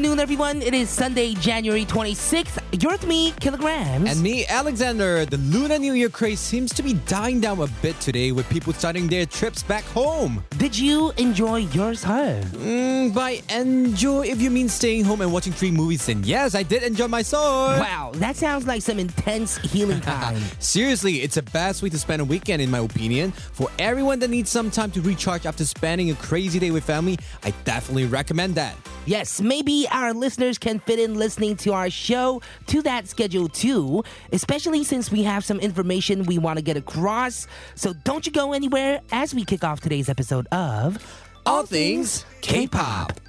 afternoon, 0.00 0.18
everyone. 0.18 0.62
It 0.62 0.72
is 0.72 0.88
Sunday, 0.88 1.34
January 1.34 1.84
26th. 1.84 2.58
You're 2.80 2.92
with 2.92 3.06
me, 3.06 3.32
Kilograms. 3.32 4.08
And 4.08 4.22
me, 4.22 4.46
Alexander. 4.46 5.26
The 5.26 5.36
Lunar 5.36 5.78
New 5.78 5.92
Year 5.92 6.08
craze 6.08 6.40
seems 6.40 6.72
to 6.72 6.82
be 6.82 6.94
dying 7.06 7.38
down 7.38 7.60
a 7.60 7.66
bit 7.82 8.00
today 8.00 8.32
with 8.32 8.48
people 8.48 8.72
starting 8.72 9.08
their 9.08 9.26
trips 9.26 9.62
back 9.62 9.84
home. 9.84 10.42
Did 10.56 10.78
you 10.78 11.10
enjoy 11.18 11.66
yours 11.76 12.02
home? 12.02 12.42
Mm, 12.44 13.12
by 13.12 13.42
enjoy, 13.50 14.26
if 14.26 14.40
you 14.40 14.48
mean 14.48 14.70
staying 14.70 15.04
home 15.04 15.20
and 15.20 15.30
watching 15.34 15.52
three 15.52 15.70
movies, 15.70 16.06
then 16.06 16.24
yes, 16.24 16.54
I 16.54 16.62
did 16.62 16.82
enjoy 16.82 17.08
myself. 17.08 17.78
Wow, 17.78 18.12
that 18.14 18.36
sounds 18.36 18.66
like 18.66 18.80
some 18.80 18.98
intense 18.98 19.58
healing 19.58 20.00
time. 20.12 20.40
Seriously, 20.60 21.16
it's 21.16 21.34
the 21.34 21.42
best 21.42 21.82
way 21.82 21.90
to 21.90 21.98
spend 21.98 22.22
a 22.22 22.24
weekend, 22.24 22.62
in 22.62 22.70
my 22.70 22.78
opinion. 22.78 23.32
For 23.32 23.68
everyone 23.78 24.18
that 24.20 24.30
needs 24.30 24.48
some 24.48 24.70
time 24.70 24.92
to 24.92 25.02
recharge 25.02 25.44
after 25.44 25.66
spending 25.66 26.10
a 26.10 26.14
crazy 26.14 26.58
day 26.58 26.70
with 26.70 26.84
family, 26.84 27.18
I 27.42 27.50
definitely 27.64 28.06
recommend 28.06 28.54
that. 28.54 28.74
yes, 29.04 29.42
maybe 29.42 29.86
our 29.90 30.12
listeners 30.12 30.58
can 30.58 30.78
fit 30.80 30.98
in 30.98 31.14
listening 31.14 31.56
to 31.56 31.72
our 31.72 31.90
show 31.90 32.42
to 32.66 32.82
that 32.82 33.08
schedule 33.08 33.48
too, 33.48 34.04
especially 34.32 34.84
since 34.84 35.10
we 35.10 35.22
have 35.24 35.44
some 35.44 35.60
information 35.60 36.24
we 36.24 36.38
want 36.38 36.58
to 36.58 36.62
get 36.62 36.76
across. 36.76 37.46
So 37.74 37.92
don't 38.04 38.26
you 38.26 38.32
go 38.32 38.52
anywhere 38.52 39.00
as 39.12 39.34
we 39.34 39.44
kick 39.44 39.64
off 39.64 39.80
today's 39.80 40.08
episode 40.08 40.46
of 40.48 40.98
All 41.46 41.64
things 41.64 42.24
K-pop. 42.40 43.20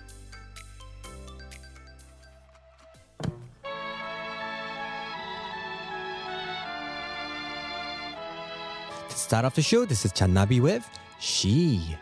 To 9.10 9.18
start 9.18 9.46
off 9.46 9.56
the 9.56 9.62
show, 9.62 9.86
this 9.86 10.06
is 10.06 10.12
Channabi 10.14 10.62
with 10.62 10.88
She. 11.20 11.98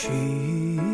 She's 0.00 0.89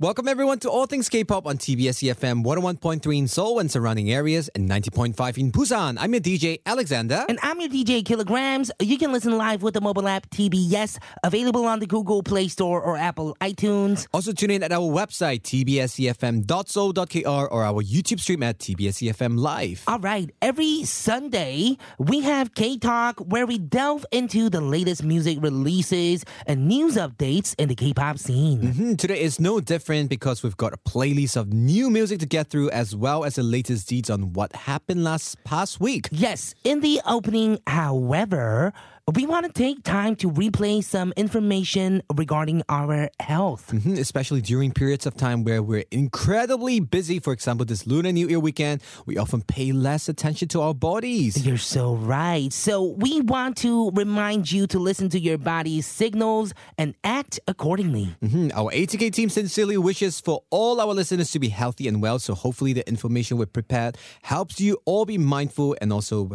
Welcome 0.00 0.26
everyone 0.26 0.58
to 0.58 0.68
All 0.68 0.86
Things 0.86 1.08
K-pop 1.08 1.46
on 1.46 1.56
TBS 1.56 2.02
EFM 2.12 2.44
101.3 2.44 3.16
in 3.16 3.28
Seoul 3.28 3.60
and 3.60 3.70
surrounding 3.70 4.10
areas 4.10 4.48
and 4.48 4.68
90.5 4.68 5.38
in 5.38 5.52
Busan. 5.52 5.98
I'm 6.00 6.12
your 6.12 6.20
DJ 6.20 6.58
Alexander. 6.66 7.24
And 7.28 7.38
I'm 7.44 7.60
your 7.60 7.68
DJ 7.68 8.04
Kilograms. 8.04 8.72
You 8.82 8.98
can 8.98 9.12
listen 9.12 9.38
live 9.38 9.62
with 9.62 9.74
the 9.74 9.80
mobile 9.80 10.08
app 10.08 10.28
TBS, 10.30 10.98
available 11.22 11.64
on 11.66 11.78
the 11.78 11.86
Google 11.86 12.24
Play 12.24 12.48
Store 12.48 12.82
or 12.82 12.96
Apple 12.96 13.36
iTunes. 13.40 14.08
Also 14.12 14.32
tune 14.32 14.50
in 14.50 14.64
at 14.64 14.72
our 14.72 14.80
website 14.80 15.42
tbsefm.so.kr 15.42 17.28
or 17.52 17.62
our 17.62 17.80
YouTube 17.80 18.18
stream 18.18 18.42
at 18.42 18.58
tbsefm 18.58 19.38
live. 19.38 19.84
All 19.86 20.00
right, 20.00 20.28
every 20.42 20.82
Sunday 20.82 21.78
we 21.98 22.20
have 22.22 22.52
K 22.56 22.78
Talk 22.78 23.20
where 23.20 23.46
we 23.46 23.58
delve 23.58 24.04
into 24.10 24.50
the 24.50 24.60
latest 24.60 25.04
music 25.04 25.38
releases 25.40 26.24
and 26.48 26.66
news 26.66 26.96
updates 26.96 27.54
in 27.60 27.68
the 27.68 27.76
K-pop 27.76 28.18
scene. 28.18 28.72
Hmm, 28.72 28.94
Today 28.96 29.20
is 29.22 29.38
no 29.38 29.60
different 29.60 29.83
because 29.84 30.42
we've 30.42 30.56
got 30.56 30.72
a 30.72 30.78
playlist 30.78 31.36
of 31.36 31.52
new 31.52 31.90
music 31.90 32.18
to 32.18 32.26
get 32.26 32.48
through 32.48 32.70
as 32.70 32.96
well 32.96 33.22
as 33.22 33.34
the 33.34 33.42
latest 33.42 33.86
deeds 33.86 34.08
on 34.08 34.32
what 34.32 34.54
happened 34.56 35.04
last 35.04 35.42
past 35.44 35.78
week. 35.78 36.08
Yes, 36.10 36.54
in 36.64 36.80
the 36.80 37.02
opening, 37.06 37.58
however, 37.66 38.72
we 39.12 39.26
want 39.26 39.44
to 39.44 39.52
take 39.52 39.84
time 39.84 40.16
to 40.16 40.30
replay 40.30 40.82
some 40.82 41.12
information 41.18 42.02
regarding 42.16 42.62
our 42.70 43.10
health. 43.20 43.70
Mhm, 43.70 43.98
Especially 43.98 44.40
during 44.40 44.72
periods 44.72 45.04
of 45.04 45.14
time 45.14 45.44
where 45.44 45.62
we're 45.62 45.84
incredibly 45.90 46.80
busy. 46.80 47.18
For 47.18 47.34
example, 47.34 47.66
this 47.66 47.86
Lunar 47.86 48.12
New 48.12 48.26
Year 48.28 48.40
weekend, 48.40 48.80
we 49.04 49.18
often 49.18 49.42
pay 49.42 49.72
less 49.72 50.08
attention 50.08 50.48
to 50.48 50.62
our 50.62 50.72
bodies. 50.72 51.44
You're 51.44 51.58
so 51.58 51.94
right. 51.94 52.50
So 52.50 52.82
we 52.96 53.20
want 53.20 53.58
to 53.58 53.90
remind 53.90 54.50
you 54.50 54.66
to 54.68 54.78
listen 54.78 55.10
to 55.10 55.20
your 55.20 55.36
body's 55.36 55.84
signals 55.86 56.54
and 56.78 56.94
act 57.04 57.38
accordingly. 57.46 58.16
Mhm, 58.22 58.52
Our 58.54 58.70
ATK 58.72 59.10
team 59.10 59.28
sincerely 59.28 59.76
wishes 59.76 60.18
for 60.18 60.44
all 60.48 60.80
our 60.80 60.94
listeners 60.94 61.30
to 61.32 61.38
be 61.38 61.48
healthy 61.50 61.88
and 61.88 62.00
well. 62.00 62.18
So 62.18 62.34
hopefully 62.34 62.72
the 62.72 62.88
information 62.88 63.36
we've 63.36 63.52
prepared 63.52 63.98
helps 64.22 64.60
you 64.60 64.78
all 64.86 65.04
be 65.04 65.18
mindful 65.18 65.76
and 65.82 65.92
also 65.92 66.30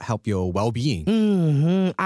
help 0.00 0.26
your 0.26 0.52
well-being. 0.52 1.04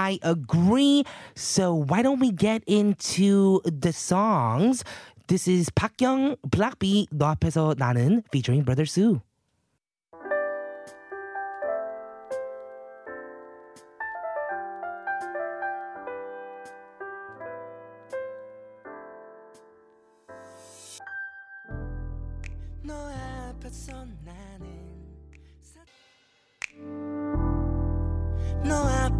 I 0.05 0.19
agree. 0.21 1.03
So 1.33 1.73
why 1.73 2.03
don't 2.03 2.19
we 2.19 2.31
get 2.31 2.63
into 2.67 3.61
the 3.65 3.91
songs? 3.91 4.83
This 5.27 5.47
is 5.47 5.71
박경, 5.71 6.37
Block 6.45 6.77
B, 6.77 7.07
너 7.11 7.25
앞에서 7.33 7.73
나는 7.77 8.21
featuring 8.31 8.63
Brother 8.63 8.85
Su. 8.85 9.21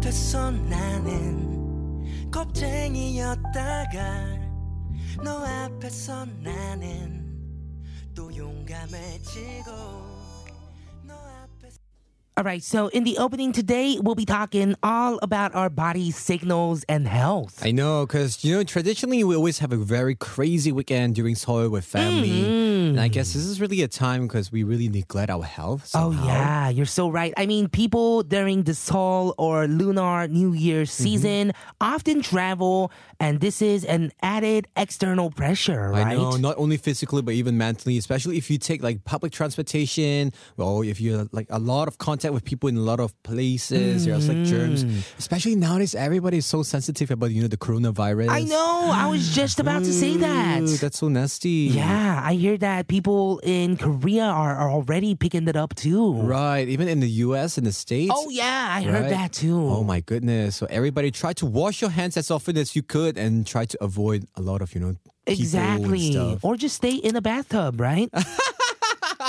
너 0.06 0.10
앞에서 0.10 0.52
나는. 0.52 2.30
겁쟁이였다가 2.30 4.38
너 5.24 5.44
앞에서 5.44 6.24
나는 6.44 7.26
또 8.14 8.30
용감해지고 8.36 10.15
All 12.38 12.44
right, 12.44 12.62
so 12.62 12.88
in 12.88 13.04
the 13.04 13.16
opening 13.16 13.50
today, 13.50 13.98
we'll 13.98 14.14
be 14.14 14.26
talking 14.26 14.74
all 14.82 15.18
about 15.22 15.54
our 15.54 15.70
body's 15.70 16.18
signals 16.18 16.84
and 16.86 17.08
health. 17.08 17.64
I 17.64 17.70
know, 17.70 18.04
because 18.04 18.44
you 18.44 18.54
know, 18.54 18.62
traditionally 18.62 19.24
we 19.24 19.34
always 19.34 19.58
have 19.60 19.72
a 19.72 19.78
very 19.78 20.14
crazy 20.14 20.70
weekend 20.70 21.14
during 21.14 21.34
Seoul 21.34 21.70
with 21.70 21.86
family, 21.86 22.44
and 22.90 23.00
I 23.00 23.08
guess 23.08 23.32
this 23.32 23.46
is 23.46 23.58
really 23.58 23.80
a 23.80 23.88
time 23.88 24.26
because 24.26 24.52
we 24.52 24.64
really 24.64 24.90
neglect 24.90 25.30
our 25.30 25.44
health. 25.44 25.92
Oh 25.94 26.10
yeah, 26.10 26.68
you're 26.68 26.84
so 26.84 27.08
right. 27.08 27.32
I 27.38 27.46
mean, 27.46 27.70
people 27.70 28.22
during 28.22 28.64
the 28.64 28.74
Seoul 28.74 29.34
or 29.38 29.66
Lunar 29.66 30.28
New 30.28 30.52
Year 30.52 30.82
Mm-hmm. 30.82 31.04
season 31.04 31.52
often 31.80 32.20
travel, 32.20 32.92
and 33.18 33.40
this 33.40 33.62
is 33.62 33.82
an 33.86 34.12
added 34.20 34.68
external 34.76 35.30
pressure, 35.30 35.88
right? 35.88 36.08
I 36.08 36.14
know, 36.16 36.36
not 36.36 36.58
only 36.58 36.76
physically 36.76 37.22
but 37.22 37.32
even 37.32 37.56
mentally, 37.56 37.96
especially 37.96 38.36
if 38.36 38.50
you 38.50 38.58
take 38.58 38.82
like 38.82 39.06
public 39.06 39.32
transportation, 39.32 40.34
or 40.58 40.84
if 40.84 41.00
you're 41.00 41.30
like 41.32 41.46
a 41.48 41.58
lot 41.58 41.88
of 41.88 41.96
contact 41.96 42.25
with 42.32 42.44
people 42.44 42.68
in 42.68 42.76
a 42.76 42.80
lot 42.80 43.00
of 43.00 43.20
places, 43.22 44.06
there's 44.06 44.28
like 44.28 44.44
germs. 44.44 44.84
Mm. 44.84 45.18
Especially 45.18 45.54
nowadays, 45.54 45.94
everybody 45.94 46.38
is 46.38 46.46
so 46.46 46.62
sensitive 46.62 47.10
about 47.10 47.30
you 47.30 47.42
know 47.42 47.48
the 47.48 47.56
coronavirus. 47.56 48.28
I 48.28 48.42
know. 48.42 48.90
I 48.92 49.06
was 49.08 49.34
just 49.34 49.60
about 49.60 49.84
to 49.84 49.92
say 49.92 50.16
that. 50.16 50.62
Ooh, 50.62 50.76
that's 50.76 50.98
so 50.98 51.08
nasty. 51.08 51.70
Yeah, 51.72 52.20
I 52.22 52.34
hear 52.34 52.56
that 52.58 52.88
people 52.88 53.40
in 53.42 53.76
Korea 53.76 54.24
are, 54.24 54.54
are 54.54 54.70
already 54.70 55.14
picking 55.14 55.48
it 55.48 55.56
up 55.56 55.74
too. 55.74 56.14
Right. 56.14 56.68
Even 56.68 56.88
in 56.88 57.00
the 57.00 57.10
U.S. 57.26 57.58
and 57.58 57.66
the 57.66 57.72
States. 57.72 58.12
Oh 58.14 58.28
yeah, 58.30 58.68
I 58.70 58.82
heard 58.82 59.10
that 59.10 59.32
too. 59.32 59.58
Oh 59.58 59.82
my 59.84 60.00
goodness. 60.00 60.56
So 60.56 60.66
everybody 60.70 61.10
try 61.10 61.32
to 61.34 61.46
wash 61.46 61.80
your 61.80 61.90
hands 61.90 62.16
as 62.16 62.30
often 62.30 62.56
as 62.56 62.74
you 62.74 62.82
could 62.82 63.18
and 63.18 63.46
try 63.46 63.64
to 63.66 63.84
avoid 63.84 64.26
a 64.34 64.42
lot 64.42 64.62
of, 64.62 64.74
you 64.74 64.80
know, 64.80 64.96
exactly. 65.26 66.12
stuff. 66.12 66.44
Or 66.44 66.56
just 66.56 66.76
stay 66.76 66.94
in 66.94 67.16
a 67.16 67.22
bathtub, 67.22 67.80
right? 67.80 68.10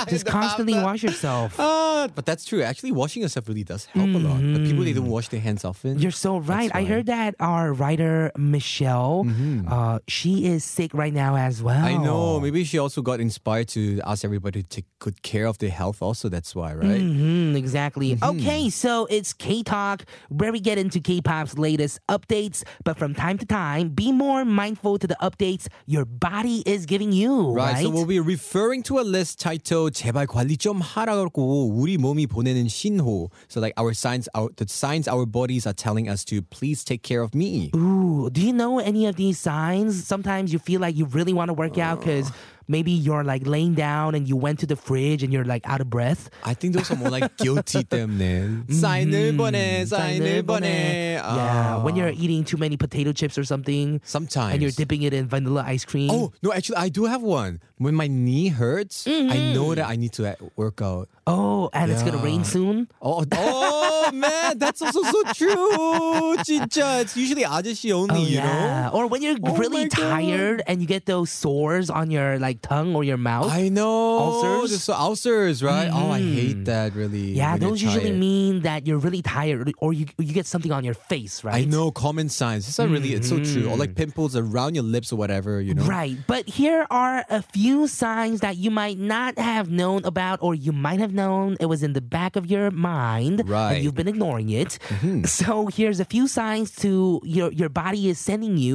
just 0.06 0.26
constantly 0.26 0.74
wash 0.74 1.02
yourself. 1.02 1.56
Ah, 1.98 2.06
but 2.14 2.24
that's 2.24 2.44
true. 2.44 2.62
Actually, 2.62 2.92
washing 2.92 3.22
yourself 3.22 3.48
really 3.48 3.64
does 3.64 3.86
help 3.86 4.06
a 4.08 4.18
lot. 4.18 4.36
But 4.40 4.62
people, 4.62 4.84
they 4.84 4.92
don't 4.92 5.08
wash 5.08 5.28
their 5.28 5.40
hands 5.40 5.64
often. 5.64 5.94
Mm-hmm. 5.94 6.02
You're 6.02 6.12
so 6.12 6.38
right. 6.38 6.70
I 6.72 6.84
heard 6.84 7.06
that 7.06 7.34
our 7.40 7.72
writer 7.72 8.30
Michelle, 8.36 9.26
uh, 9.68 9.98
she 10.06 10.46
is 10.46 10.62
sick 10.64 10.94
right 10.94 11.12
now 11.12 11.34
as 11.36 11.60
well. 11.62 11.76
Mm-hmm. 11.84 12.00
I 12.00 12.04
know. 12.04 12.38
Maybe 12.38 12.62
she 12.64 12.78
also 12.78 13.02
got 13.02 13.18
inspired 13.18 13.66
to 13.68 14.00
ask 14.06 14.24
everybody 14.24 14.62
to 14.62 14.68
take 14.68 14.84
good 15.00 15.22
care 15.22 15.46
of 15.46 15.58
their 15.58 15.70
health 15.70 16.00
also. 16.00 16.28
That's 16.28 16.54
why, 16.54 16.74
right? 16.74 17.00
hmm 17.00 17.56
exactly. 17.56 18.16
Okay, 18.22 18.70
so 18.70 19.06
it's 19.10 19.32
K 19.32 19.62
Talk 19.64 20.04
where 20.28 20.52
we 20.52 20.60
get 20.60 20.78
into 20.78 21.00
K-pop's 21.00 21.58
latest 21.58 21.98
updates, 22.08 22.62
but 22.84 22.96
from 22.98 23.14
time 23.14 23.38
to 23.38 23.46
time, 23.46 23.88
be 23.88 24.12
more 24.12 24.44
mindful 24.44 24.98
to 24.98 25.06
the 25.06 25.16
updates 25.20 25.66
your 25.86 26.04
body 26.04 26.62
is 26.66 26.86
giving 26.86 27.10
you. 27.12 27.50
Right, 27.52 27.72
Right. 27.74 27.82
so 27.82 27.90
we'll 27.90 28.06
be 28.06 28.20
referring 28.20 28.82
to 28.84 29.00
a 29.00 29.02
list 29.16 29.40
titled 29.40 29.87
제발 29.87 30.27
관리 30.27 30.57
좀 30.57 30.81
하라고 30.81 31.69
우리 31.73 31.97
몸이 31.97 32.27
보내는 32.27 32.67
신호. 32.67 33.29
So 33.49 33.59
like 33.59 33.73
our 33.77 33.93
signs, 33.93 34.27
our 34.35 34.49
the 34.55 34.67
signs 34.67 35.07
our 35.07 35.25
bodies 35.25 35.65
are 35.65 35.73
telling 35.73 36.09
us 36.09 36.23
to 36.25 36.41
please 36.41 36.83
take 36.83 37.01
care 37.01 37.21
of 37.21 37.33
me. 37.33 37.71
Ooh, 37.75 38.29
do 38.29 38.41
you 38.41 38.53
know 38.53 38.79
any 38.79 39.07
of 39.07 39.15
these 39.15 39.39
signs? 39.39 40.03
Sometimes 40.05 40.51
you 40.51 40.59
feel 40.59 40.81
like 40.81 40.95
you 40.95 41.05
really 41.05 41.33
want 41.33 41.49
to 41.49 41.53
work 41.53 41.77
out 41.77 41.99
because 41.99 42.31
maybe 42.67 42.91
you're 42.91 43.23
like 43.23 43.45
laying 43.45 43.73
down 43.75 44.15
and 44.15 44.27
you 44.27 44.35
went 44.35 44.59
to 44.59 44.65
the 44.65 44.75
fridge 44.75 45.21
and 45.23 45.33
you're 45.33 45.43
like 45.43 45.61
out 45.67 45.81
of 45.81 45.89
breath. 45.89 46.29
I 46.43 46.53
think 46.53 46.73
those 46.73 46.89
are 46.91 46.95
more 46.95 47.09
like 47.09 47.35
guilty 47.37 47.83
때문에. 47.83 48.65
사인을 48.71 49.35
보내, 49.35 49.85
사인을 49.85 50.43
보내. 50.43 51.19
Yeah, 51.19 51.83
when 51.83 51.95
you're 51.95 52.09
Ah. 52.13 52.23
eating 52.23 52.43
too 52.43 52.57
many 52.57 52.77
potato 52.77 53.11
chips 53.11 53.37
or 53.37 53.43
something. 53.43 53.99
Sometimes. 54.03 54.53
And 54.53 54.61
you're 54.61 54.71
dipping 54.71 55.03
it 55.03 55.13
in 55.13 55.27
vanilla 55.27 55.63
ice 55.67 55.85
cream. 55.85 56.09
Oh, 56.11 56.31
no, 56.41 56.51
actually, 56.53 56.77
I 56.77 56.89
do 56.89 57.05
have 57.05 57.21
one. 57.21 57.59
When 57.77 57.95
my 57.95 58.07
knee 58.07 58.47
hurts, 58.47 59.05
I 59.07 59.51
know 59.53 59.75
that 59.75 59.87
I 59.89 59.95
need 59.97 60.13
to 60.13 60.27
uh, 60.31 60.35
work 60.55 60.81
out. 60.81 61.09
Oh, 61.27 61.69
and 61.73 61.91
it's 61.91 62.03
gonna 62.03 62.17
rain 62.19 62.41
Yeah. 62.43 62.51
soon. 62.55 62.87
Oh, 63.01 63.23
oh 63.31 64.09
man, 64.13 64.57
that's 64.59 64.81
also 64.81 65.03
so 65.03 65.23
true. 65.33 66.35
진짜, 66.43 66.99
it's 67.01 67.15
usually 67.15 67.43
아저씨 67.45 67.91
only, 67.93 68.15
Oh, 68.15 68.27
you 68.27 68.37
yeah. 68.37 68.89
know? 68.91 68.97
Or 68.97 69.07
when 69.07 69.21
you're 69.21 69.37
Oh 69.43 69.55
really 69.55 69.85
my 69.85 69.87
God. 69.87 70.09
tired 70.19 70.63
and 70.67 70.81
you 70.81 70.87
get 70.87 71.05
those 71.05 71.29
sores 71.31 71.89
on 71.89 72.11
your 72.11 72.39
like 72.39 72.61
tongue 72.61 72.95
or 72.95 73.03
your 73.03 73.17
mouth. 73.17 73.51
I 73.51 73.69
know. 73.69 74.19
Ulcers? 74.19 74.71
Just 74.71 74.85
so 74.85 74.93
ulcers, 74.93 75.63
right? 75.63 75.89
Oh, 75.91 76.11
I 76.11 76.19
hate 76.19 76.65
that 76.65 76.93
really. 76.93 77.31
yeah, 77.39 77.53
when 77.53 77.61
you're 77.61 77.69
those 77.71 77.81
usually 77.83 78.11
tired. 78.11 78.19
mean 78.19 78.61
that 78.63 78.85
you're 78.87 78.99
really 78.99 79.21
tired 79.21 79.71
or 79.79 79.93
you 79.93 80.05
you 80.19 80.33
get 80.33 80.45
something 80.45 80.71
on 80.71 80.83
your 80.83 80.93
face, 80.95 81.43
right? 81.43 81.55
I 81.55 81.65
know 81.65 81.91
common 81.91 82.27
signs. 82.29 82.67
It's 82.67 82.77
not 82.79 82.89
really, 82.89 83.13
it's 83.15 83.29
so 83.29 83.39
true. 83.39 83.69
Or 83.71 83.77
like 83.77 83.91
Mm-hmm. 83.93 84.09
pimples 84.15 84.35
around 84.35 84.73
your 84.75 84.83
lips 84.83 85.11
or 85.13 85.17
whatever, 85.17 85.61
you 85.61 85.73
know? 85.75 85.83
Right. 85.85 86.17
But 86.25 86.47
here 86.49 86.87
are 86.89 87.23
a 87.29 87.41
few 87.43 87.87
signs 87.87 88.39
that 88.41 88.57
you 88.57 88.71
might 88.71 88.97
not 88.97 89.37
have 89.37 89.69
known 89.69 90.03
about 90.03 90.39
or 90.41 90.55
you 90.55 90.71
might 90.73 90.99
have 90.99 91.13
known 91.18 91.56
it 91.60 91.66
was 91.72 91.82
in 91.82 91.92
the 91.98 92.04
back 92.16 92.32
of 92.40 92.44
your 92.52 92.70
mind 92.70 93.36
Right. 93.44 93.48
Mm-hmm. 93.48 93.74
and 93.74 93.78
you've 93.84 93.98
been 94.00 94.08
ignoring 94.14 94.48
it. 94.62 94.78
So 95.42 95.66
here's 95.78 96.00
a 96.00 96.08
few 96.14 96.24
signs 96.38 96.68
to 96.82 97.20
your 97.36 97.48
your 97.60 97.68
body 97.82 98.02
is 98.10 98.18
sending 98.30 98.54
you 98.66 98.74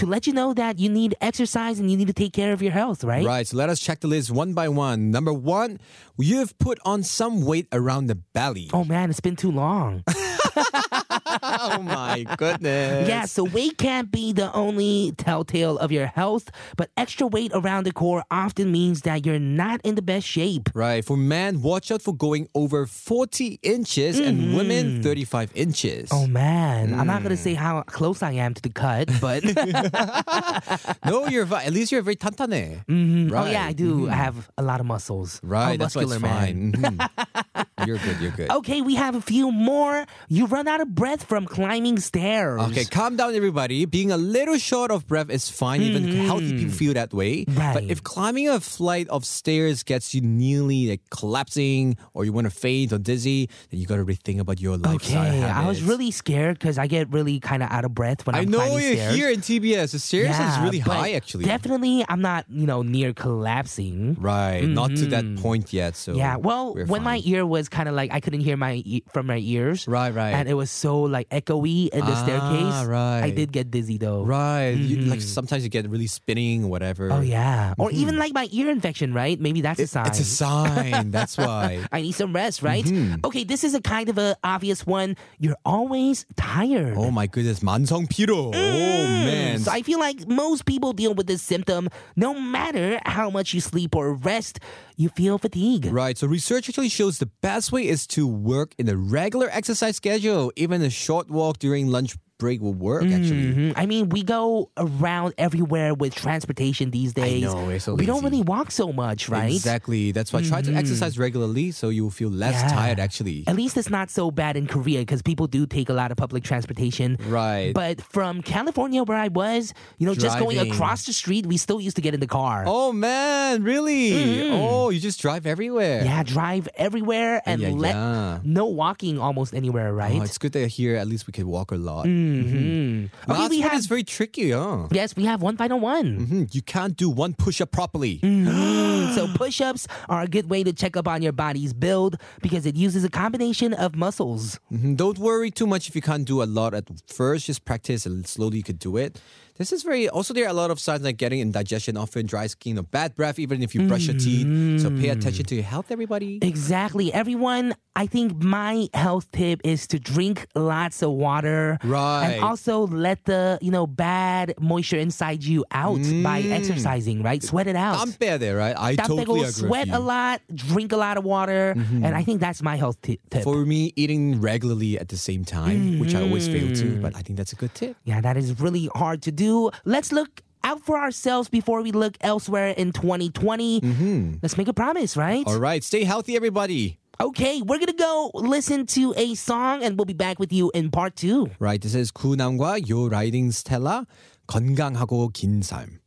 to 0.00 0.04
let 0.14 0.26
you 0.26 0.32
know 0.38 0.48
that 0.62 0.78
you 0.82 0.88
need 1.00 1.10
exercise 1.20 1.76
and 1.80 1.86
you 1.90 1.96
need 2.00 2.10
to 2.14 2.18
take 2.24 2.32
care 2.40 2.52
of 2.56 2.60
your 2.66 2.72
health, 2.80 3.00
right? 3.12 3.24
Right, 3.34 3.46
so 3.46 3.56
let 3.62 3.68
us 3.74 3.78
check 3.86 3.98
the 4.04 4.10
list 4.14 4.30
one 4.42 4.52
by 4.60 4.68
one. 4.68 5.10
Number 5.16 5.32
one, 5.58 5.78
you've 6.18 6.52
put 6.58 6.78
on 6.84 7.02
some 7.02 7.34
weight 7.50 7.66
around 7.72 8.06
the 8.12 8.18
belly. 8.36 8.66
Oh 8.72 8.84
man, 8.84 9.06
it's 9.10 9.20
been 9.28 9.36
too 9.36 9.52
long. 9.52 10.02
oh 11.60 11.82
my 11.82 12.24
goodness. 12.36 13.08
Yeah, 13.08 13.24
so 13.24 13.44
weight 13.44 13.78
can't 13.78 14.10
be 14.10 14.32
the 14.32 14.52
only 14.52 15.12
telltale 15.16 15.78
of 15.78 15.92
your 15.92 16.06
health, 16.06 16.50
but 16.76 16.90
extra 16.96 17.26
weight 17.26 17.52
around 17.54 17.84
the 17.84 17.92
core 17.92 18.24
often 18.30 18.72
means 18.72 19.02
that 19.02 19.24
you're 19.26 19.38
not 19.38 19.80
in 19.84 19.94
the 19.94 20.02
best 20.02 20.26
shape. 20.26 20.70
Right. 20.74 21.04
For 21.04 21.16
men, 21.16 21.62
watch 21.62 21.90
out 21.90 22.02
for 22.02 22.14
going 22.14 22.48
over 22.54 22.86
40 22.86 23.60
inches 23.62 24.16
mm-hmm. 24.16 24.28
and 24.28 24.56
women 24.56 25.02
35 25.02 25.52
inches. 25.54 26.08
Oh 26.12 26.26
man, 26.26 26.90
mm. 26.90 26.98
I'm 26.98 27.06
not 27.06 27.22
going 27.22 27.34
to 27.34 27.40
mm. 27.40 27.44
say 27.44 27.54
how 27.54 27.82
close 27.82 28.22
I 28.22 28.32
am 28.32 28.54
to 28.54 28.62
the 28.62 28.70
cut, 28.70 29.10
but 29.20 29.44
No, 31.04 31.26
you're 31.26 31.52
at 31.54 31.72
least 31.72 31.92
you're 31.92 32.02
very 32.02 32.16
tantane. 32.16 32.84
Mm-hmm. 32.86 33.28
Right. 33.28 33.48
Oh 33.48 33.50
yeah, 33.50 33.64
I 33.64 33.72
do. 33.72 34.02
Mm-hmm. 34.02 34.12
I 34.12 34.14
have 34.14 34.50
a 34.58 34.62
lot 34.62 34.80
of 34.80 34.86
muscles. 34.86 35.40
Right, 35.42 35.78
that's 35.78 35.94
why 35.94 36.02
it's 36.02 36.18
man. 36.18 36.72
fine. 36.72 36.72
Mm-hmm. 36.72 37.62
You're 37.86 37.98
good, 37.98 38.20
you're 38.20 38.30
good. 38.32 38.50
Okay, 38.50 38.80
we 38.82 38.94
have 38.96 39.14
a 39.14 39.20
few 39.20 39.50
more. 39.52 40.04
You 40.28 40.46
run 40.46 40.66
out 40.68 40.80
of 40.80 40.94
breath 40.94 41.24
from 41.24 41.46
climbing 41.46 41.98
stairs. 42.00 42.60
Okay, 42.70 42.84
calm 42.84 43.16
down, 43.16 43.34
everybody. 43.34 43.84
Being 43.84 44.10
a 44.10 44.16
little 44.16 44.58
short 44.58 44.90
of 44.90 45.06
breath 45.06 45.30
is 45.30 45.48
fine. 45.48 45.82
Even 45.82 46.04
healthy 46.26 46.52
people 46.58 46.74
feel 46.74 46.94
that 46.94 47.12
way. 47.12 47.44
Right. 47.48 47.72
But 47.74 47.84
Mm-hmm. 47.84 47.90
If 47.90 48.02
climbing 48.02 48.48
a 48.48 48.60
flight 48.60 49.08
of 49.08 49.24
stairs 49.26 49.82
gets 49.82 50.14
you 50.14 50.22
nearly 50.22 50.88
like 50.88 51.02
collapsing, 51.10 51.96
or 52.14 52.24
you 52.24 52.32
want 52.32 52.46
to 52.46 52.50
faint 52.50 52.92
or 52.92 52.98
dizzy, 52.98 53.50
then 53.70 53.78
you 53.80 53.86
got 53.86 53.96
to 53.96 54.04
rethink 54.04 54.40
about 54.40 54.58
your 54.60 54.76
lifestyle 54.78 55.26
Okay, 55.26 55.38
habits. 55.40 55.58
I 55.58 55.66
was 55.68 55.82
really 55.82 56.10
scared 56.10 56.58
because 56.58 56.78
I 56.78 56.86
get 56.86 57.12
really 57.12 57.40
kind 57.40 57.62
of 57.62 57.70
out 57.70 57.84
of 57.84 57.94
breath 57.94 58.26
when 58.26 58.34
I 58.34 58.40
I'm 58.40 58.48
know 58.48 58.64
you're 58.78 58.94
stairs. 58.96 59.14
here 59.14 59.28
in 59.28 59.40
TBS. 59.40 59.92
The 59.92 59.98
stairs 59.98 60.30
is 60.38 60.58
really 60.60 60.78
high, 60.78 61.12
actually. 61.12 61.44
Definitely, 61.44 62.04
I'm 62.08 62.22
not, 62.22 62.46
you 62.48 62.66
know, 62.66 62.80
near 62.82 63.12
collapsing. 63.12 64.16
Right, 64.18 64.64
not 64.64 64.90
to 64.96 65.06
that 65.06 65.36
point 65.42 65.72
yet. 65.72 65.96
So 65.96 66.12
Mm-hmm. 66.14 66.18
Yeah, 66.20 66.36
well, 66.36 66.74
when 66.74 67.02
my 67.02 67.20
ear 67.24 67.44
was 67.44 67.68
kind 67.73 67.89
of 67.89 67.95
like 67.95 68.13
I 68.13 68.19
couldn't 68.21 68.41
hear 68.45 68.55
my 68.55 68.83
e- 68.85 69.01
from 69.09 69.25
my 69.25 69.41
ears, 69.41 69.87
Right, 69.87 70.13
right. 70.13 70.31
and 70.37 70.47
it 70.47 70.53
was 70.53 70.69
so 70.69 71.01
like 71.01 71.27
echoey 71.33 71.89
in 71.89 72.05
the 72.05 72.13
Ah, 72.13 72.21
staircase. 72.23 72.85
right. 72.85 73.21
I 73.25 73.29
did 73.31 73.51
get 73.51 73.71
dizzy 73.71 73.97
though. 73.97 74.21
right, 74.23 74.77
you, 74.77 75.09
like 75.09 75.21
sometimes 75.21 75.63
you 75.63 75.69
get 75.69 75.89
really 75.89 76.07
spinning 76.07 76.63
or 76.65 76.69
whatever. 76.69 77.09
Oh 77.11 77.21
yeah, 77.21 77.73
or 77.77 77.89
even 77.91 78.17
like 78.17 78.33
my 78.33 78.47
ear 78.53 78.69
infection, 78.69 79.13
right? 79.13 79.39
Maybe 79.39 79.61
that's 79.61 79.79
a 79.81 79.87
sign. 79.87 80.05
Mm-hmm. 80.05 80.11
It's 80.13 80.19
a 80.21 80.29
sign. 80.29 81.11
That's 81.11 81.35
why. 81.37 81.81
I 81.91 82.01
need 82.01 82.13
some 82.13 82.31
rest, 82.31 82.61
right? 82.61 82.85
Mm-hmm. 82.85 83.25
Okay, 83.25 83.43
this 83.43 83.63
is 83.63 83.73
a 83.73 83.81
kind 83.81 84.07
of 84.09 84.17
a 84.17 84.37
obvious 84.43 84.85
one. 84.85 85.17
You're 85.39 85.57
always 85.65 86.25
tired. 86.37 86.95
Oh 86.97 87.09
my 87.11 87.25
goodness, 87.27 87.59
만성 87.61 88.05
피로. 88.07 88.53
Oh 88.53 89.03
man. 89.25 89.59
So 89.59 89.71
I 89.71 89.81
feel 89.81 89.99
like 89.99 90.27
most 90.27 90.65
people 90.65 90.93
deal 90.93 91.13
with 91.13 91.27
this 91.27 91.41
symptom. 91.41 91.89
No 92.15 92.33
matter 92.33 92.99
how 93.05 93.29
much 93.29 93.53
you 93.53 93.61
sleep 93.61 93.95
or 93.95 94.13
rest, 94.13 94.59
you 94.96 95.08
feel 95.10 95.38
fatigue. 95.38 95.86
Right. 95.86 96.16
So 96.16 96.26
research 96.26 96.68
actually 96.68 96.88
shows 96.88 97.18
the 97.18 97.30
best 97.40 97.72
way 97.72 97.86
is 97.88 98.06
to 98.08 98.26
work 98.26 98.74
in 98.78 98.88
a 98.88 98.96
regular 98.96 99.48
exercise 99.50 99.96
schedule. 99.96 100.52
Even 100.56 100.82
a 100.82 100.90
short 100.90 101.30
walk 101.30 101.58
during 101.58 101.88
lunch 101.88 102.16
break 102.44 102.60
will 102.60 102.74
work 102.90 103.04
actually. 103.18 103.48
Mhm. 103.54 103.72
I 103.82 103.84
mean, 103.92 104.02
we 104.16 104.20
go 104.22 104.68
around 104.76 105.32
everywhere 105.46 105.90
with 106.02 106.12
transportation 106.14 106.90
these 106.98 107.12
days. 107.22 107.42
know, 107.44 107.78
so 107.78 107.94
we 107.94 108.06
don't 108.10 108.22
really 108.28 108.44
walk 108.54 108.68
so 108.70 108.86
much, 108.92 109.20
right? 109.28 109.52
Exactly. 109.60 110.12
That's 110.16 110.30
why 110.32 110.40
try 110.42 110.60
to 110.68 110.72
exercise 110.82 111.14
regularly 111.26 111.70
so 111.80 111.84
you 111.96 112.02
will 112.04 112.16
feel 112.20 112.32
less 112.44 112.58
Yeah. 112.60 112.68
tired 112.78 112.98
actually. 113.06 113.38
At 113.46 113.56
least 113.56 113.74
it's 113.80 113.88
not 113.98 114.10
so 114.18 114.30
bad 114.30 114.54
in 114.60 114.66
Korea 114.74 115.00
because 115.04 115.22
people 115.30 115.46
do 115.46 115.60
take 115.66 115.88
a 115.88 115.96
lot 116.00 116.08
of 116.12 116.16
public 116.24 116.42
transportation. 116.44 117.08
Right. 117.40 117.72
But 117.82 117.94
from 118.14 118.42
California, 118.42 119.00
where 119.08 119.20
I 119.26 119.28
was, 119.28 119.72
you 119.98 120.04
know, 120.06 120.14
just 120.14 120.36
going 120.44 120.58
across 120.66 121.00
the 121.08 121.14
street, 121.22 121.46
we 121.52 121.56
still 121.56 121.80
used 121.86 121.96
to 121.96 122.02
get 122.06 122.12
in 122.16 122.20
the 122.20 122.32
car. 122.40 122.64
Oh 122.66 122.92
man, 122.92 123.62
really? 123.62 124.04
Oh, 124.50 124.90
you 124.94 125.00
just 125.00 125.18
drive 125.26 125.46
everywhere. 125.54 126.00
Mm-hmm. 126.00 126.12
Yeah, 126.12 126.22
drive 126.36 126.64
everywhere 126.86 127.40
and 127.48 127.60
yeah, 127.60 127.70
let 127.86 127.94
yeah. 127.94 128.38
no 128.44 128.66
walking 128.66 129.18
almost 129.26 129.54
anywhere, 129.54 129.90
right? 130.02 130.20
Oh, 130.20 130.28
it's 130.28 130.38
good 130.44 130.52
that 130.52 130.68
here 130.78 130.94
at 131.02 131.06
least 131.12 131.26
we 131.26 131.32
can 131.32 131.46
walk 131.48 131.72
a 131.72 131.76
lot. 131.90 132.04
Mhm. 132.42 133.10
Okay, 133.28 133.32
Last 133.32 133.50
we 133.50 133.60
one 133.60 133.68
have 133.70 133.78
is 133.78 133.86
very 133.86 134.02
tricky, 134.04 134.50
huh? 134.50 134.88
yes, 134.90 135.14
we 135.16 135.24
have 135.24 135.42
one 135.42 135.56
final 135.56 135.78
one. 135.80 136.16
Hmm, 136.26 136.44
You 136.52 136.62
can't 136.62 136.96
do 136.96 137.08
one 137.08 137.34
push-up 137.34 137.70
properly. 137.70 138.18
Mm. 138.22 139.14
so 139.14 139.28
push-ups 139.34 139.86
are 140.08 140.22
a 140.22 140.26
good 140.26 140.48
way 140.50 140.64
to 140.64 140.72
check 140.72 140.96
up 140.96 141.06
on 141.08 141.22
your 141.22 141.32
body's 141.32 141.72
build 141.72 142.16
because 142.42 142.66
it 142.66 142.76
uses 142.76 143.04
a 143.04 143.10
combination 143.10 143.72
of 143.74 143.94
muscles. 143.96 144.58
Mhm. 144.72 144.96
Don't 144.96 145.18
worry 145.18 145.50
too 145.50 145.66
much 145.66 145.88
if 145.88 145.94
you 145.94 146.02
can't 146.02 146.24
do 146.26 146.42
a 146.42 146.48
lot 146.58 146.74
at 146.74 146.84
first. 147.06 147.46
Just 147.46 147.64
practice 147.64 148.06
and 148.06 148.26
slowly 148.26 148.58
you 148.58 148.62
could 148.64 148.78
do 148.78 148.96
it. 148.96 149.20
This 149.56 149.70
is 149.72 149.84
very, 149.84 150.08
also 150.08 150.34
there 150.34 150.44
are 150.46 150.48
a 150.50 150.52
lot 150.52 150.72
of 150.72 150.80
signs 150.80 151.02
like 151.04 151.16
getting 151.16 151.38
indigestion, 151.38 151.96
often 151.96 152.26
dry 152.26 152.48
skin 152.48 152.76
or 152.76 152.82
bad 152.82 153.14
breath, 153.14 153.38
even 153.38 153.62
if 153.62 153.72
you 153.72 153.86
brush 153.86 154.06
your 154.06 154.18
teeth. 154.18 154.48
So 154.82 154.90
pay 154.90 155.10
attention 155.10 155.44
to 155.46 155.54
your 155.54 155.62
health, 155.62 155.92
everybody. 155.92 156.40
Exactly. 156.42 157.12
Everyone, 157.12 157.72
I 157.96 158.06
think 158.06 158.42
my 158.42 158.88
health 158.92 159.30
tip 159.30 159.60
is 159.62 159.86
to 159.88 160.00
drink 160.00 160.48
lots 160.54 161.02
of 161.02 161.12
water. 161.12 161.78
Right. 161.84 162.32
And 162.34 162.44
also 162.44 162.88
let 162.88 163.24
the, 163.24 163.58
you 163.62 163.70
know, 163.70 163.86
bad 163.86 164.54
moisture 164.60 164.98
inside 164.98 165.44
you 165.44 165.64
out 165.70 165.98
mm. 165.98 166.22
by 166.22 166.40
exercising, 166.40 167.22
right? 167.22 167.42
Sweat 167.42 167.68
it 167.68 167.76
out. 167.76 168.00
I'm 168.00 168.10
fair 168.10 168.36
there, 168.36 168.56
right? 168.56 168.74
I 168.76 168.96
totally 168.96 169.40
agree. 169.40 169.50
Sweat 169.52 169.88
a 169.90 170.00
lot, 170.00 170.40
drink 170.52 170.92
a 170.92 170.96
lot 170.96 171.16
of 171.16 171.24
water. 171.24 171.74
Mm-hmm. 171.76 172.04
And 172.04 172.16
I 172.16 172.24
think 172.24 172.40
that's 172.40 172.62
my 172.62 172.76
health 172.76 173.00
t- 173.00 173.20
tip. 173.30 173.44
For 173.44 173.64
me, 173.64 173.92
eating 173.94 174.40
regularly 174.40 174.98
at 174.98 175.08
the 175.08 175.16
same 175.16 175.44
time, 175.44 175.92
mm-hmm. 175.92 176.00
which 176.00 176.14
I 176.14 176.22
always 176.22 176.48
fail 176.48 176.74
to, 176.74 176.84
mm. 176.84 177.02
but 177.02 177.14
I 177.14 177.20
think 177.20 177.36
that's 177.36 177.52
a 177.52 177.56
good 177.56 177.74
tip. 177.74 177.96
Yeah, 178.04 178.20
that 178.20 178.36
is 178.36 178.58
really 178.60 178.88
hard 178.94 179.22
to 179.22 179.32
do. 179.32 179.70
Let's 179.84 180.10
look 180.10 180.42
out 180.64 180.80
for 180.80 180.98
ourselves 180.98 181.48
before 181.48 181.82
we 181.82 181.92
look 181.92 182.16
elsewhere 182.22 182.70
in 182.70 182.90
2020. 182.90 183.80
Mm-hmm. 183.80 184.32
Let's 184.42 184.56
make 184.56 184.66
a 184.66 184.72
promise, 184.72 185.16
right? 185.16 185.46
All 185.46 185.60
right. 185.60 185.84
Stay 185.84 186.02
healthy, 186.04 186.34
everybody. 186.34 186.98
Okay, 187.21 187.61
we're 187.61 187.79
gonna 187.79 187.91
go 187.91 188.31
listen 188.33 188.85
to 188.95 189.13
a 189.17 189.35
song 189.35 189.83
and 189.83 189.97
we'll 189.97 190.05
be 190.05 190.13
back 190.13 190.39
with 190.39 190.53
you 190.53 190.71
in 190.73 190.89
part 190.89 191.17
two. 191.17 191.47
Right, 191.59 191.81
this 191.81 191.93
is 191.93 192.13
구남과 192.13 192.87
요 192.87 193.09
라이딩 193.09 193.51
스텔라 193.51 194.05
건강하고 194.47 195.29
긴 195.33 195.61
삶. 195.61 195.99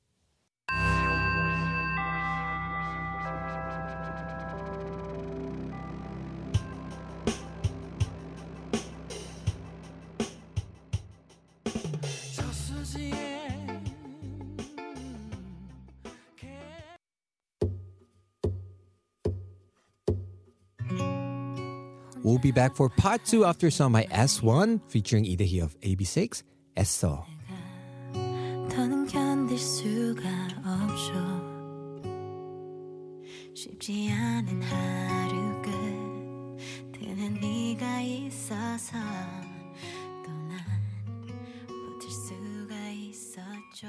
We'll 22.27 22.39
be 22.39 22.53
back 22.53 22.75
for 22.77 22.89
part 22.89 23.25
two 23.25 23.45
after 23.45 23.69
some 23.71 23.93
my 23.93 24.05
S1 24.13 24.81
featuring 24.89 25.25
Lee 25.25 25.61
of 25.61 25.75
AB6, 25.81 26.43
애써. 26.79 27.27
더는 28.71 29.07
견딜 29.07 29.59
수가 29.59 30.23
없죠 30.65 31.13
쉽지 33.55 34.11
않은 34.11 34.63
하루 34.63 35.63
끝 35.63 36.93
드는 36.99 37.35
네가 37.41 38.01
있어서 38.01 38.97
또 40.25 40.33
난 40.49 40.59
버틸 41.69 42.11
수가 42.11 42.75
있었죠 42.91 43.89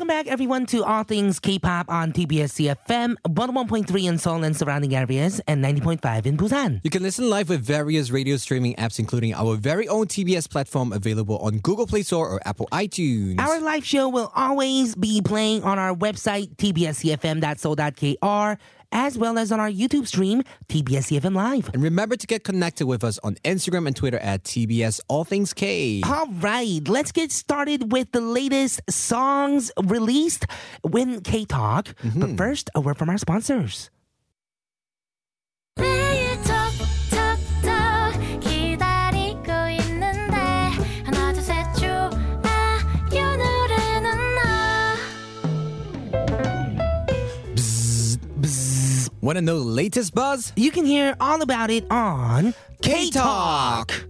Welcome 0.00 0.16
back, 0.16 0.28
everyone, 0.28 0.64
to 0.68 0.82
All 0.82 1.02
Things 1.02 1.38
K-pop 1.38 1.90
on 1.90 2.14
TBS 2.14 2.74
EFM, 2.74 3.16
101.3 3.28 4.08
in 4.08 4.16
Seoul 4.16 4.44
and 4.44 4.56
surrounding 4.56 4.96
areas, 4.96 5.42
and 5.46 5.62
90.5 5.62 6.24
in 6.24 6.38
Busan. 6.38 6.80
You 6.82 6.88
can 6.88 7.02
listen 7.02 7.28
live 7.28 7.50
with 7.50 7.60
various 7.60 8.10
radio 8.10 8.38
streaming 8.38 8.74
apps, 8.76 8.98
including 8.98 9.34
our 9.34 9.56
very 9.56 9.88
own 9.88 10.06
TBS 10.06 10.48
platform 10.48 10.94
available 10.94 11.36
on 11.40 11.58
Google 11.58 11.86
Play 11.86 12.02
Store 12.02 12.30
or 12.30 12.40
Apple 12.46 12.66
iTunes. 12.72 13.40
Our 13.40 13.60
live 13.60 13.84
show 13.84 14.08
will 14.08 14.32
always 14.34 14.94
be 14.94 15.20
playing 15.20 15.64
on 15.64 15.78
our 15.78 15.94
website, 15.94 16.56
tbsefm.so.kr, 16.56 18.58
as 18.92 19.18
well 19.18 19.38
as 19.38 19.52
on 19.52 19.60
our 19.60 19.70
YouTube 19.70 20.06
stream, 20.06 20.42
TBS 20.68 21.18
EFM 21.18 21.34
Live. 21.34 21.70
and 21.72 21.82
remember 21.82 22.16
to 22.16 22.26
get 22.26 22.44
connected 22.44 22.86
with 22.86 23.04
us 23.04 23.18
on 23.22 23.36
Instagram 23.44 23.86
and 23.86 23.96
Twitter 23.96 24.18
at 24.18 24.44
TBS 24.44 25.00
All 25.08 25.24
Things 25.24 25.52
K. 25.52 26.02
All 26.04 26.28
right, 26.40 26.80
let's 26.86 27.12
get 27.12 27.32
started 27.32 27.92
with 27.92 28.12
the 28.12 28.20
latest 28.20 28.80
songs 28.90 29.70
released 29.84 30.46
when 30.82 31.20
K 31.20 31.44
Talk. 31.44 31.94
But 32.02 32.12
mm-hmm. 32.12 32.36
first, 32.36 32.70
a 32.74 32.80
word 32.80 32.98
from 32.98 33.10
our 33.10 33.18
sponsors. 33.18 33.90
Want 49.30 49.38
to 49.38 49.42
know 49.42 49.60
the 49.60 49.64
latest 49.64 50.12
buzz? 50.12 50.52
You 50.56 50.72
can 50.72 50.84
hear 50.84 51.14
all 51.20 51.40
about 51.40 51.70
it 51.70 51.88
on 51.88 52.52
K 52.82 53.10
Talk. 53.10 54.09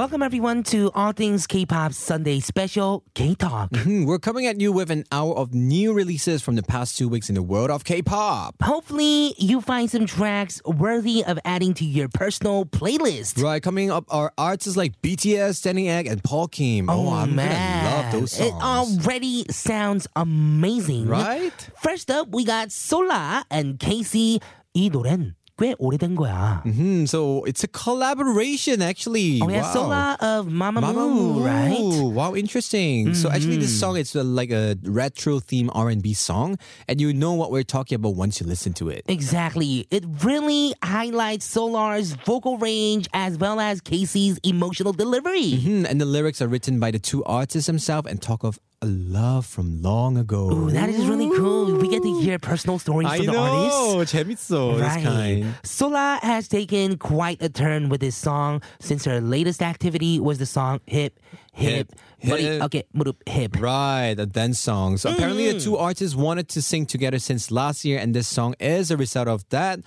Welcome, 0.00 0.22
everyone, 0.22 0.62
to 0.72 0.90
All 0.94 1.12
Things 1.12 1.46
K 1.46 1.66
pop 1.66 1.92
Sunday 1.92 2.40
special 2.40 3.04
K 3.14 3.34
Talk. 3.34 3.68
Mm-hmm. 3.72 4.06
We're 4.06 4.18
coming 4.18 4.46
at 4.46 4.58
you 4.58 4.72
with 4.72 4.90
an 4.90 5.04
hour 5.12 5.36
of 5.36 5.52
new 5.52 5.92
releases 5.92 6.40
from 6.40 6.56
the 6.56 6.62
past 6.62 6.96
two 6.96 7.06
weeks 7.06 7.28
in 7.28 7.34
the 7.34 7.42
world 7.42 7.70
of 7.70 7.84
K 7.84 8.00
pop. 8.00 8.54
Hopefully, 8.62 9.34
you 9.36 9.60
find 9.60 9.90
some 9.90 10.06
tracks 10.06 10.62
worthy 10.64 11.22
of 11.22 11.38
adding 11.44 11.74
to 11.74 11.84
your 11.84 12.08
personal 12.08 12.64
playlist. 12.64 13.42
Right, 13.42 13.62
coming 13.62 13.90
up 13.90 14.06
are 14.08 14.32
artists 14.38 14.74
like 14.74 14.94
BTS, 15.02 15.56
Standing 15.56 15.90
Egg, 15.90 16.06
and 16.06 16.24
Paul 16.24 16.48
Kim. 16.48 16.88
Oh, 16.88 17.08
oh 17.08 17.12
I'm 17.12 17.34
man. 17.34 17.84
Gonna 17.84 18.02
love 18.02 18.12
those 18.12 18.32
songs. 18.32 18.48
It 18.48 19.04
already 19.04 19.44
sounds 19.50 20.06
amazing. 20.16 21.08
Right? 21.08 21.52
First 21.82 22.10
up, 22.10 22.28
we 22.30 22.46
got 22.46 22.72
Solar 22.72 23.44
and 23.50 23.78
Kassy. 23.78 24.40
이 24.72 24.88
노래는 24.88 25.34
꽤 25.60 25.74
오래된 25.78 26.16
거야. 26.16 26.62
Mm-hmm. 26.64 27.04
So 27.04 27.44
it's 27.44 27.62
a 27.62 27.68
collaboration 27.68 28.80
actually. 28.80 29.40
Oh 29.42 29.48
yeah, 29.50 29.60
wow. 29.60 29.72
Solar 29.72 30.16
of 30.20 30.48
uh, 30.48 30.50
Mamamoo, 30.50 30.80
Mama 30.80 31.08
Moo. 31.08 32.08
Wow, 32.08 32.34
interesting. 32.34 33.12
Mm-hmm. 33.12 33.20
So 33.20 33.28
actually, 33.30 33.58
this 33.58 33.70
mm-hmm. 33.76 33.92
song 33.92 33.96
it's 33.98 34.14
like 34.14 34.50
a 34.50 34.76
retro 34.84 35.38
theme 35.38 35.70
R 35.74 35.90
and 35.90 36.02
B 36.02 36.14
song, 36.14 36.58
and 36.88 37.00
you 37.00 37.12
know 37.12 37.34
what 37.34 37.52
we're 37.52 37.62
talking 37.62 37.96
about 37.96 38.16
once 38.16 38.40
you 38.40 38.46
listen 38.46 38.72
to 38.80 38.88
it. 38.88 39.04
Exactly. 39.06 39.86
It 39.90 40.04
really 40.24 40.72
highlights 40.82 41.44
Solar's 41.44 42.12
vocal 42.24 42.56
range 42.56 43.06
as 43.12 43.36
well 43.36 43.60
as 43.60 43.82
Kassy's 43.82 44.40
emotional 44.42 44.92
delivery. 44.92 45.60
Mm-hmm. 45.60 45.84
And 45.84 46.00
the 46.00 46.06
lyrics 46.06 46.40
are 46.40 46.48
written 46.48 46.80
by 46.80 46.90
the 46.90 46.98
two 46.98 47.22
artists 47.24 47.66
themselves 47.66 48.08
and 48.08 48.22
talk 48.22 48.44
of 48.44 48.58
a 48.82 48.86
love 48.86 49.44
from 49.44 49.82
long 49.82 50.16
ago. 50.16 50.50
Ooh, 50.50 50.70
that 50.70 50.88
is 50.88 51.06
really 51.06 51.28
cool. 51.36 51.76
We 51.76 51.88
get 51.88 52.02
to 52.02 52.20
hear 52.20 52.38
personal 52.38 52.78
stories 52.78 53.08
I 53.08 53.18
from 53.18 53.26
the 53.26 53.32
know. 53.32 53.98
artists. 53.98 54.12
재밌어, 54.14 54.80
right. 54.80 55.44
Solar 55.62 56.18
has 56.22 56.48
taken 56.48 56.96
quite 56.96 57.42
a 57.42 57.50
turn 57.50 57.90
with 57.90 58.00
this 58.00 58.16
song 58.16 58.62
since 58.80 59.04
her 59.04 59.20
latest 59.20 59.60
activity 59.60 60.18
was 60.18 60.38
the 60.38 60.46
song 60.46 60.80
Hip, 60.86 61.20
Hip, 61.52 61.92
Hip. 62.22 62.30
Buddy, 62.30 62.42
hip. 62.42 62.62
Okay, 62.62 62.84
무릎, 62.96 63.16
Hip. 63.28 63.60
Right, 63.60 64.18
a 64.18 64.24
dance 64.24 64.58
song. 64.58 64.96
So 64.96 65.10
mm. 65.10 65.14
apparently 65.14 65.52
the 65.52 65.58
mm. 65.58 65.64
two 65.64 65.76
artists 65.76 66.16
wanted 66.16 66.48
to 66.48 66.62
sing 66.62 66.86
together 66.86 67.18
since 67.18 67.50
last 67.50 67.84
year 67.84 67.98
and 67.98 68.14
this 68.14 68.28
song 68.28 68.54
is 68.58 68.90
a 68.90 68.96
result 68.96 69.28
of 69.28 69.46
that. 69.50 69.80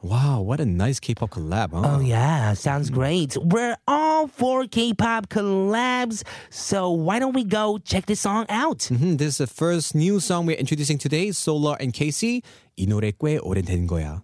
Wow, 0.00 0.42
what 0.42 0.60
a 0.60 0.64
nice 0.64 1.00
K-pop 1.00 1.30
collab, 1.30 1.72
huh? 1.72 1.96
Oh 1.96 2.00
yeah, 2.00 2.54
sounds 2.54 2.88
great. 2.88 3.36
We're 3.36 3.76
all 3.88 4.28
for 4.28 4.64
K-pop 4.66 5.28
collabs, 5.28 6.22
so 6.50 6.90
why 6.90 7.18
don't 7.18 7.34
we 7.34 7.42
go 7.42 7.78
check 7.78 8.06
this 8.06 8.20
song 8.20 8.46
out? 8.48 8.78
Mm-hmm, 8.78 9.16
this 9.16 9.28
is 9.34 9.38
the 9.38 9.46
first 9.48 9.96
new 9.96 10.20
song 10.20 10.46
we're 10.46 10.56
introducing 10.56 10.98
today, 10.98 11.32
Solar 11.32 11.76
and 11.80 11.92
Kassy. 11.92 12.42
이 12.78 12.86
노래 12.86 13.10
꽤 13.10 13.38
오래된 13.42 13.88
거야. 13.88 14.22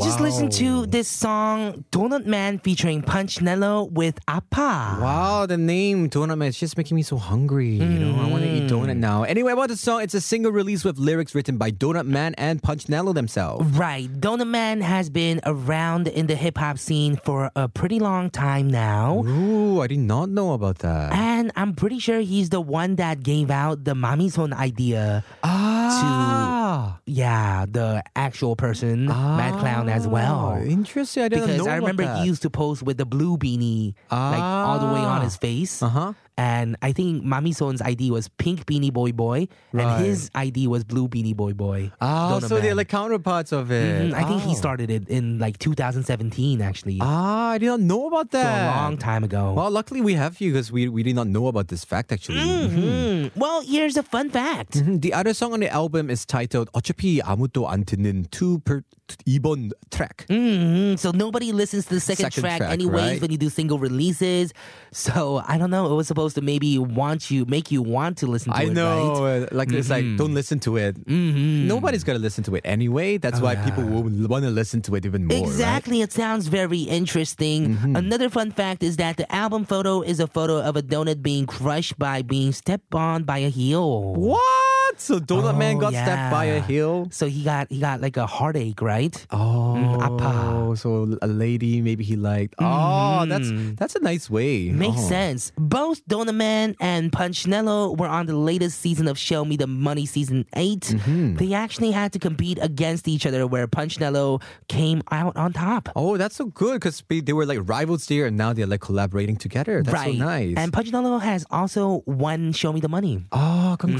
We 0.00 0.06
just 0.06 0.20
listened 0.20 0.52
to 0.52 0.86
this 0.86 1.08
song 1.08 1.84
Donut 1.92 2.24
Man 2.24 2.58
featuring 2.58 3.02
Punchnello 3.02 3.90
with 3.92 4.18
Appa. 4.26 4.96
Wow, 4.98 5.44
the 5.44 5.58
name 5.58 6.08
Donut 6.08 6.38
Man 6.38 6.48
is 6.48 6.58
just 6.58 6.78
making 6.78 6.94
me 6.94 7.02
so 7.02 7.18
hungry. 7.18 7.72
You 7.74 7.84
know, 7.84 8.18
I 8.18 8.26
want 8.30 8.42
to 8.44 8.48
eat 8.50 8.70
donut 8.70 8.96
now. 8.96 9.24
Anyway, 9.24 9.52
about 9.52 9.68
the 9.68 9.76
song, 9.76 10.00
it's 10.00 10.14
a 10.14 10.20
single 10.22 10.52
release 10.52 10.84
with 10.84 10.96
lyrics 10.96 11.34
written 11.34 11.58
by 11.58 11.70
Donut 11.70 12.06
Man 12.06 12.34
and 12.38 12.62
Punchnello 12.62 13.12
themselves. 13.12 13.68
Right. 13.76 14.08
Donut 14.08 14.48
Man 14.48 14.80
has 14.80 15.10
been 15.10 15.38
around 15.44 16.08
in 16.08 16.28
the 16.28 16.34
hip 16.34 16.56
hop 16.56 16.78
scene 16.78 17.16
for 17.16 17.50
a 17.54 17.68
pretty 17.68 17.98
long 17.98 18.30
time 18.30 18.68
now. 18.70 19.22
Ooh, 19.26 19.82
I 19.82 19.86
did 19.86 19.98
not 19.98 20.30
know 20.30 20.54
about 20.54 20.78
that. 20.78 21.12
And 21.12 21.52
I'm 21.56 21.74
pretty 21.74 21.98
sure 21.98 22.20
he's 22.20 22.48
the 22.48 22.60
one 22.62 22.96
that 22.96 23.22
gave 23.22 23.50
out 23.50 23.84
the 23.84 23.94
Mommy 23.94 24.30
Son 24.30 24.54
idea. 24.54 25.24
Ah, 25.42 26.98
Yeah, 27.04 27.66
the 27.68 28.02
actual 28.16 28.56
person, 28.56 29.06
Mad 29.06 29.58
Clown, 29.60 29.88
as 29.90 30.06
well. 30.08 30.56
Ah, 30.56 30.60
Interesting. 30.62 31.22
I 31.24 31.28
didn't 31.28 31.42
know. 31.48 31.52
Because 31.52 31.66
know 31.66 31.72
I 31.72 31.76
remember 31.76 32.14
he 32.16 32.24
used 32.26 32.42
to 32.42 32.50
pose 32.50 32.82
with 32.82 32.96
the 32.96 33.04
blue 33.06 33.36
beanie, 33.36 33.94
like 34.10 34.40
all 34.40 34.78
the 34.78 34.86
way 34.86 35.00
on 35.00 35.22
his 35.22 35.36
face. 35.36 35.82
Uh 35.82 35.88
huh 35.88 36.12
and 36.40 36.74
I 36.80 36.92
think 36.92 37.22
Mommy 37.22 37.52
Son's 37.52 37.82
ID 37.82 38.10
was 38.10 38.28
Pink 38.28 38.64
Beanie 38.64 38.90
Boy 38.90 39.12
Boy, 39.12 39.46
right. 39.72 39.84
and 39.84 40.06
his 40.06 40.30
ID 40.34 40.68
was 40.68 40.84
Blue 40.84 41.06
Beanie 41.06 41.36
Boy 41.36 41.52
Boy. 41.52 41.92
Ah, 42.00 42.36
oh, 42.36 42.40
so 42.40 42.54
Man. 42.54 42.64
they're 42.64 42.74
like 42.74 42.88
counterparts 42.88 43.52
of 43.52 43.70
it. 43.70 44.08
Mm-hmm. 44.08 44.14
I 44.14 44.24
think 44.24 44.40
he 44.40 44.52
oh. 44.52 44.54
started 44.54 44.90
it 44.90 45.06
in 45.10 45.38
like 45.38 45.58
2017, 45.58 46.62
actually. 46.62 46.96
Ah, 47.02 47.50
I 47.50 47.58
did 47.58 47.66
not 47.66 47.80
know 47.80 48.06
about 48.06 48.30
that. 48.30 48.72
So 48.72 48.72
a 48.72 48.80
long 48.80 48.96
time 48.96 49.22
ago. 49.22 49.52
Well, 49.52 49.70
luckily 49.70 50.00
we 50.00 50.14
have 50.14 50.40
you 50.40 50.52
because 50.52 50.72
we, 50.72 50.88
we 50.88 51.02
did 51.02 51.14
not 51.14 51.26
know 51.26 51.46
about 51.46 51.68
this 51.68 51.84
fact, 51.84 52.10
actually. 52.10 52.38
Mm-hmm. 52.38 52.78
Mm-hmm. 52.80 53.38
Well, 53.38 53.60
here's 53.60 53.98
a 53.98 54.02
fun 54.02 54.30
fact. 54.30 54.78
Mm-hmm. 54.78 54.96
The 55.04 55.12
other 55.12 55.34
song 55.34 55.52
on 55.52 55.60
the 55.60 55.68
album 55.68 56.08
is 56.08 56.24
titled 56.24 56.70
어차피 56.72 57.20
아무도 57.20 57.68
안 57.68 57.84
듣는 57.84 58.24
2 58.30 58.60
per, 58.64 58.82
Ibon 59.26 59.70
track. 59.90 60.26
Mm-hmm. 60.28 60.96
So 60.96 61.10
nobody 61.10 61.52
listens 61.52 61.86
to 61.86 61.94
the 61.94 62.00
second, 62.00 62.30
second 62.30 62.42
track, 62.42 62.58
track 62.58 62.70
anyways 62.70 63.12
right? 63.12 63.20
when 63.20 63.30
you 63.30 63.38
do 63.38 63.48
single 63.48 63.78
releases. 63.78 64.52
So 64.92 65.42
I 65.46 65.58
don't 65.58 65.70
know. 65.70 65.90
It 65.90 65.94
was 65.94 66.06
supposed 66.06 66.29
to 66.34 66.40
maybe 66.40 66.78
want 66.78 67.30
you, 67.30 67.44
make 67.46 67.70
you 67.70 67.82
want 67.82 68.18
to 68.18 68.26
listen 68.26 68.52
to 68.52 68.58
I 68.58 68.62
it, 68.64 68.70
I 68.70 68.72
know, 68.72 69.24
right? 69.24 69.42
uh, 69.44 69.46
like 69.52 69.72
it's 69.72 69.90
like 69.90 70.04
don't 70.16 70.34
listen 70.34 70.60
to 70.60 70.76
it. 70.76 70.94
Mhm. 71.06 71.64
Nobody's 71.66 72.04
gonna 72.04 72.18
listen 72.18 72.44
to 72.44 72.54
it 72.56 72.62
anyway. 72.64 73.16
That's 73.18 73.40
Oh, 73.40 73.44
why 73.44 73.52
yeah. 73.54 73.64
people 73.64 73.84
will 73.84 74.28
want 74.28 74.44
to 74.44 74.50
listen 74.50 74.82
to 74.82 74.94
it 74.94 75.06
even 75.06 75.26
more. 75.26 75.36
right? 75.36 75.42
Mm-hmm. 75.44 75.52
Exactly. 75.52 76.02
It 76.02 76.12
sounds 76.12 76.46
very 76.48 76.82
interesting. 76.82 77.78
Another 77.96 78.28
fun 78.30 78.50
fact 78.50 78.82
is 78.82 78.96
that 78.96 79.16
the 79.16 79.30
album 79.34 79.64
photo 79.64 80.02
is 80.02 80.20
a 80.20 80.26
photo 80.26 80.60
of 80.60 80.76
a 80.76 80.82
donut 80.82 81.22
being 81.22 81.46
crushed 81.46 81.98
by 81.98 82.22
being 82.22 82.52
stepped 82.52 82.94
on 82.94 83.24
by 83.24 83.38
a 83.38 83.48
heel. 83.48 84.14
What? 84.14 84.69
So 84.96 85.18
Donut 85.18 85.56
Man 85.56 85.76
Oh, 85.76 85.80
got 85.80 85.92
stabbed 85.92 86.30
by 86.32 86.44
a 86.46 86.54
yeah. 86.56 86.66
heel. 86.66 87.08
So 87.10 87.26
he 87.26 87.42
got 87.44 87.70
he 87.70 87.78
got 87.80 88.00
like 88.00 88.16
a 88.16 88.26
heartache, 88.26 88.80
right? 88.82 89.14
Oh, 89.30 89.76
apa. 90.00 90.76
so 90.76 91.16
a 91.22 91.26
lady 91.26 91.80
maybe 91.80 92.04
he 92.04 92.16
liked. 92.16 92.54
Oh, 92.58 93.24
that's 93.26 93.50
that's 93.78 93.94
a 93.96 94.00
nice 94.00 94.28
way. 94.28 94.66
Mm-hmm. 94.68 94.78
Makes 94.78 95.00
Oh. 95.04 95.08
sense. 95.08 95.52
Both 95.56 96.04
Donut 96.06 96.34
Man 96.34 96.76
and 96.80 97.10
Punchnello 97.12 97.96
were 97.96 98.08
on 98.08 98.26
the 98.26 98.36
latest 98.36 98.80
season 98.80 99.08
of 99.08 99.16
Show 99.18 99.44
Me 99.44 99.56
the 99.56 99.66
Money 99.66 100.06
season 100.06 100.44
8 100.54 100.80
Mm-hmm. 100.80 101.36
They 101.36 101.54
actually 101.54 101.90
had 101.92 102.12
to 102.12 102.18
compete 102.18 102.58
against 102.60 103.06
each 103.08 103.24
other, 103.26 103.46
where 103.46 103.66
Punchnello 103.66 104.42
came 104.68 105.02
out 105.10 105.36
on 105.36 105.52
top. 105.52 105.88
Oh, 105.96 106.16
that's 106.16 106.36
so 106.36 106.46
good 106.46 106.74
because 106.80 107.02
they 107.08 107.32
were 107.32 107.46
like 107.46 107.60
rivals 107.68 108.06
there, 108.06 108.26
and 108.26 108.36
now 108.36 108.52
they're 108.52 108.66
like 108.66 108.80
collaborating 108.80 109.36
together. 109.36 109.82
That's 109.82 109.94
right. 109.94 110.18
so 110.18 110.24
nice. 110.24 110.54
And 110.56 110.72
Punchnello 110.72 111.20
has 111.20 111.44
also 111.50 112.02
won 112.06 112.52
Show 112.52 112.72
Me 112.72 112.80
the 112.80 112.88
Money. 112.88 113.24
oh, 113.32 113.76
Mm-hmm. 113.80 113.96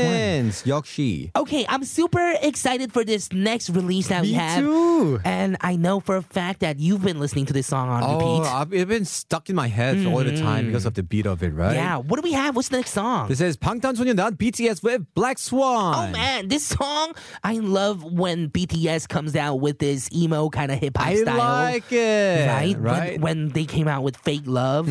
one. 0.00 0.08
congratulations, 0.08 0.66
Yoshi. 0.66 1.30
Okay, 1.36 1.66
I'm 1.68 1.84
super 1.84 2.34
excited 2.42 2.92
for 2.92 3.04
this 3.04 3.32
next 3.32 3.70
release 3.70 4.08
that 4.08 4.22
we 4.22 4.32
Me 4.32 4.40
have. 4.40 4.60
too. 4.64 5.20
And 5.24 5.56
I 5.60 5.76
know 5.76 6.00
for 6.00 6.16
a 6.16 6.22
fact 6.22 6.60
that 6.60 6.78
you've 6.80 7.02
been 7.04 7.20
listening 7.20 7.46
to 7.46 7.52
this 7.52 7.66
song 7.66 7.88
on 7.88 8.02
Oh, 8.02 8.16
repeat. 8.40 8.48
I've 8.50 8.72
it's 8.72 8.88
been 8.88 9.04
stuck 9.04 9.48
in 9.50 9.56
my 9.56 9.68
head 9.68 10.06
all 10.06 10.24
the 10.24 10.36
time 10.36 10.66
because 10.66 10.86
of 10.86 10.94
the 10.94 11.02
beat 11.02 11.26
of 11.26 11.42
it, 11.42 11.52
right? 11.52 11.74
Yeah, 11.74 11.98
what 11.98 12.16
do 12.16 12.22
we 12.22 12.32
have? 12.32 12.56
What's 12.56 12.68
the 12.68 12.78
next 12.78 12.92
song? 12.92 13.28
This 13.28 13.40
is 13.40 13.56
방탄소년단 13.56 14.36
BTS 14.36 14.82
with 14.82 15.02
Black 15.14 15.38
Swan. 15.38 16.08
Oh 16.08 16.12
man, 16.12 16.48
this 16.48 16.64
song 16.64 17.12
I 17.44 17.58
love 17.58 18.02
when 18.04 18.48
BTS 18.50 19.08
comes 19.08 19.36
out 19.36 19.60
with 19.60 19.78
this 19.78 20.08
emo 20.14 20.48
kind 20.48 20.70
of 20.72 20.78
hip 20.78 20.96
hop 20.96 21.06
I 21.06 21.16
style. 21.16 21.36
like 21.38 21.92
it. 21.92 22.48
Right, 22.48 22.76
right. 22.78 23.20
When, 23.20 23.36
when 23.46 23.48
they 23.50 23.64
came 23.64 23.88
out 23.88 24.02
with 24.02 24.16
"Fake 24.16 24.46
Love," 24.46 24.88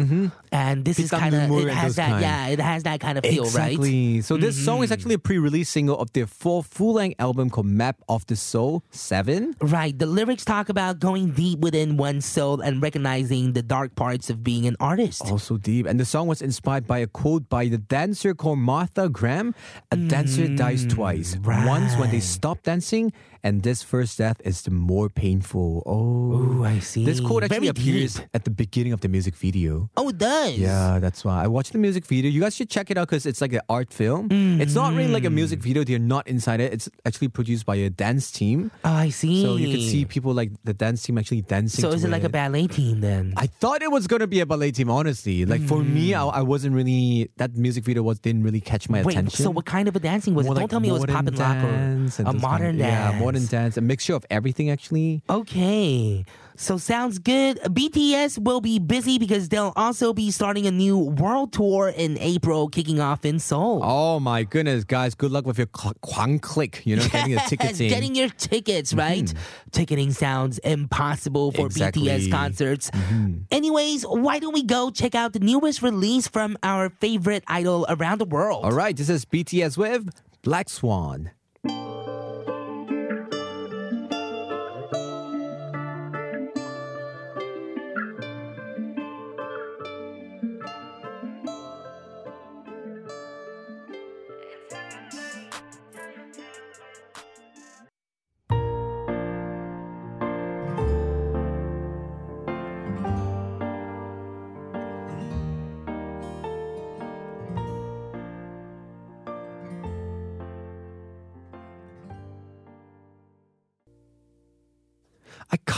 and 0.52 0.86
this 0.86 1.00
is 1.00 1.10
Pitam 1.10 1.20
kind 1.20 1.36
of 1.36 1.42
Numur 1.50 1.62
it 1.62 1.70
and 1.70 1.72
has 1.72 1.96
those 1.96 1.96
that, 1.98 2.10
kind. 2.10 2.22
yeah, 2.22 2.48
it 2.48 2.60
has 2.60 2.84
that 2.84 3.00
kind 3.00 3.18
of 3.18 3.24
feel, 3.26 3.46
right? 3.52 3.74
Mm-hmm. 3.76 3.82
Exactly. 3.82 4.22
So 4.22 4.38
this 4.38 4.56
song 4.64 4.84
is 4.84 4.92
actually 5.01 5.15
a 5.15 5.19
pre-release 5.19 5.71
single 5.71 5.99
of 5.99 6.13
their 6.13 6.27
full 6.27 6.63
full-length 6.63 7.19
album 7.19 7.49
called 7.49 7.65
Map 7.65 7.97
of 8.07 8.27
the 8.27 8.37
Soul 8.37 8.85
7. 8.91 9.57
Right. 9.63 9.99
The 9.99 10.05
lyrics 10.05 10.45
talk 10.45 10.69
about 10.69 11.01
going 11.01 11.31
deep 11.31 11.61
within 11.61 11.97
one's 11.97 12.27
soul 12.27 12.61
and 12.61 12.83
recognizing 12.83 13.55
the 13.55 13.63
dark 13.63 13.95
parts 13.95 14.29
of 14.29 14.45
being 14.45 14.67
an 14.67 14.77
artist. 14.79 15.23
Also 15.23 15.57
deep. 15.57 15.87
And 15.87 15.99
the 15.99 16.05
song 16.05 16.27
was 16.27 16.43
inspired 16.43 16.87
by 16.87 16.99
a 16.99 17.07
quote 17.07 17.49
by 17.49 17.69
the 17.69 17.79
dancer 17.79 18.35
called 18.35 18.59
Martha 18.59 19.09
Graham. 19.09 19.55
A 19.91 19.97
dancer 19.97 20.49
dies 20.49 20.85
mm, 20.85 20.91
twice. 20.91 21.39
Once 21.47 21.97
when 21.97 22.11
they 22.11 22.21
stop 22.21 22.63
dancing, 22.63 23.11
and 23.43 23.63
this 23.63 23.83
first 23.83 24.19
death 24.19 24.41
is 24.45 24.63
the 24.63 24.71
more 24.71 25.09
painful. 25.09 25.83
Oh. 25.87 26.33
Ooh, 26.33 26.65
I 26.65 26.79
see. 26.79 27.05
This 27.05 27.21
quote 27.21 27.45
actually 27.45 27.59
Very 27.59 27.69
appears 27.69 28.15
deep. 28.15 28.27
at 28.35 28.45
the 28.45 28.51
beginning 28.51 28.93
of 28.93 29.01
the 29.01 29.09
music 29.09 29.35
video. 29.37 29.91
Oh, 29.97 30.09
it 30.09 30.19
does. 30.19 30.59
Yeah, 30.59 30.99
that's 31.01 31.25
why 31.25 31.43
I 31.45 31.47
watched 31.47 31.73
the 31.73 31.79
music 31.79 32.05
video. 32.07 32.31
You 32.31 32.41
guys 32.41 32.55
should 32.57 32.71
check 32.71 32.91
it 32.91 32.99
out 32.99 33.09
because 33.09 33.27
it's 33.27 33.41
like 33.41 33.53
an 33.53 33.61
art 33.69 33.93
film. 33.93 34.29
It's 34.61 34.75
not 34.75 34.93
really 34.95 35.13
like 35.13 35.25
a 35.25 35.31
music 35.31 35.61
Mm. 35.61 35.63
video. 35.63 35.85
They're 35.85 35.99
not 35.99 36.27
inside 36.29 36.61
it. 36.61 36.73
It's 36.73 36.89
actually 37.05 37.29
produced 37.29 37.67
by 37.67 37.77
a 37.77 37.91
dance 37.91 38.31
team. 38.31 38.71
Oh, 38.85 38.91
I 38.93 39.09
see. 39.11 39.43
So 39.43 39.57
you 39.57 39.69
can 39.73 39.81
see 39.81 40.05
people 40.05 40.33
like 40.35 40.51
the 40.65 40.75
dance 40.75 41.03
team 41.03 41.19
actually 41.19 41.43
dancing. 41.43 41.83
So 41.83 41.91
is 41.91 42.05
it 42.05 42.11
like 42.11 42.25
a 42.25 42.29
ballet 42.29 42.67
team 42.67 43.01
then? 43.01 43.35
I 43.37 43.47
thought 43.47 43.83
it 43.83 43.91
was 43.91 44.07
gonna 44.07 44.27
be 44.27 44.41
a 44.41 44.47
ballet 44.47 44.71
team. 44.73 44.91
Honestly, 44.91 45.45
like 45.45 45.63
for 45.63 45.83
me, 45.83 46.15
I, 46.15 46.25
I 46.25 46.43
wasn't 46.43 46.75
really 46.75 47.31
that 47.37 47.57
music 47.57 47.85
video 47.85 48.03
was 48.03 48.19
didn't 48.21 48.43
really 48.43 48.61
catch 48.61 48.89
my 48.89 49.03
Wait, 49.03 49.13
attention. 49.17 49.45
so 49.45 49.51
what 49.51 49.65
kind 49.67 49.89
of 49.89 49.97
a 49.97 50.01
dancing 50.01 50.35
was 50.35 50.47
More 50.47 50.55
it? 50.55 50.59
Don't 50.59 50.63
like 50.65 50.71
tell 50.71 50.81
me 50.81 50.89
it 50.89 50.93
was 50.93 51.05
pop 51.07 51.25
modern 51.25 51.29
and 51.29 51.39
lock 51.39 51.57
or 51.65 51.69
a 51.69 51.99
those 52.07 52.17
kind 52.17 52.41
modern 52.43 52.75
of- 52.77 52.79
dance. 52.79 53.15
Yeah, 53.15 53.21
modern 53.33 53.47
dance, 53.47 53.77
a 53.77 53.81
mixture 53.81 54.15
of 54.15 54.25
everything 54.31 54.71
actually. 54.71 55.23
Okay. 55.29 56.25
So 56.57 56.77
sounds 56.77 57.19
good. 57.19 57.59
BTS 57.63 58.39
will 58.39 58.61
be 58.61 58.79
busy 58.79 59.19
because 59.19 59.49
they'll 59.49 59.73
also 59.77 60.13
be 60.13 60.31
starting 60.31 60.67
a 60.67 60.71
new 60.71 60.99
world 60.99 61.55
tour 61.55 61.89
in 61.89 62.19
April, 62.19 62.69
kicking 62.69 63.01
off 63.01 63.25
in 63.25 63.39
Seoul. 63.39 63.81
Oh 63.83 64.21
my 64.21 64.43
goodness, 64.45 64.85
guys! 64.85 65.15
Good 65.15 65.31
luck 65.31 65.47
with 65.47 65.57
your 65.57 65.69
Kwang 65.69 66.39
click. 66.39 66.83
You 66.85 66.97
know, 66.97 67.09
getting 67.09 67.31
the 67.31 67.37
Yes, 67.37 67.49
tickets. 67.49 67.79
getting 67.79 68.15
your 68.15 68.29
tickets, 68.29 68.91
mm-hmm. 68.91 69.01
right? 69.01 69.35
Ticketing 69.73 70.13
sounds 70.13 70.59
impossible 70.59 71.53
for 71.53 71.65
Exactly. 71.65 72.09
BTS 72.09 72.31
concerts. 72.31 72.91
Mm-hmm. 72.91 73.35
Anyways, 73.51 74.03
why 74.03 74.39
don't 74.39 74.53
we 74.53 74.63
go 74.63 74.91
check 74.91 75.15
out 75.15 75.33
the 75.33 75.41
newest 75.41 75.81
release 75.81 76.29
from 76.29 76.59
our 76.63 76.91
favorite 76.91 77.43
idol 77.47 77.87
around 77.89 78.19
the 78.19 78.27
world? 78.27 78.65
All 78.67 78.73
right, 78.73 78.95
this 78.95 79.09
is 79.09 79.25
BTS 79.25 79.79
with 79.79 80.11
Black 80.43 80.69
Swan. 80.69 81.31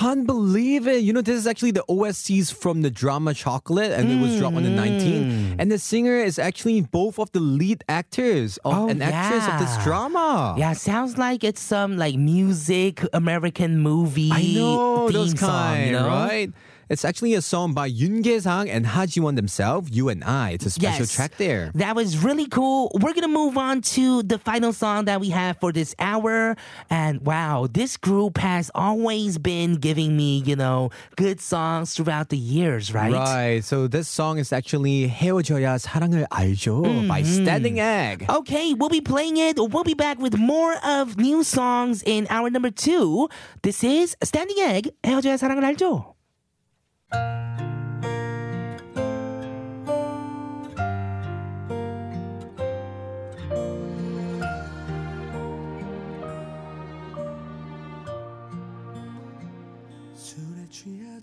Can't 0.03 0.27
believe 0.27 0.89
it. 0.89 1.03
You 1.03 1.13
know, 1.13 1.23
this 1.23 1.37
is 1.37 1.47
actually 1.47 1.71
the 1.71 1.85
OSTs 1.89 2.53
from 2.53 2.83
the 2.83 2.91
drama 2.91 3.35
Chocolate, 3.35 3.93
and 3.93 4.11
it 4.11 4.21
was 4.21 4.37
dropped 4.39 4.57
on 4.57 4.65
the 4.65 4.71
19th. 4.71 5.31
Mm. 5.31 5.57
And 5.61 5.71
the 5.71 5.79
singer 5.79 6.17
is 6.17 6.39
actually 6.39 6.81
both 6.81 7.19
of 7.19 7.31
the 7.33 7.41
lead 7.41 7.85
actors 7.89 8.59
of 8.65 8.73
Oh, 8.75 8.89
an 8.89 9.01
actress 9.01 9.47
of 9.47 9.59
this 9.61 9.85
drama. 9.85 10.57
Yeah, 10.59 10.73
sounds 10.73 11.19
like 11.19 11.45
it's 11.45 11.61
some 11.61 11.97
like 11.97 12.17
music 12.17 13.05
American 13.13 13.79
movie 13.79 14.31
I 14.33 14.43
know 14.55 15.09
those 15.11 15.39
song, 15.39 15.51
kind, 15.51 15.87
you 15.87 15.93
know? 15.93 16.09
right? 16.09 16.51
It's 16.92 17.04
actually 17.04 17.34
a 17.36 17.42
song 17.42 17.74
by 17.74 17.90
Yoon 17.92 18.24
Gae-sang 18.24 18.70
and 18.70 18.88
Ha 18.88 19.06
Ji-won 19.08 19.36
themselves, 19.36 19.92
You 19.92 20.08
and 20.08 20.24
I. 20.24 20.52
It's 20.52 20.66
a 20.66 20.70
special 20.72 21.04
Yes. 21.04 21.12
track 21.12 21.36
there. 21.36 21.70
That 21.76 21.96
was 22.00 22.18
really 22.24 22.48
cool. 22.48 22.92
We're 23.04 23.12
gonna 23.12 23.28
move 23.28 23.58
on 23.60 23.82
to 24.00 24.24
the 24.24 24.40
final 24.40 24.72
song 24.72 25.04
that 25.12 25.20
we 25.20 25.30
have 25.36 25.60
for 25.60 25.74
this 25.76 25.92
hour. 26.00 26.56
And 26.90 27.20
wow, 27.28 27.68
this 27.68 27.98
group 27.98 28.38
has 28.40 28.72
always 28.74 29.38
been 29.38 29.76
giving 29.84 30.16
me, 30.16 30.44
you 30.48 30.56
know, 30.56 30.90
good 31.20 31.42
songs 31.44 31.92
throughout 31.94 32.30
the 32.30 32.38
years, 32.40 32.94
right? 32.96 33.12
Right. 33.12 33.64
So 33.68 33.88
this 33.92 34.08
song 34.08 34.40
is 34.40 34.54
actually 34.56 35.12
헤어져야 35.12 35.78
사랑을 35.84 36.24
알죠 36.32 36.88
Mm-hmm. 36.88 37.08
by 37.12 37.22
Standing 37.24 37.80
Egg. 37.84 38.26
Okay, 38.30 38.74
we'll 38.74 38.88
be 38.88 39.02
playing 39.04 39.36
it. 39.36 39.60
We'll 39.60 39.84
be 39.84 39.94
back 39.94 40.20
with 40.24 40.38
more 40.40 40.76
of 40.88 41.18
new 41.20 41.44
songs 41.44 42.02
in 42.08 42.28
hour 42.32 42.50
number 42.50 42.72
two. 42.72 43.28
This 43.62 43.84
is 43.84 44.16
Standing 44.24 44.64
Egg. 44.64 44.92
헤어져야 45.04 45.36
사랑을 45.36 45.64
알죠. 45.68 46.11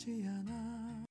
취하지 0.08 0.24
않아 0.26 1.04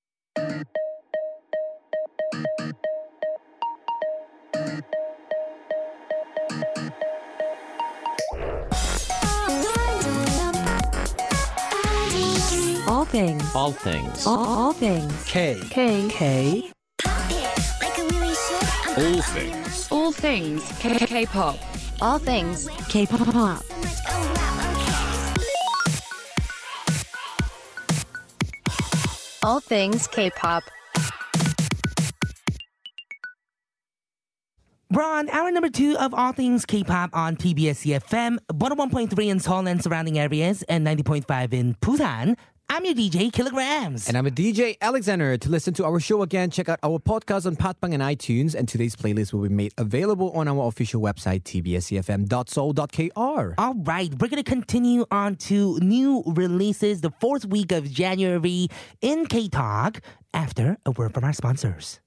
All 12.86 13.06
things. 13.06 13.56
All 13.56 13.72
things. 13.72 14.26
All, 14.26 14.38
all 14.38 14.74
things. 14.74 15.24
K. 15.26 15.60
K. 15.70 16.08
K. 16.10 16.72
All 18.98 19.22
things. 19.22 19.88
All 19.92 20.12
things. 20.12 20.64
K. 20.80 21.06
K-pop. 21.06 21.58
All 22.02 22.18
things. 22.18 22.68
K-pop. 22.90 23.67
All 29.43 29.61
things 29.61 30.07
K-pop. 30.09 30.65
We're 34.91 35.05
on 35.05 35.29
hour 35.29 35.51
number 35.53 35.69
two 35.69 35.97
of 35.99 36.15
All 36.15 36.33
Things 36.33 36.65
K-pop 36.65 37.11
on 37.13 37.37
TBS 37.37 37.87
EFM, 37.87 38.39
101.3 38.53 39.29
in 39.29 39.39
Seoul 39.39 39.69
and 39.69 39.83
surrounding 39.83 40.19
areas, 40.19 40.63
and 40.63 40.87
90.5 40.87 41.53
in 41.53 41.75
Busan. 41.75 42.37
I'm 42.71 42.85
your 42.85 42.95
DJ, 42.95 43.33
Kilograms. 43.33 44.09
And 44.09 44.19
I'm 44.19 44.27
a 44.27 44.31
DJ 44.31 44.77
Alexander. 44.83 45.39
To 45.39 45.49
listen 45.49 45.73
to 45.75 45.87
our 45.87 45.99
show 46.01 46.21
again, 46.21 46.51
check 46.51 46.69
out 46.69 46.79
our 46.83 46.99
podcast 46.99 47.47
on 47.47 47.57
Podbbang 47.57 47.95
and 47.95 48.03
iTunes. 48.03 48.55
And 48.55 48.69
today's 48.69 48.95
playlist 48.95 49.33
will 49.33 49.41
be 49.43 49.49
made 49.49 49.73
available 49.79 50.31
on 50.33 50.49
our 50.49 50.69
official 50.69 51.01
website, 51.01 51.45
tbsefm.soul.kr. 51.45 53.55
All 53.57 53.75
right, 53.75 54.11
we're 54.21 54.29
going 54.29 54.43
to 54.43 54.51
continue 54.51 55.07
on 55.11 55.37
to 55.37 55.79
new 55.81 56.23
releases 56.27 57.01
the 57.01 57.11
fourth 57.21 57.47
week 57.47 57.73
of 57.73 57.91
January 57.91 58.69
in 59.01 59.25
K 59.27 59.49
Talk 59.49 60.03
after 60.35 60.77
a 60.85 60.91
word 60.91 61.15
from 61.15 61.25
our 61.25 61.33
sponsors. 61.33 62.01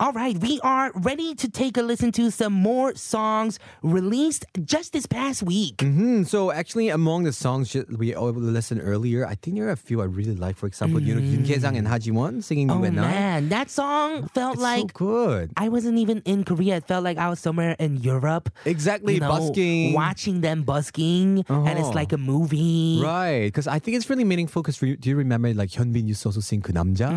All 0.00 0.14
right, 0.16 0.32
we 0.38 0.58
are 0.64 0.92
ready 0.94 1.34
to 1.34 1.46
take 1.50 1.76
a 1.76 1.82
listen 1.82 2.10
to 2.12 2.30
some 2.30 2.54
more 2.54 2.94
songs 2.94 3.58
released 3.82 4.46
just 4.64 4.94
this 4.94 5.04
past 5.04 5.42
week. 5.42 5.82
Hmm, 5.82 6.22
so 6.22 6.50
actually, 6.50 6.88
among 6.88 7.24
the 7.24 7.34
songs 7.36 7.68
ju- 7.68 7.84
we 7.98 8.14
all 8.14 8.32
listened 8.32 8.80
earlier, 8.82 9.26
I 9.28 9.34
think 9.36 9.58
there 9.60 9.68
are 9.68 9.76
a 9.76 9.76
few 9.76 10.00
I 10.00 10.06
really 10.08 10.34
like. 10.34 10.56
For 10.56 10.64
example, 10.64 11.02
you 11.04 11.12
know, 11.14 11.20
Yoon 11.20 11.44
Kye-sang 11.44 11.76
and 11.76 11.84
Hajiwon 11.86 12.40
singing 12.42 12.70
Oh 12.72 12.78
"You 12.80 12.84
and 12.88 12.96
I." 12.98 13.10
man, 13.12 13.48
that 13.50 13.68
song 13.68 14.24
felt 14.32 14.54
It's 14.54 14.62
like 14.64 14.88
so 14.96 15.04
good. 15.04 15.52
I 15.60 15.68
wasn't 15.68 15.98
even 15.98 16.22
in 16.24 16.44
Korea. 16.48 16.76
It 16.80 16.88
felt 16.88 17.04
like 17.04 17.18
I 17.20 17.28
was 17.28 17.36
somewhere 17.38 17.76
in 17.78 17.98
Europe. 18.00 18.48
Exactly, 18.64 19.20
you 19.20 19.20
know, 19.20 19.28
busking. 19.28 19.92
watching 19.92 20.40
them 20.40 20.62
busking, 20.64 21.44
and 21.46 21.76
it's 21.76 21.92
Oh. 21.92 22.00
like 22.00 22.14
a 22.16 22.18
movie. 22.18 23.04
Right, 23.04 23.52
because 23.52 23.68
I 23.68 23.76
think 23.78 23.98
it's 24.00 24.08
really 24.08 24.24
meaningful. 24.24 24.62
Because 24.64 24.80
do 24.80 24.96
you 24.96 25.16
remember, 25.20 25.52
like 25.52 25.76
Hyunbin 25.76 26.08
used 26.08 26.22
to 26.24 26.32
also 26.32 26.40
sing 26.40 26.62
"그 26.64 26.72
남자"? 26.72 27.12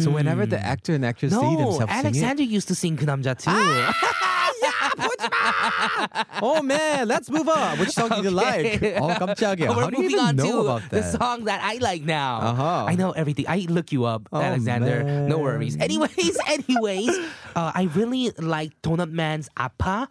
So 0.00 0.08
whenever 0.08 0.48
the 0.48 0.56
actor 0.56 0.94
and 0.96 1.04
actress 1.04 1.36
see 1.36 1.44
Mm-hmm. 1.44 1.60
No, 1.60 1.68
themselves 1.76 1.92
sing 1.92 2.07
Alexander 2.08 2.42
used 2.42 2.68
to 2.68 2.74
sing 2.74 2.96
그 2.96 3.04
남자 3.04 3.34
too. 3.34 3.50
Ah! 3.50 3.92
it, 4.96 5.20
oh 6.42 6.62
man, 6.62 7.08
let's 7.08 7.30
move 7.30 7.48
on. 7.48 7.78
Which 7.78 7.90
song 7.90 8.08
do 8.10 8.22
you 8.22 8.30
like? 8.30 8.80
Oh, 9.00 9.08
깜짝이야. 9.12 9.68
We're 9.68 9.84
How 9.84 9.90
do 9.90 9.96
you 9.96 10.02
moving 10.08 10.10
even 10.18 10.24
on 10.26 10.36
know 10.36 10.50
to 10.50 10.58
about 10.60 10.82
the 10.90 11.00
that? 11.00 11.12
song 11.20 11.44
that 11.44 11.60
I 11.62 11.78
like 11.80 12.02
now. 12.04 12.40
Uh-huh. 12.40 12.84
I 12.88 12.94
know 12.94 13.10
everything. 13.12 13.46
I 13.48 13.66
look 13.68 13.92
you 13.92 14.04
up, 14.04 14.28
Oh, 14.32 14.40
Alexander. 14.40 15.02
No 15.04 15.36
man. 15.36 15.40
worries. 15.40 15.76
Anyways, 15.80 16.38
anyways, 16.46 17.10
uh, 17.56 17.72
I 17.74 17.88
really 17.94 18.30
like 18.38 18.72
Donut 18.82 19.10
Man's 19.10 19.48
Appa. 19.56 20.08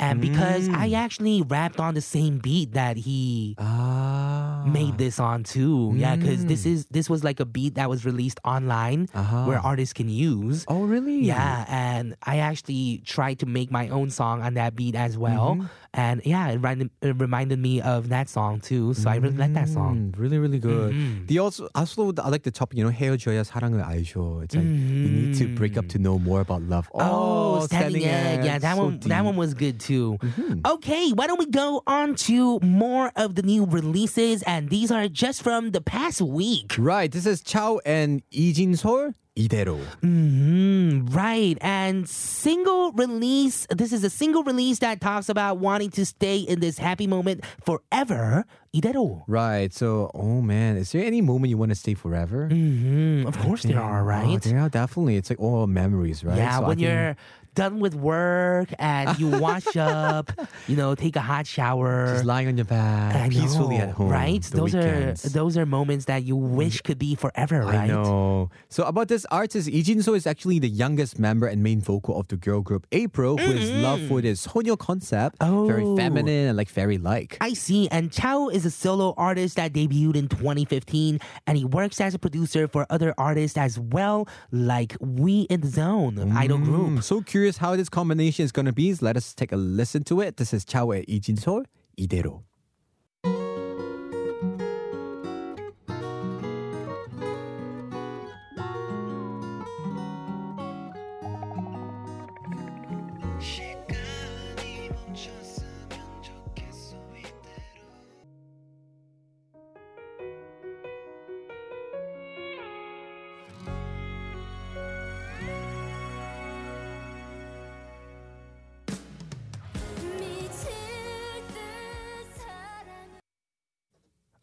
And 0.00 0.20
because 0.20 0.68
Mm. 0.68 0.74
I 0.76 0.92
actually 0.92 1.42
rapped 1.42 1.78
on 1.78 1.94
the 1.94 2.00
same 2.00 2.38
beat 2.38 2.72
that 2.72 2.96
he 2.96 3.54
Ah. 3.58 4.64
made 4.66 4.96
this 4.98 5.20
on 5.20 5.44
too. 5.44 5.92
Yeah, 5.96 6.16
because 6.16 6.46
this 6.46 6.64
Mm. 6.64 6.72
is 6.72 6.86
this 6.90 7.10
was 7.10 7.22
like 7.22 7.38
a 7.40 7.44
beat 7.44 7.74
that 7.74 7.88
was 7.90 8.04
released 8.04 8.40
online 8.44 9.08
Uh-huh. 9.14 9.44
where 9.44 9.58
artists 9.60 9.92
can 9.92 10.08
use. 10.08 10.64
Oh 10.68 10.82
really? 10.84 11.24
Yeah, 11.24 11.64
and 11.68 12.14
I 12.24 12.38
actually 12.38 13.02
tried 13.04 13.38
to 13.40 13.46
make 13.46 13.70
my 13.70 13.88
own 13.88 14.10
song 14.10 14.42
on 14.42 14.54
that 14.54 14.74
beat 14.74 14.94
as 14.94 15.16
well. 15.18 15.54
Mm-hmm 15.56 15.66
and 15.92 16.22
yeah, 16.24 16.48
it, 16.48 16.58
ran, 16.58 16.90
it 17.02 17.16
reminded 17.20 17.58
me 17.58 17.80
of 17.80 18.10
that 18.10 18.28
song 18.28 18.60
too. 18.60 18.94
So 18.94 19.10
I 19.10 19.16
really 19.16 19.36
like 19.36 19.54
that 19.54 19.68
song. 19.68 20.12
Mm, 20.12 20.18
really, 20.18 20.38
really 20.38 20.58
good. 20.58 20.94
Mm-hmm. 20.94 21.26
The 21.26 21.38
also 21.40 21.68
also 21.74 22.12
I 22.18 22.28
like 22.28 22.44
the 22.44 22.50
topic. 22.50 22.78
You 22.78 22.84
know, 22.84 22.90
헤어져야 22.90 23.42
사랑을 23.44 23.82
알죠. 23.82 24.44
It's 24.44 24.54
like 24.54 24.64
mm-hmm. 24.64 25.04
you 25.04 25.10
need 25.10 25.36
to 25.38 25.48
break 25.56 25.76
up 25.76 25.88
to 25.88 25.98
mm-hmm. 25.98 26.04
know 26.04 26.18
more 26.18 26.40
about 26.40 26.62
love. 26.62 26.88
Oh, 26.94 27.00
oh 27.00 27.66
standing, 27.66 28.04
egg. 28.04 28.44
Yeah, 28.44 28.58
that 28.58 28.76
so 28.76 28.84
one 28.84 29.00
that 29.00 29.24
one 29.24 29.36
was 29.36 29.54
good 29.54 29.80
too. 29.80 30.16
Mm-hmm. 30.20 30.60
Okay, 30.64 31.10
why 31.10 31.26
don't 31.26 31.38
we 31.38 31.46
go 31.46 31.82
on 31.86 32.14
to 32.26 32.60
more 32.60 33.10
of 33.16 33.34
the 33.34 33.42
new 33.42 33.64
releases? 33.64 34.42
And 34.44 34.70
these 34.70 34.90
are 34.90 35.08
just 35.08 35.42
from 35.42 35.72
the 35.72 35.80
past 35.80 36.20
week. 36.20 36.76
Right. 36.78 37.10
This 37.10 37.26
is 37.26 37.42
Chao 37.42 37.80
and 37.84 38.22
Lee 38.32 38.52
Jinsol. 38.52 39.14
이대로. 39.39 39.77
hmm 40.01 41.07
right. 41.11 41.57
And 41.61 42.07
single 42.07 42.93
release, 42.93 43.67
this 43.69 43.91
is 43.91 44.03
a 44.05 44.09
single 44.09 44.43
release 44.43 44.79
that 44.79 45.01
talks 45.01 45.27
about 45.27 45.57
wanting 45.59 45.89
to 45.91 46.05
stay 46.05 46.37
in 46.39 46.61
this 46.61 46.77
happy 46.77 47.05
moment 47.05 47.43
forever. 47.65 48.45
이대로. 48.73 49.23
Right. 49.27 49.73
So, 49.73 50.09
oh 50.13 50.41
man, 50.41 50.77
is 50.77 50.91
there 50.91 51.03
any 51.03 51.21
moment 51.21 51.49
you 51.49 51.57
want 51.57 51.71
to 51.71 51.75
stay 51.75 51.95
forever? 51.95 52.47
hmm 52.47 53.25
Of 53.27 53.37
course 53.39 53.63
there 53.63 53.79
are, 53.81 54.01
Oh, 54.01 54.05
right? 54.05 54.41
there 54.41 54.59
are 54.59 54.69
definitely. 54.69 55.17
It's 55.17 55.29
like 55.29 55.39
all 55.39 55.67
memories, 55.67 56.23
right? 56.23 56.37
Yeah, 56.37 56.57
So 56.59 56.63
I 56.63 56.67
when 56.69 56.77
think- 56.77 56.87
you're 56.87 57.15
done 57.54 57.80
with 57.80 57.94
work 57.94 58.68
and 58.78 59.18
you 59.18 59.28
wash 59.28 59.76
up, 59.76 60.30
you 60.68 60.76
know, 60.76 60.94
take 60.94 61.16
a 61.16 61.20
hot 61.20 61.46
shower. 61.46 62.06
just 62.12 62.24
lying 62.24 62.48
on 62.48 62.56
your 62.56 62.64
back, 62.66 63.14
I 63.16 63.28
peacefully 63.28 63.78
know, 63.78 63.84
at 63.84 63.90
home. 63.90 64.08
right? 64.08 64.42
those 64.42 64.74
weekends. 64.74 65.26
are 65.26 65.28
those 65.30 65.56
are 65.56 65.66
moments 65.66 66.04
that 66.06 66.24
you 66.24 66.36
wish 66.36 66.80
could 66.82 66.98
be 66.98 67.14
forever, 67.14 67.60
right? 67.60 67.74
I 67.74 67.86
know. 67.88 68.50
So 68.68 68.84
about 68.84 69.08
this 69.08 69.26
artist, 69.30 69.68
Lee 69.68 69.82
Jin-so 69.82 70.14
is 70.14 70.26
actually 70.26 70.58
the 70.58 70.68
youngest 70.68 71.18
member 71.18 71.46
and 71.46 71.62
main 71.62 71.80
vocal 71.80 72.18
of 72.18 72.28
the 72.28 72.36
girl 72.36 72.60
group 72.60 72.86
April, 72.92 73.36
who 73.36 73.50
is 73.52 73.70
loved 73.82 74.06
for 74.08 74.20
this 74.20 74.46
소녀 74.46 74.78
concept, 74.78 75.36
very 75.40 75.82
Oh. 75.84 75.96
feminine 75.96 76.48
and 76.48 76.56
like 76.56 76.68
fairy-like. 76.68 77.36
I 77.40 77.52
see. 77.54 77.88
And 77.90 78.10
Chao 78.12 78.48
is 78.48 78.64
a 78.64 78.70
solo 78.70 79.14
artist 79.16 79.56
that 79.56 79.72
debuted 79.72 80.16
in 80.16 80.28
2015, 80.28 81.20
and 81.46 81.56
he 81.58 81.64
works 81.64 82.00
as 82.00 82.14
a 82.14 82.18
producer 82.18 82.68
for 82.68 82.86
other 82.90 83.14
artists 83.18 83.56
as 83.58 83.78
well, 83.78 84.28
like 84.52 84.96
We 85.00 85.42
in 85.50 85.60
the 85.62 85.68
Zone, 85.68 86.32
idol 86.36 86.58
group. 86.58 86.90
Mm, 86.90 87.02
so 87.02 87.20
curious 87.39 87.57
how 87.57 87.75
this 87.75 87.89
combination 87.89 88.45
is 88.45 88.51
going 88.51 88.65
to 88.65 88.73
be. 88.73 88.93
Let 88.95 89.17
us 89.17 89.33
take 89.33 89.51
a 89.51 89.57
listen 89.57 90.03
to 90.05 90.21
it. 90.21 90.37
This 90.37 90.53
is 90.53 90.65
Chao 90.65 90.91
and 90.91 91.05
Lee 91.07 91.19
Jin-so, 91.19 91.63
이대로. 91.97 92.43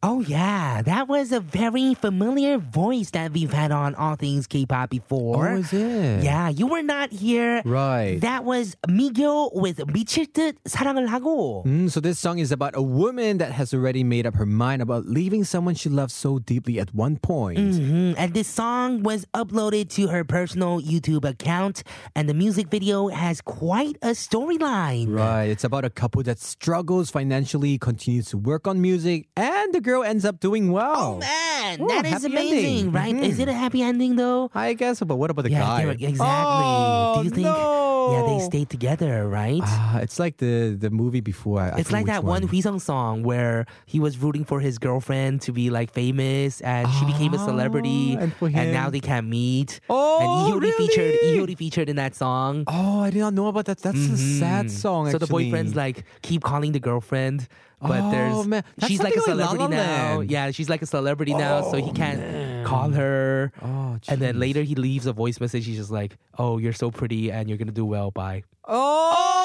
Oh, 0.07 0.21
yeah. 0.21 0.83
That 0.83 1.07
was 1.07 1.31
a 1.31 1.39
very 1.39 1.95
familiar 1.95 2.59
voice 2.59 3.11
that 3.13 3.31
we've 3.31 3.53
had 3.53 3.71
on 3.71 3.95
All 3.95 4.17
Things 4.17 4.49
K 4.49 4.67
pop 4.67 4.91
before. 4.91 5.51
Oh, 5.51 5.59
is 5.59 5.73
it? 5.73 6.25
Yeah, 6.25 6.49
you 6.49 6.67
were 6.67 6.83
not 6.83 7.13
here. 7.13 7.63
Right. 7.65 8.19
That 8.21 8.43
was 8.43 8.75
미교 8.89 9.55
with 9.55 9.79
미칠 9.95 10.27
듯 10.27 10.57
사랑을 10.67 11.07
하고. 11.07 11.63
Mm, 11.65 11.89
so 11.89 12.01
this 12.01 12.19
song 12.19 12.41
is 12.41 12.51
about 12.51 12.75
a 12.75 12.83
woman 12.83 13.39
that 13.39 13.53
has 13.53 13.73
already 13.73 14.03
made 14.03 14.27
up 14.27 14.35
her 14.35 14.45
mind 14.45 14.83
about 14.83 15.07
leaving 15.07 15.45
someone 15.45 15.77
she 15.77 15.89
loves 15.89 16.13
so 16.13 16.41
deeply 16.41 16.81
at 16.81 16.93
one 16.93 17.15
point. 17.19 17.61
Mhm. 17.61 18.17
And 18.19 18.35
this 18.35 18.49
song 18.49 19.05
was 19.05 19.25
uploaded 19.33 19.89
to 20.03 20.09
her 20.09 20.25
personal 20.25 20.81
YouTube 20.83 21.23
account, 21.25 21.85
and 22.17 22.29
the 22.29 22.35
music 22.35 22.67
video 22.75 23.07
has 23.07 23.41
quite 23.41 23.99
a 24.03 24.19
storyline. 24.19 25.15
Right. 25.15 25.47
It's 25.47 25.63
about 25.63 25.85
a 25.85 25.91
couple 25.95 26.25
that 26.25 26.41
struggles 26.41 27.09
financially, 27.09 27.79
continues 27.79 28.27
to 28.35 28.37
work 28.37 28.67
on 28.67 28.83
music, 28.83 29.29
and 29.37 29.73
the 29.73 29.79
girl 29.81 29.93
ends 30.04 30.26
up 30.26 30.40
doing 30.40 30.72
well. 30.72 30.96
Oh 30.98 31.18
man, 31.20 31.78
Oh, 31.82 31.88
that 31.88 32.06
is 32.06 32.24
amazing, 32.24 32.88
ending. 32.88 32.92
right? 32.92 33.16
Is 33.16 33.38
Mhm. 33.38 33.42
it 33.44 33.50
a 33.50 33.54
happy 33.54 33.82
ending 33.82 34.16
though? 34.16 34.50
I 34.56 34.74
guess, 34.74 35.00
but 35.02 35.16
what 35.18 35.30
about 35.30 35.44
the 35.44 35.52
yeah, 35.52 35.60
guy? 35.62 35.86
were- 35.86 35.92
exactly. 35.92 36.66
Oh, 36.68 37.14
Do 37.20 37.24
you 37.26 37.30
think? 37.32 37.46
No. 37.48 37.86
Yeah, 38.08 38.24
they 38.24 38.40
stayed 38.46 38.70
together, 38.70 39.28
right? 39.28 39.60
Ah, 39.62 40.00
it's 40.00 40.18
like 40.18 40.38
the 40.38 40.78
the 40.80 40.90
movie 40.90 41.20
before. 41.20 41.60
I, 41.60 41.70
I 41.76 41.78
it's 41.80 41.90
forget 41.90 41.92
like 41.92 42.06
that 42.08 42.24
one 42.24 42.48
Huizong 42.48 42.80
song 42.80 43.22
where 43.24 43.66
he 43.86 44.00
was 44.00 44.18
rooting 44.18 44.46
for 44.46 44.62
his 44.62 44.78
girlfriend 44.80 45.42
to 45.42 45.52
be 45.52 45.70
like 45.70 45.92
famous 45.92 46.62
and 46.62 46.88
she 46.96 47.04
became 47.06 47.34
a 47.34 47.40
celebrity 47.40 48.16
Ah, 48.16 48.22
and 48.24 48.34
for 48.34 48.48
now 48.50 48.90
they 48.90 49.02
can't 49.02 49.28
meet. 49.28 49.82
Oh, 49.90 50.24
and 50.24 50.64
featured 50.80 51.16
really? 51.22 51.56
Featured 51.56 51.90
in 51.90 51.98
that 51.98 52.16
song. 52.16 52.64
Oh, 52.68 53.02
I 53.02 53.10
did 53.10 53.20
not 53.20 53.34
know 53.34 53.48
about 53.48 53.66
that. 53.66 53.80
That's 53.80 53.98
a 54.00 54.18
sad 54.18 54.68
Mhm. 54.68 54.72
song. 54.72 55.12
So 55.12 55.18
the 55.18 55.28
boyfriend's 55.28 55.76
like 55.76 56.06
keep 56.22 56.44
calling 56.44 56.72
the 56.72 56.80
girlfriend, 56.80 57.48
but 57.82 58.02
Oh, 58.02 58.12
there's 58.12 58.48
man. 58.48 58.64
That's 58.78 58.90
she's 58.92 59.02
like 59.02 59.16
a 59.16 59.20
like 59.20 59.28
La 59.28 59.34
celebrity 59.48 59.64
La 59.64 59.68
now. 59.84 60.20
Yeah, 60.22 60.52
she's 60.52 60.70
like 60.70 60.82
a 60.82 60.86
celebrity 60.88 61.34
now, 61.34 61.62
so 61.70 61.78
he 61.78 61.92
can't 61.92 62.66
call 62.66 62.90
her. 62.92 63.52
Oh, 63.62 63.98
And 64.08 64.20
then 64.22 64.40
later 64.40 64.64
he 64.64 64.76
leaves 64.76 65.06
a 65.06 65.14
voice 65.14 65.40
message. 65.40 65.66
He's 65.66 65.78
just 65.78 65.92
like, 65.92 66.18
"Oh, 66.38 66.58
you're 66.58 66.74
so 66.74 66.90
pretty, 66.92 67.32
and 67.32 67.48
you're 67.50 67.58
gonna 67.58 67.72
do 67.72 67.86
well. 67.86 68.10
Bye." 68.12 68.44
Oh, 68.66 69.37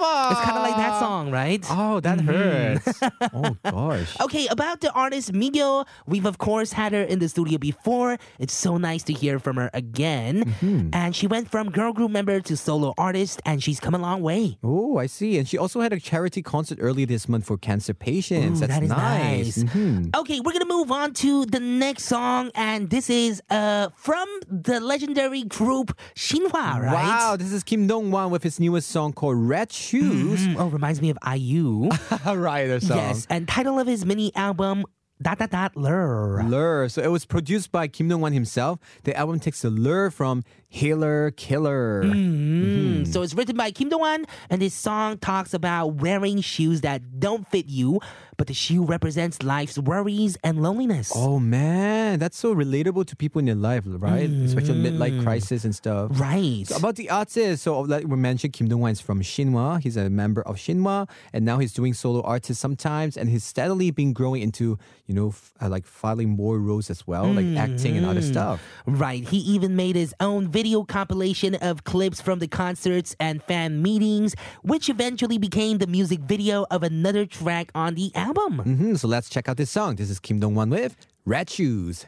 it's 0.00 0.40
kind 0.40 0.56
of 0.56 0.62
like 0.62 0.76
that 0.76 1.00
song, 1.00 1.30
right? 1.30 1.64
Oh, 1.70 2.00
that 2.00 2.18
mm-hmm. 2.18 2.28
hurts. 2.28 3.00
oh 3.34 3.56
gosh. 3.64 4.20
Okay, 4.20 4.46
about 4.48 4.80
the 4.80 4.90
artist 4.92 5.32
Miguel, 5.32 5.86
we've 6.06 6.26
of 6.26 6.38
course 6.38 6.72
had 6.72 6.92
her 6.92 7.02
in 7.02 7.18
the 7.18 7.28
studio 7.28 7.58
before. 7.58 8.18
It's 8.38 8.54
so 8.54 8.76
nice 8.76 9.02
to 9.04 9.12
hear 9.12 9.38
from 9.38 9.56
her 9.56 9.70
again. 9.72 10.44
Mm-hmm. 10.44 10.90
And 10.92 11.14
she 11.14 11.26
went 11.26 11.50
from 11.50 11.70
girl 11.70 11.92
group 11.92 12.10
member 12.10 12.40
to 12.40 12.56
solo 12.56 12.94
artist, 12.98 13.40
and 13.44 13.62
she's 13.62 13.80
come 13.80 13.94
a 13.94 13.98
long 13.98 14.22
way. 14.22 14.58
Oh, 14.62 14.98
I 14.98 15.06
see. 15.06 15.38
And 15.38 15.48
she 15.48 15.58
also 15.58 15.80
had 15.80 15.92
a 15.92 16.00
charity 16.00 16.42
concert 16.42 16.78
early 16.80 17.04
this 17.04 17.28
month 17.28 17.46
for 17.46 17.56
cancer 17.56 17.94
patients. 17.94 18.58
Ooh, 18.58 18.66
That's 18.66 18.74
that 18.74 18.82
is 18.82 18.90
nice. 18.90 19.56
nice. 19.56 19.64
Mm-hmm. 19.64 20.10
Okay, 20.14 20.40
we're 20.40 20.52
gonna 20.52 20.64
move 20.64 20.90
on 20.90 21.12
to 21.14 21.46
the 21.46 21.60
next 21.60 22.04
song, 22.04 22.50
and 22.54 22.90
this 22.90 23.10
is 23.10 23.42
uh 23.50 23.88
from 23.94 24.28
the 24.48 24.80
legendary 24.80 25.44
group 25.44 25.96
Shinhwa, 26.14 26.80
right? 26.80 26.92
Wow, 26.92 27.36
this 27.36 27.52
is 27.52 27.62
Kim 27.62 27.86
Dong 27.86 28.10
Wan 28.10 28.30
with 28.30 28.42
his 28.42 28.58
newest 28.58 28.88
song 28.90 29.12
called 29.12 29.36
Red. 29.36 29.68
Shoes. 29.88 30.46
Mm, 30.46 30.56
oh, 30.58 30.68
reminds 30.68 31.00
me 31.00 31.10
of 31.10 31.18
IU. 31.26 31.88
right, 32.26 32.66
their 32.66 32.80
song. 32.80 32.98
yes, 32.98 33.26
and 33.30 33.48
title 33.48 33.78
of 33.78 33.86
his 33.86 34.04
mini 34.04 34.34
album 34.36 34.84
dot 35.20 35.38
dot 35.38 35.50
dot 35.50 35.76
lure. 35.76 36.42
Lure. 36.46 36.88
So 36.88 37.02
it 37.02 37.08
was 37.10 37.24
produced 37.24 37.72
by 37.72 37.88
Kim 37.88 38.08
Dong 38.08 38.20
Wan 38.20 38.32
himself. 38.32 38.78
The 39.04 39.16
album 39.16 39.40
takes 39.40 39.62
the 39.62 39.70
lure 39.70 40.10
from 40.10 40.44
Healer 40.68 41.30
Killer. 41.32 42.04
Mm, 42.04 43.06
So 43.06 43.22
it's 43.22 43.34
written 43.34 43.56
by 43.56 43.70
Kim 43.70 43.88
Dong-wan, 43.88 44.26
and 44.50 44.60
this 44.60 44.74
song 44.74 45.16
talks 45.18 45.54
about 45.54 45.94
wearing 45.94 46.40
shoes 46.42 46.82
that 46.82 47.18
don't 47.18 47.48
fit 47.48 47.66
you, 47.68 48.00
but 48.38 48.46
the 48.46 48.54
shoe 48.54 48.84
represents 48.84 49.42
life's 49.42 49.76
worries 49.78 50.38
and 50.44 50.62
loneliness. 50.62 51.12
Oh 51.14 51.40
man, 51.40 52.20
that's 52.20 52.38
so 52.38 52.54
relatable 52.54 53.04
to 53.06 53.16
people 53.16 53.40
in 53.40 53.48
your 53.48 53.56
life, 53.56 53.82
right? 53.84 54.30
Especially 54.30 54.74
midlife 54.74 55.22
crisis 55.24 55.64
and 55.64 55.74
stuff. 55.74 56.12
Right. 56.14 56.64
So 56.66 56.76
about 56.76 56.94
the 56.94 57.10
artist, 57.10 57.64
so 57.64 57.80
like 57.80 58.06
we 58.06 58.16
mentioned, 58.16 58.52
Kim 58.52 58.68
Dong-wan 58.68 58.92
is 58.92 59.00
from 59.00 59.20
Shinhwa. 59.22 59.82
He's 59.82 59.96
a 59.96 60.08
member 60.08 60.42
of 60.42 60.56
Shinhwa, 60.56 61.08
and 61.32 61.44
now 61.44 61.58
he's 61.58 61.72
doing 61.72 61.92
solo 61.94 62.22
artist 62.22 62.60
sometimes, 62.60 63.16
and 63.16 63.28
he's 63.28 63.42
steadily 63.42 63.90
been 63.90 64.12
growing 64.12 64.40
into, 64.40 64.78
you 65.06 65.14
know, 65.14 65.28
f- 65.30 65.52
uh, 65.60 65.68
like 65.68 65.84
filing 65.84 66.30
more 66.30 66.58
roles 66.58 66.90
as 66.90 67.06
well, 67.08 67.26
like 67.26 67.56
acting 67.56 67.96
and 67.96 68.06
other 68.06 68.22
stuff. 68.22 68.62
Right. 68.86 69.26
He 69.26 69.38
even 69.38 69.74
made 69.74 69.96
his 69.96 70.14
own 70.20 70.46
video 70.46 70.84
compilation 70.84 71.56
of 71.56 71.82
clips 71.82 72.20
from 72.20 72.38
the 72.38 72.46
concerts 72.46 73.16
and 73.18 73.42
fan 73.42 73.82
meetings, 73.82 74.36
which 74.62 74.88
eventually 74.88 75.38
became 75.38 75.78
the 75.78 75.88
music 75.88 76.20
video 76.20 76.66
of 76.70 76.84
another 76.84 77.26
track 77.26 77.72
on 77.74 77.96
the 77.96 78.12
album. 78.14 78.27
Hmm 78.34 78.94
So 78.94 79.08
let's 79.08 79.28
check 79.28 79.48
out 79.48 79.56
this 79.56 79.70
song. 79.70 79.96
This 79.96 80.10
is 80.10 80.20
Kim 80.20 80.40
Dong-wan 80.40 80.70
with 80.70 80.96
Red 81.24 81.48
Shoes. 81.50 82.06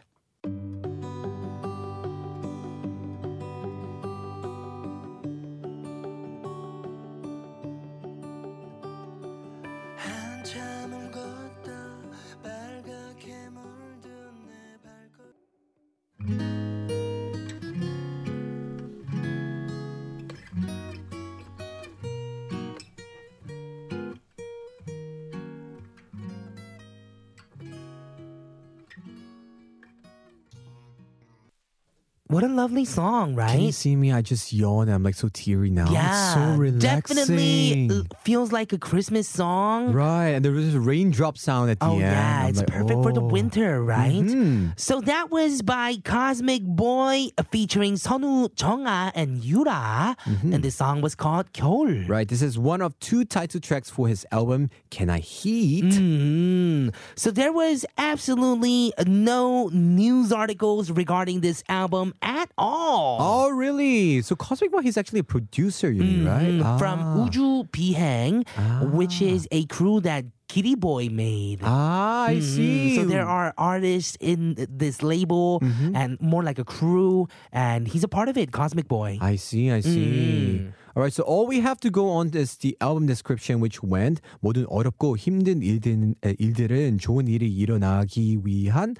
What 32.40 32.50
a 32.50 32.54
lovely 32.54 32.86
song, 32.86 33.34
right? 33.34 33.50
Can 33.50 33.60
you 33.60 33.70
see 33.70 33.94
me? 33.94 34.12
I 34.12 34.22
just 34.22 34.50
yawn. 34.50 34.88
I'm 34.88 35.02
like 35.02 35.14
so 35.14 35.28
teary 35.30 35.68
now. 35.68 35.92
Yeah, 35.92 36.08
it's 36.08 36.32
so 36.32 36.58
relaxing. 36.58 36.78
definitely 36.78 38.02
feels 38.24 38.50
like 38.50 38.72
a 38.72 38.78
Christmas 38.78 39.28
song. 39.28 39.92
Right, 39.92 40.28
and 40.28 40.42
there 40.42 40.52
was 40.52 40.74
a 40.74 40.80
raindrop 40.80 41.36
sound 41.36 41.68
at 41.70 41.80
the 41.80 41.84
Oh 41.84 41.96
end. 41.96 42.02
Oh 42.02 42.06
yeah, 42.06 42.42
I'm 42.44 42.48
it's 42.48 42.58
like, 42.60 42.68
perfect 42.68 43.02
for 43.02 43.12
the 43.12 43.20
oh. 43.20 43.26
winter, 43.26 43.84
right? 43.84 44.24
Mhm. 44.24 44.72
So 44.80 45.02
that 45.02 45.30
was 45.30 45.60
by 45.60 45.96
Cosmic 46.02 46.62
Boy 46.64 47.28
featuring 47.50 47.96
Sunwoo 47.96 48.48
Jung-a 48.58 49.12
and 49.14 49.44
Yura, 49.44 50.16
and 50.24 50.62
the 50.62 50.70
song 50.70 51.02
was 51.02 51.14
called 51.14 51.52
겨울. 51.52 51.88
Mm-hmm. 51.90 52.10
Right, 52.10 52.26
this 52.26 52.40
is 52.40 52.58
one 52.58 52.80
of 52.80 52.98
two 53.00 53.26
title 53.26 53.60
tracks 53.60 53.90
for 53.90 54.08
his 54.08 54.24
album 54.32 54.70
Can 54.88 55.10
I 55.10 55.18
Heat? 55.18 55.84
Mhm. 55.84 56.94
So 57.16 57.30
there 57.30 57.52
was 57.52 57.84
absolutely 57.98 58.94
no 59.06 59.68
news 59.74 60.32
articles 60.32 60.90
regarding 60.90 61.42
this 61.42 61.62
album 61.68 62.14
at 62.30 62.48
all. 62.56 63.18
Oh, 63.20 63.50
really? 63.50 64.22
So 64.22 64.36
Cosmic 64.36 64.70
Boy, 64.70 64.82
he's 64.82 64.96
actually 64.96 65.18
a 65.20 65.26
producer, 65.26 65.90
you 65.90 66.02
mean, 66.02 66.24
mm-hmm. 66.24 66.62
right? 66.62 66.62
Ah. 66.62 66.78
From 66.78 67.26
Uju 67.26 67.68
Bihang, 67.74 68.46
ah. 68.56 68.86
which 68.86 69.20
is 69.20 69.48
a 69.50 69.66
crew 69.66 69.98
that 70.06 70.24
Giriboy 70.46 71.10
made. 71.10 71.58
Ah, 71.62 72.26
I 72.26 72.38
mm-hmm. 72.38 72.54
see. 72.54 72.96
So 72.96 73.04
there 73.04 73.26
are 73.26 73.52
artists 73.58 74.16
in 74.20 74.54
this 74.70 75.02
label 75.02 75.58
mm-hmm. 75.58 75.94
and 75.94 76.20
more 76.20 76.42
like 76.42 76.58
a 76.58 76.64
crew, 76.64 77.26
and 77.50 77.88
he's 77.88 78.04
a 78.04 78.08
part 78.08 78.28
of 78.28 78.38
it, 78.38 78.52
Cosmic 78.52 78.86
Boy. 78.86 79.18
I 79.20 79.34
see, 79.34 79.70
I 79.70 79.80
see. 79.80 80.70
Mm. 80.70 80.72
All 80.94 81.02
right, 81.02 81.12
so 81.12 81.22
all 81.22 81.46
we 81.46 81.60
have 81.60 81.78
to 81.80 81.90
go 81.90 82.10
on 82.10 82.30
is 82.34 82.58
the 82.58 82.76
album 82.80 83.06
description, 83.06 83.58
which 83.58 83.82
went 83.82 84.20
모든 84.42 84.66
어렵고 84.66 85.16
힘든 85.16 85.62
일들은 85.62 86.98
좋은 86.98 87.28
일이 87.28 87.46
일어나기 87.46 88.38
위한 88.42 88.96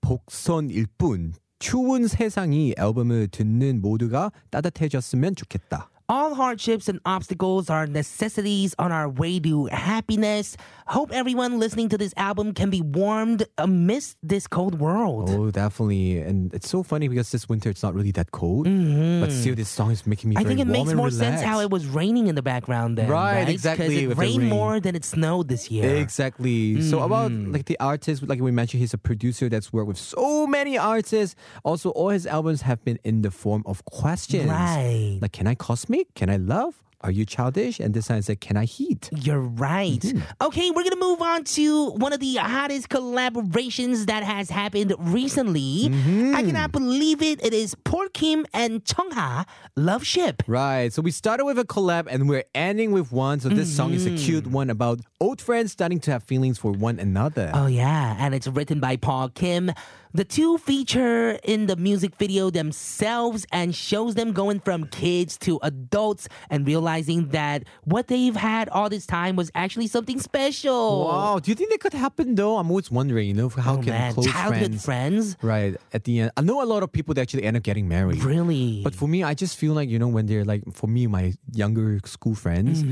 복선일 0.00 0.86
뿐. 0.98 1.34
추운 1.58 2.06
세상이 2.06 2.74
앨범을 2.78 3.28
듣는 3.28 3.80
모두가 3.80 4.30
따뜻해졌으면 4.50 5.34
좋겠다. 5.34 5.90
All 6.10 6.34
hardships 6.34 6.88
and 6.88 7.00
obstacles 7.04 7.68
are 7.68 7.86
necessities 7.86 8.74
on 8.78 8.92
our 8.92 9.10
way 9.10 9.38
to 9.40 9.66
happiness. 9.66 10.56
Hope 10.86 11.12
everyone 11.12 11.58
listening 11.58 11.90
to 11.90 11.98
this 11.98 12.14
album 12.16 12.54
can 12.54 12.70
be 12.70 12.80
warmed 12.80 13.44
amidst 13.58 14.16
this 14.22 14.46
cold 14.46 14.80
world. 14.80 15.28
Oh, 15.28 15.50
definitely. 15.50 16.20
And 16.20 16.54
it's 16.54 16.66
so 16.70 16.82
funny 16.82 17.08
because 17.08 17.30
this 17.30 17.46
winter 17.46 17.68
it's 17.68 17.82
not 17.82 17.94
really 17.94 18.10
that 18.12 18.30
cold, 18.32 18.64
but 18.64 19.30
still 19.30 19.54
this 19.54 19.68
song 19.68 19.90
is 19.90 20.06
making 20.06 20.30
me 20.30 20.36
Mm-hmm. 20.36 20.46
I 20.46 20.48
think 20.48 20.60
it 20.60 20.66
makes 20.66 20.94
more 20.94 21.10
sense 21.10 21.42
how 21.42 21.60
it 21.60 21.68
was 21.68 21.84
raining 21.86 22.28
in 22.28 22.36
the 22.36 22.42
background 22.42 22.96
then. 22.96 23.08
Right, 23.10 23.40
Right, 23.40 23.48
exactly, 23.50 24.06
Because 24.06 24.18
it 24.18 24.18
rained 24.18 24.38
rain. 24.44 24.48
more 24.48 24.80
than 24.80 24.96
it 24.96 25.04
snowed 25.04 25.48
this 25.48 25.70
year. 25.70 25.96
Exactly. 25.96 26.80
So 26.80 27.00
about 27.02 27.30
Mm-hmm. 27.32 27.52
like 27.52 27.66
the 27.66 27.78
artist, 27.80 28.22
like 28.26 28.40
we 28.40 28.50
mentioned, 28.50 28.80
he's 28.80 28.94
a 28.94 28.98
producer 28.98 29.50
that's 29.50 29.74
worked 29.74 29.88
with 29.88 29.98
so 29.98 30.46
many 30.46 30.78
artists. 30.78 31.36
Also, 31.64 31.90
all 31.90 32.08
his 32.08 32.26
albums 32.26 32.62
have 32.62 32.82
been 32.84 32.98
in 33.04 33.20
the 33.20 33.30
form 33.30 33.62
of 33.66 33.84
questions. 33.84 34.48
Right. 34.48 35.18
Like, 35.20 35.32
can 35.32 35.46
I 35.46 35.54
cosmic? 35.54 35.97
Can 36.14 36.30
I 36.30 36.36
love? 36.36 36.82
Are 37.02 37.12
you 37.12 37.24
childish? 37.24 37.78
And 37.78 37.94
this 37.94 38.08
time 38.08 38.18
it's 38.18 38.28
like, 38.28 38.40
can 38.40 38.56
I 38.56 38.64
heat? 38.64 39.08
You're 39.14 39.38
right. 39.40 40.00
Mm-hmm. 40.00 40.18
Okay, 40.46 40.70
we're 40.72 40.82
gonna 40.82 40.96
move 40.96 41.22
on 41.22 41.44
to 41.44 41.90
one 41.92 42.12
of 42.12 42.18
the 42.18 42.34
hottest 42.34 42.88
collaborations 42.88 44.06
that 44.06 44.24
has 44.24 44.50
happened 44.50 44.92
recently. 44.98 45.90
Mm-hmm. 45.90 46.34
I 46.34 46.42
cannot 46.42 46.72
believe 46.72 47.22
it. 47.22 47.44
It 47.44 47.54
is 47.54 47.76
Paul 47.84 48.08
Kim 48.12 48.46
and 48.52 48.84
Chung 48.84 49.12
Ha 49.12 49.44
Love 49.76 50.04
Ship. 50.04 50.42
Right. 50.48 50.92
So 50.92 51.00
we 51.00 51.12
started 51.12 51.44
with 51.44 51.58
a 51.60 51.64
collab 51.64 52.08
and 52.10 52.28
we're 52.28 52.44
ending 52.52 52.90
with 52.90 53.12
one. 53.12 53.38
So 53.38 53.48
this 53.48 53.74
song 53.74 53.92
is 53.94 54.04
a 54.04 54.16
cute 54.16 54.38
Mm-hmm. 54.44 54.52
one 54.52 54.70
about 54.70 55.00
old 55.20 55.40
friends 55.40 55.70
starting 55.72 56.00
to 56.00 56.10
have 56.10 56.24
feelings 56.24 56.58
for 56.58 56.72
one 56.72 56.98
another. 56.98 57.50
Oh 57.54 57.66
yeah, 57.66 58.16
and 58.18 58.34
it's 58.34 58.46
written 58.48 58.80
by 58.80 58.96
Paul 58.96 59.28
Kim. 59.28 59.70
The 60.18 60.24
two 60.24 60.58
feature 60.58 61.38
in 61.44 61.66
the 61.66 61.76
music 61.76 62.16
video 62.16 62.50
themselves 62.50 63.46
and 63.52 63.72
shows 63.72 64.16
them 64.16 64.32
going 64.32 64.58
from 64.58 64.88
kids 64.88 65.38
to 65.46 65.60
adults 65.62 66.26
and 66.50 66.66
realizing 66.66 67.28
that 67.28 67.62
what 67.84 68.08
they've 68.08 68.34
had 68.34 68.68
all 68.70 68.88
this 68.88 69.06
time 69.06 69.36
was 69.36 69.52
actually 69.54 69.86
something 69.86 70.18
special. 70.18 71.04
Wow. 71.06 71.38
Do 71.38 71.52
you 71.52 71.54
think 71.54 71.70
that 71.70 71.78
could 71.78 71.92
happen 71.92 72.34
though? 72.34 72.58
I'm 72.58 72.68
always 72.68 72.90
wondering, 72.90 73.28
you 73.28 73.34
know, 73.34 73.48
how 73.48 73.74
Oh 73.74 73.76
can 73.76 73.90
man, 73.90 74.12
close 74.12 74.26
childhood 74.26 74.80
friends, 74.80 75.36
friends. 75.36 75.36
right, 75.40 75.76
at 75.92 76.02
the 76.02 76.18
end. 76.18 76.32
I 76.36 76.40
know 76.40 76.64
a 76.64 76.66
lot 76.66 76.82
of 76.82 76.90
people 76.90 77.14
that 77.14 77.20
actually 77.20 77.44
end 77.44 77.56
up 77.56 77.62
getting 77.62 77.86
married. 77.86 78.24
Really? 78.24 78.80
But 78.82 78.96
for 78.96 79.06
me, 79.06 79.22
I 79.22 79.34
just 79.34 79.56
feel 79.56 79.72
like, 79.72 79.88
you 79.88 80.00
know, 80.00 80.08
when 80.08 80.26
they're 80.26 80.44
like, 80.44 80.64
for 80.74 80.88
me, 80.88 81.06
my 81.06 81.34
younger 81.52 82.00
school 82.06 82.34
friends, 82.34 82.82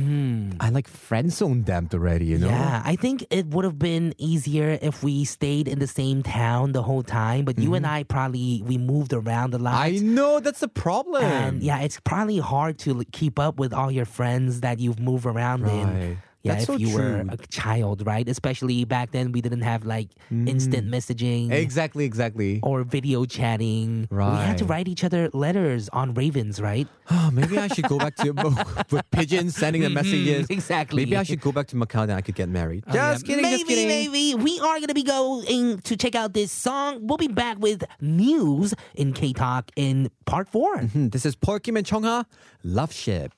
I 0.61 0.69
like 0.69 0.87
friend 0.87 1.33
zoned 1.33 1.67
them 1.67 1.89
already, 1.93 2.27
you 2.27 2.39
know? 2.39 2.47
Mm-hmm. 2.47 2.55
Yeah, 2.57 2.83
I 2.85 2.95
think 2.95 3.27
it 3.31 3.49
would 3.49 3.65
have 3.65 3.81
been 3.81 4.15
easier 4.17 4.79
if 4.81 5.03
we 5.03 5.25
stayed 5.25 5.67
in 5.67 5.81
the 5.81 5.89
same 5.89 6.23
town 6.23 6.71
the 6.71 6.85
whole 6.85 7.03
time. 7.03 7.16
But 7.45 7.59
you 7.59 7.75
and 7.75 7.87
I 7.87 8.03
probably 8.05 8.63
we 8.65 8.77
moved 8.79 9.13
around 9.13 9.55
a 9.55 9.59
lot. 9.59 9.87
Mm-hmm. 9.87 10.11
I 10.11 10.15
know 10.15 10.41
that's 10.41 10.61
the 10.61 10.69
problem. 10.69 11.25
and 11.25 11.63
yeah, 11.63 11.81
it's 11.81 11.99
probably 12.01 12.39
hard 12.39 12.79
to 12.81 13.03
keep 13.13 13.39
up 13.39 13.59
with 13.59 13.73
all 13.73 13.91
your 13.91 14.05
friends 14.05 14.61
that 14.61 14.79
you've 14.81 15.01
moved 15.01 15.27
around 15.27 15.63
in. 15.67 16.19
Right. 16.47 16.55
Yeah, 16.55 16.59
That's 16.61 16.63
if 16.65 16.67
so 16.67 16.77
you 16.77 16.95
were 16.97 17.25
a 17.29 17.37
child, 17.49 18.07
right? 18.07 18.29
Especially 18.29 18.85
back 18.85 19.11
then, 19.11 19.33
we 19.33 19.41
didn't 19.41 19.63
have 19.63 19.85
like 19.85 20.09
instant 20.31 20.89
messaging 20.89 21.51
Exactly, 21.51 22.05
exactly. 22.05 22.61
or 22.63 22.85
video 22.85 23.25
chatting. 23.25 24.09
We 24.11 24.17
had 24.17 24.59
to 24.59 24.65
write 24.65 24.89
each 24.89 25.03
other 25.05 25.29
letters 25.33 25.89
on 25.93 26.15
Ravens, 26.15 26.61
right? 26.61 26.87
Oh, 27.11 27.31
maybe 27.33 27.59
I 27.59 27.69
should 27.69 27.89
go 27.89 27.99
back 27.99 28.17
to 28.17 28.31
with 28.91 29.11
pigeons 29.11 29.57
sending 29.57 29.83
the 29.83 29.91
messages. 29.91 30.47
exactly. 30.51 31.05
Maybe 31.05 31.17
I 31.17 31.23
should 31.23 31.41
go 31.41 31.53
back 31.53 31.67
to 31.69 31.77
Macau, 31.77 32.07
then 32.07 32.17
I 32.17 32.21
could 32.21 32.35
get 32.35 32.49
married. 32.49 32.85
Oh, 32.87 32.95
yeah. 32.95 33.13
just 33.13 33.27
kidding, 33.27 33.43
maybe, 33.43 33.57
just 33.59 33.69
kidding. 33.69 33.89
maybe. 33.89 34.35
We 34.35 34.59
are 34.61 34.77
going 34.77 34.89
to 34.89 34.95
be 34.95 35.03
going 35.03 35.79
to 35.81 35.97
check 35.97 36.15
out 36.15 36.33
this 36.35 36.53
song. 36.53 37.07
We'll 37.07 37.19
be 37.19 37.29
back 37.29 37.59
with 37.59 37.85
news 38.01 38.75
in 38.95 39.13
K 39.13 39.33
Talk 39.33 39.71
in 39.77 40.11
part 40.27 40.49
four. 40.49 40.79
Hmm, 40.79 41.09
This 41.09 41.25
is 41.27 41.37
Kim 41.63 41.77
and 41.77 41.87
Chung 41.87 42.03
Ha, 42.05 42.25
Love 42.63 42.93
Ship. 42.93 43.33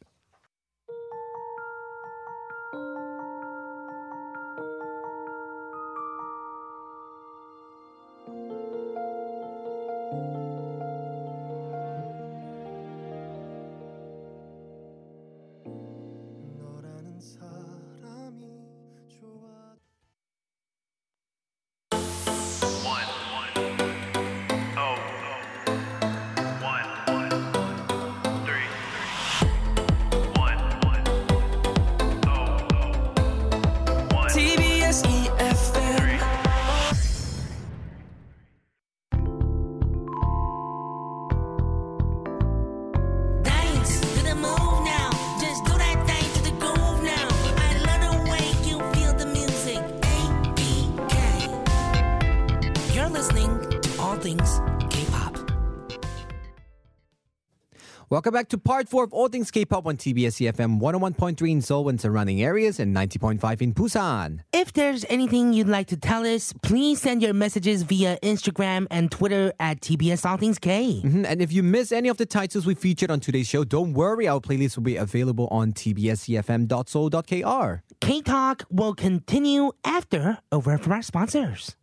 Welcome 58.19 58.35
back 58.35 58.49
to 58.49 58.59
part 58.59 58.89
four 58.89 59.05
of 59.05 59.13
All 59.13 59.29
Things 59.29 59.53
K-pop 59.53 59.87
on 59.87 59.97
TBS 59.97 60.51
EFM 60.51 60.81
101.3 60.81 61.51
in 61.53 61.63
Seoul 61.63 61.89
and 61.89 62.01
surrounding 62.01 62.43
areas 62.43 62.81
and 62.81 62.93
90.5 62.93 63.63
in 63.63 63.73
Busan. 63.73 64.41
If 64.53 64.73
there's 64.73 65.05
anything 65.09 65.53
you'd 65.53 65.69
like 65.69 65.87
to 65.87 65.97
tell 65.97 66.27
us, 66.27 66.53
please 66.65 67.01
send 67.01 67.23
your 67.23 67.33
messages 67.33 67.85
via 67.85 68.19
Instagram 68.21 68.89
and 68.91 69.09
Twitter 69.13 69.53
at 69.61 69.81
TBS 69.81 70.29
All 70.29 70.37
Things 70.37 70.59
K. 70.59 71.01
Mhm, 71.05 71.27
And 71.29 71.41
if 71.41 71.53
you 71.53 71.63
miss 71.63 71.93
any 71.93 72.09
of 72.09 72.17
the 72.17 72.27
titles 72.27 72.67
we 72.67 72.75
featured 72.75 73.13
on 73.13 73.21
today's 73.21 73.47
show, 73.47 73.63
don't 73.63 73.93
worry, 73.93 74.27
our 74.27 74.41
playlist 74.41 74.75
will 74.75 74.83
be 74.83 74.97
available 74.97 75.47
on 75.53 75.73
tbsefm.seoul.kr. 75.73 77.83
K 78.01 78.23
Talk 78.23 78.65
will 78.69 78.95
continue 78.95 79.71
after 79.85 80.39
a 80.51 80.59
word 80.59 80.83
from 80.83 80.93
our 80.93 81.03
sponsors. 81.03 81.77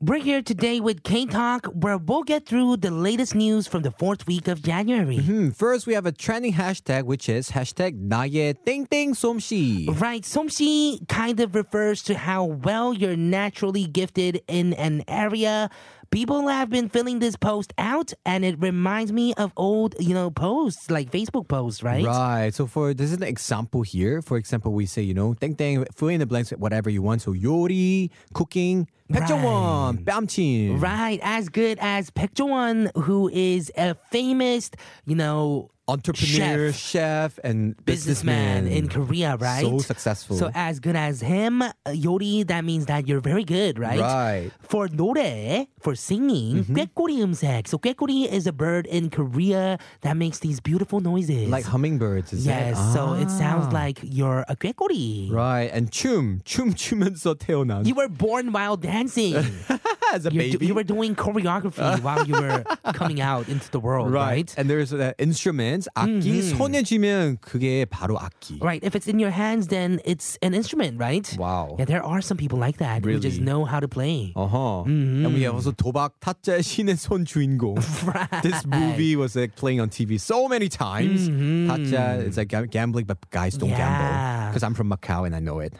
We're 0.00 0.18
here 0.20 0.42
today 0.42 0.78
with 0.78 1.02
K 1.04 1.24
Talk, 1.24 1.66
where 1.72 1.96
we'll 1.96 2.22
get 2.22 2.44
through 2.44 2.76
the 2.76 2.90
latest 2.90 3.34
news 3.34 3.66
from 3.66 3.80
the 3.82 3.90
fourth 3.90 4.26
week 4.26 4.46
of 4.46 4.62
January. 4.62 5.16
Hmm, 5.16 5.50
First, 5.50 5.86
we 5.86 5.94
have 5.94 6.04
a 6.04 6.12
trending 6.12 6.52
hashtag, 6.52 7.04
which 7.04 7.30
is 7.30 7.50
hashtag 7.52 7.96
나의 8.06 8.56
땡땡 8.66 9.16
솜씨. 9.16 9.98
Right, 9.98 10.22
somshi 10.22 11.00
kind 11.08 11.40
of 11.40 11.54
refers 11.54 12.02
to 12.04 12.14
how 12.14 12.44
well 12.44 12.92
you're 12.92 13.16
naturally 13.16 13.86
gifted 13.86 14.42
in 14.48 14.74
an 14.74 15.02
area. 15.08 15.70
People 16.10 16.46
have 16.46 16.70
been 16.70 16.88
filling 16.88 17.18
this 17.18 17.34
post 17.34 17.74
out, 17.78 18.12
and 18.24 18.44
it 18.44 18.60
reminds 18.60 19.12
me 19.12 19.34
of 19.34 19.52
old, 19.56 19.96
you 19.98 20.14
know, 20.14 20.30
posts 20.30 20.88
like 20.90 21.10
Facebook 21.10 21.48
posts, 21.48 21.82
right? 21.82 22.04
Right. 22.04 22.54
So 22.54 22.66
for 22.66 22.94
this 22.94 23.10
is 23.10 23.16
an 23.16 23.24
example 23.24 23.82
here. 23.82 24.22
For 24.22 24.36
example, 24.36 24.72
we 24.72 24.86
say, 24.86 25.02
you 25.02 25.14
know, 25.14 25.34
땡땡, 25.34 25.84
fill 25.94 26.08
in 26.08 26.20
the 26.20 26.26
blanks, 26.26 26.50
whatever 26.50 26.90
you 26.90 27.02
want. 27.02 27.22
So 27.22 27.32
요리, 27.32 28.10
cooking, 28.34 28.86
백종원, 29.12 30.04
뺨친. 30.04 30.80
Right, 30.80 31.20
as 31.22 31.48
good 31.48 31.78
as 31.80 32.10
Baek 32.10 32.38
Won, 32.40 32.90
who 32.94 33.28
is 33.32 33.72
a 33.76 33.94
famous, 34.10 34.70
you 35.06 35.16
know, 35.16 35.70
Entrepreneur, 35.90 36.72
Chef. 36.72 36.76
chef, 36.76 37.38
and 37.44 37.76
businessman 37.84 38.66
in 38.66 38.88
Korea, 38.88 39.36
right? 39.36 39.62
So 39.62 39.78
successful. 39.78 40.36
So 40.36 40.50
as 40.52 40.80
good 40.80 40.96
as 40.96 41.20
him, 41.20 41.62
uh, 41.62 41.70
요리, 41.86 42.44
that 42.48 42.64
means 42.64 42.86
that 42.86 43.06
you're 43.06 43.20
very 43.20 43.44
good, 43.44 43.78
right? 43.78 44.00
Right. 44.00 44.50
For 44.66 44.88
노래, 44.88 45.68
for 45.80 45.94
singing, 45.94 46.64
꾀꼬리 46.64 47.22
음색. 47.22 47.68
So 47.68 47.78
꾀꼬리 47.78 48.26
is 48.26 48.48
a 48.48 48.52
bird 48.52 48.86
in 48.86 49.10
Korea 49.10 49.78
that 50.00 50.16
makes 50.16 50.40
these 50.40 50.58
beautiful 50.58 50.98
noises. 50.98 51.48
like 51.48 51.64
hummingbirds, 51.64 52.32
is 52.32 52.44
Yes, 52.44 52.74
it? 52.76 52.92
so 52.92 53.14
it 53.14 53.30
sounds 53.30 53.66
Ah. 53.70 53.86
like 53.86 54.00
you're 54.02 54.44
a 54.48 54.56
꾀꼬리. 54.56 55.30
Right. 55.30 55.70
And 55.72 55.92
춤, 55.92 56.40
춤 56.44 56.74
추면서 56.74 57.36
태어난. 57.38 57.86
You 57.86 57.94
were 57.94 58.08
born 58.08 58.50
while 58.52 58.76
dancing. 58.76 59.38
as 60.12 60.26
a 60.26 60.32
You're 60.32 60.44
do- 60.44 60.58
baby. 60.58 60.66
you 60.66 60.74
were 60.74 60.84
doing 60.84 61.14
choreography 61.14 62.00
while 62.00 62.24
you 62.26 62.34
were 62.34 62.64
coming 62.94 63.20
out 63.20 63.48
into 63.48 63.70
the 63.70 63.80
world, 63.80 64.12
right? 64.12 64.52
And 64.56 64.68
there's 64.70 64.92
uh, 64.92 65.12
instruments, 65.18 65.88
악기, 65.96 66.42
손에 66.42 66.82
쥐면 66.82 67.38
그게 67.40 67.84
바로 67.86 68.18
악기. 68.18 68.60
Right. 68.62 68.82
If 68.82 68.94
it's 68.94 69.06
in 69.08 69.18
your 69.18 69.30
hands, 69.30 69.68
then 69.68 70.00
it's 70.04 70.38
an 70.42 70.54
instrument, 70.54 70.98
right? 70.98 71.26
Wow. 71.38 71.76
Yeah, 71.78 71.84
there 71.84 72.02
are 72.04 72.20
some 72.20 72.36
people 72.36 72.58
like 72.58 72.78
that 72.78 73.04
who 73.04 73.18
just 73.18 73.38
Really? 73.38 73.44
know 73.44 73.64
how 73.64 73.80
to 73.80 73.88
play. 73.88 74.32
Uh-huh. 74.36 74.82
And 74.86 75.34
we 75.34 75.42
have 75.42 75.54
also 75.54 75.72
도박 75.72 76.12
타짜의 76.20 76.62
신의 76.62 76.96
손 76.96 77.24
주인공. 77.26 77.76
Right. 78.06 78.42
This 78.42 78.64
movie 78.66 79.16
was 79.16 79.34
like 79.36 79.56
playing 79.56 79.80
on 79.80 79.88
TV 79.88 80.18
so 80.20 80.48
many 80.48 80.68
times. 80.68 81.28
타짜, 81.28 82.20
it's 82.26 82.36
like 82.36 82.48
gam- 82.48 82.66
gambling, 82.68 83.04
but 83.06 83.18
guys 83.30 83.54
don't 83.56 83.70
gamble. 83.70 83.82
Yeah. 84.06 84.48
Because 84.50 84.62
I'm 84.62 84.74
from 84.74 84.90
Macau 84.90 85.26
and 85.26 85.34
I 85.34 85.40
know 85.40 85.58
it. 85.60 85.74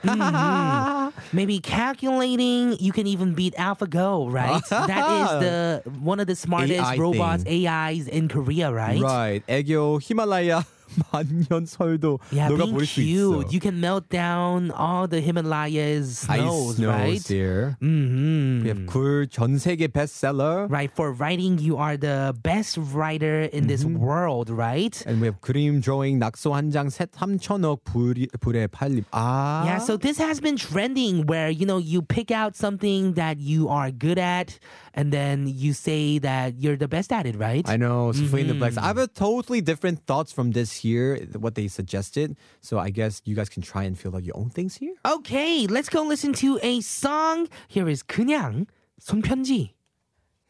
Maybe 1.33 1.59
calculating, 1.61 2.77
you 2.79 2.93
can 2.93 3.07
even 3.07 3.35
beat 3.35 3.55
AlphaGo, 3.55 4.20
right? 4.29 4.63
that 4.71 4.91
is 5.23 5.31
the 5.41 5.83
one 6.01 6.21
of 6.21 6.27
the 6.27 6.37
smartest 6.37 6.81
AI 6.81 6.97
robots, 6.97 7.45
thing. 7.45 7.67
AIs 7.67 8.07
in 8.09 8.29
Korea, 8.29 8.73
right? 8.73 9.01
Right. 9.01 9.43
애교 9.49 10.01
히말라야 10.01 10.65
만년설도 11.13 12.19
Yeah, 12.33 12.49
being 12.49 12.73
녹아버릴 12.73 12.87
수 12.87 13.03
cute. 13.03 13.47
있어. 13.47 13.53
You 13.53 13.61
can 13.61 13.81
melt 13.81 14.09
down 14.09 14.71
all 14.71 15.07
the 15.09 15.21
Himalayas 15.21 16.25
Ice 16.31 16.41
snows, 16.41 16.77
snows 16.77 16.87
right? 16.89 17.25
there. 17.25 17.77
Mm-hmm. 17.83 18.63
We 18.63 18.69
have 18.69 18.87
굴 18.87 19.27
전 19.29 19.59
세계 19.59 19.89
bestseller. 19.89 20.67
Right, 20.71 20.91
for 20.95 21.13
writing, 21.13 21.59
you 21.59 21.77
are 21.77 21.97
the 21.97 22.35
best 22.43 22.79
writer 22.79 23.43
in 23.53 23.67
this 23.67 23.85
Mm-hmm. 23.85 23.99
world, 23.99 24.49
right? 24.49 24.95
And 25.07 25.21
we 25.21 25.27
have 25.27 25.41
그림 25.43 25.81
drawing 25.83 26.19
낙서 26.21 26.55
한 26.55 26.71
장 26.71 26.89
3천억 26.89 27.85
불이, 27.85 28.29
불에 28.41 28.67
팔림. 28.69 29.05
아. 29.13 29.65
Yeah, 29.67 29.79
so 29.79 29.97
this 29.97 30.19
has 30.19 30.41
been 30.41 30.57
trending 30.57 31.27
where, 31.27 31.51
you 31.51 31.67
know, 31.67 31.79
you 31.79 32.01
pick 32.01 32.31
out 32.31 32.57
something 32.57 33.15
that 33.15 33.39
you 33.39 33.69
are 33.69 33.91
good 33.91 34.19
at 34.19 34.59
and 34.95 35.13
then 35.13 35.47
you 35.47 35.73
say 35.73 36.19
that 36.19 36.59
you're 36.59 36.77
the 36.77 36.89
best 36.89 37.13
at 37.13 37.27
it, 37.27 37.37
right? 37.37 37.69
I 37.69 37.77
know, 37.77 38.13
so 38.13 38.25
fill 38.25 38.41
in 38.41 38.49
the 38.49 38.55
blanks. 38.55 38.77
Mm-hmm. 38.77 38.85
I 38.85 38.89
have 38.89 38.99
a 38.99 39.07
totally 39.07 39.61
different 39.61 40.07
thoughts 40.07 40.33
from 40.33 40.53
this 40.53 40.73
here, 40.73 41.17
what 41.39 41.55
they 41.55 41.69
suggested. 41.69 42.37
So 42.61 42.79
I 42.79 42.91
guess 42.91 43.21
you 43.25 43.35
guys 43.35 43.49
can 43.49 43.63
try 43.63 43.85
and 43.85 43.99
fill 43.99 44.17
out 44.17 44.25
your 44.25 44.37
own 44.37 44.51
things 44.51 44.77
here. 44.77 44.95
Okay, 45.05 45.67
let's 45.67 45.89
go 45.89 46.03
listen 46.03 46.33
to 46.35 46.59
a 46.63 46.81
song. 46.81 47.49
Here 47.69 47.89
is 47.89 48.03
그냥 48.03 48.67
손편지. 48.99 49.75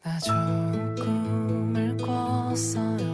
나 0.03 0.17
좋은 0.19 0.95
꿈을 0.95 1.97
꿨어요 1.97 3.10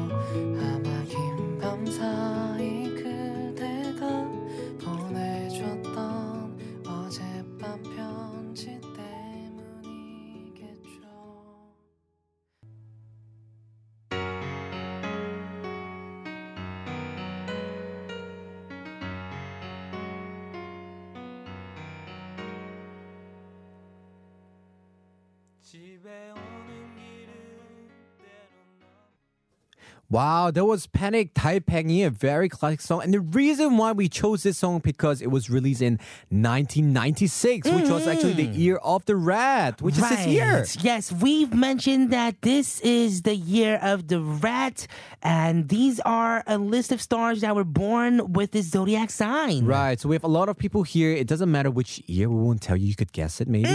Wow, 30.09 30.51
that 30.51 30.65
was 30.65 30.85
Panic 30.85 31.33
Taipei, 31.33 32.05
a 32.05 32.11
very 32.11 32.47
classic 32.47 32.81
song. 32.81 33.01
And 33.01 33.11
the 33.13 33.19
reason 33.19 33.77
why 33.77 33.93
we 33.93 34.07
chose 34.07 34.43
this 34.43 34.59
song 34.59 34.77
because 34.83 35.23
it 35.23 35.31
was 35.31 35.49
released 35.49 35.81
in 35.81 35.97
1996, 36.29 37.67
which 37.71 37.89
was 37.89 38.05
actually 38.07 38.33
the 38.33 38.45
year 38.45 38.75
of 38.77 39.05
the 39.05 39.15
rat, 39.15 39.81
which 39.81 39.97
is 39.97 40.07
this 40.07 40.27
year. 40.27 40.65
Yes, 40.81 41.11
we've 41.11 41.53
mentioned 41.53 42.11
that 42.11 42.41
this 42.41 42.79
is 42.81 43.23
the 43.23 43.35
year 43.35 43.79
of 43.81 44.07
the 44.07 44.21
rat, 44.21 44.85
and 45.23 45.69
these 45.69 45.99
are 46.01 46.43
a 46.45 46.57
list 46.59 46.91
of 46.91 47.01
stars 47.01 47.41
that 47.41 47.55
were 47.55 47.63
born 47.63 48.33
with 48.33 48.51
this 48.51 48.67
zodiac 48.69 49.09
sign. 49.09 49.65
Right, 49.65 49.99
so 49.99 50.09
we 50.09 50.15
have 50.15 50.23
a 50.23 50.27
lot 50.27 50.47
of 50.47 50.57
people 50.57 50.83
here. 50.83 51.11
It 51.11 51.25
doesn't 51.27 51.49
matter 51.49 51.71
which 51.71 52.03
year, 52.05 52.29
we 52.29 52.35
won't 52.35 52.61
tell 52.61 52.77
you. 52.77 52.85
You 52.87 52.95
could 52.95 53.13
guess 53.13 53.41
it 53.41 53.47
maybe. 53.47 53.69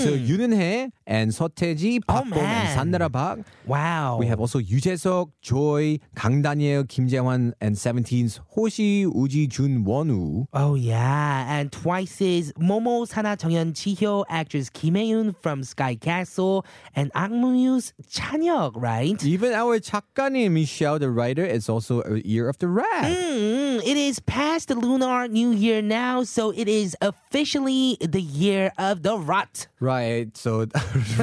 So 0.00 0.10
윤은혜 0.10 0.90
and 1.06 1.30
서태지, 1.30 2.00
Oh, 2.08 2.12
박범 2.12 2.32
and 2.32 2.34
man. 2.34 2.76
산나라 2.76 3.08
박. 3.08 3.44
Wow. 3.66 4.16
We 4.18 4.26
have 4.26 4.40
also 4.40 4.58
유재석, 4.58 5.30
Joy, 5.40 5.77
kang 6.15 6.41
daniel, 6.41 6.83
kim 6.83 7.07
jae-won, 7.07 7.53
and 7.61 7.77
Seventeen's 7.77 8.39
Hoshi 8.49 9.05
Woozi 9.05 9.49
준, 9.49 9.85
원우. 9.85 10.47
Oh 10.53 10.75
yeah, 10.75 11.45
and 11.59 11.71
Twice's 11.71 12.51
Momo, 12.53 13.07
Sana, 13.07 13.37
정연, 13.37 13.73
지효, 13.73 14.25
actress 14.29 14.69
Kim 14.69 14.95
Hyun 14.95 15.35
from 15.41 15.63
Sky 15.63 15.95
Castle, 15.95 16.65
and 16.95 17.11
Akmu's 17.13 17.93
Chanhyuk, 18.09 18.73
right? 18.75 19.23
Even 19.23 19.53
our 19.53 19.79
작가님 19.79 20.51
Michelle, 20.51 20.99
the 20.99 21.09
writer, 21.09 21.45
is 21.45 21.69
also 21.69 22.01
a 22.01 22.19
year 22.19 22.49
of 22.49 22.57
the 22.59 22.67
rat. 22.67 23.05
Mm, 23.05 23.59
mm-hmm. 23.79 23.89
it 23.89 23.97
is 23.97 24.19
past 24.19 24.67
the 24.67 24.75
lunar 24.75 25.27
new 25.27 25.51
year 25.51 25.81
now, 25.81 26.23
so 26.23 26.51
it 26.51 26.67
is 26.67 26.95
officially 27.01 27.97
the 28.01 28.21
year 28.21 28.71
of 28.77 29.03
the 29.03 29.17
rat. 29.17 29.67
Right. 29.79 30.35
So 30.35 30.61
yes, 30.75 31.09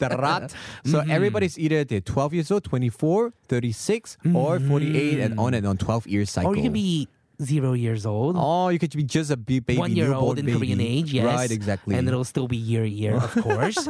the 0.00 0.16
rat. 0.18 0.54
So 0.84 1.00
mm-hmm. 1.00 1.10
everybody's 1.10 1.58
either 1.58 1.84
12 1.84 2.34
years 2.34 2.50
old, 2.50 2.64
20 2.64 2.83
24, 2.84 3.32
36, 3.48 4.16
or 4.34 4.60
48, 4.60 5.20
and 5.20 5.38
on 5.40 5.54
and 5.54 5.66
on 5.66 5.76
12 5.78 6.06
year 6.06 6.26
cycle. 6.26 6.52
Or 6.52 6.56
you 6.56 6.62
can 6.62 6.72
be 6.72 7.08
zero 7.42 7.72
years 7.72 8.06
old. 8.06 8.36
Oh, 8.38 8.68
you 8.68 8.78
could 8.78 8.94
be 8.96 9.04
just 9.04 9.30
a 9.30 9.36
baby, 9.36 9.76
one 9.76 9.94
year 9.94 10.12
old 10.12 10.38
in 10.38 10.46
baby. 10.46 10.58
Korean 10.58 10.80
age, 10.80 11.12
yes, 11.12 11.24
right, 11.24 11.50
exactly, 11.50 11.96
and 11.96 12.08
it'll 12.08 12.24
still 12.24 12.48
be 12.48 12.56
year 12.56 12.84
year, 12.84 13.16
of 13.16 13.32
course. 13.42 13.88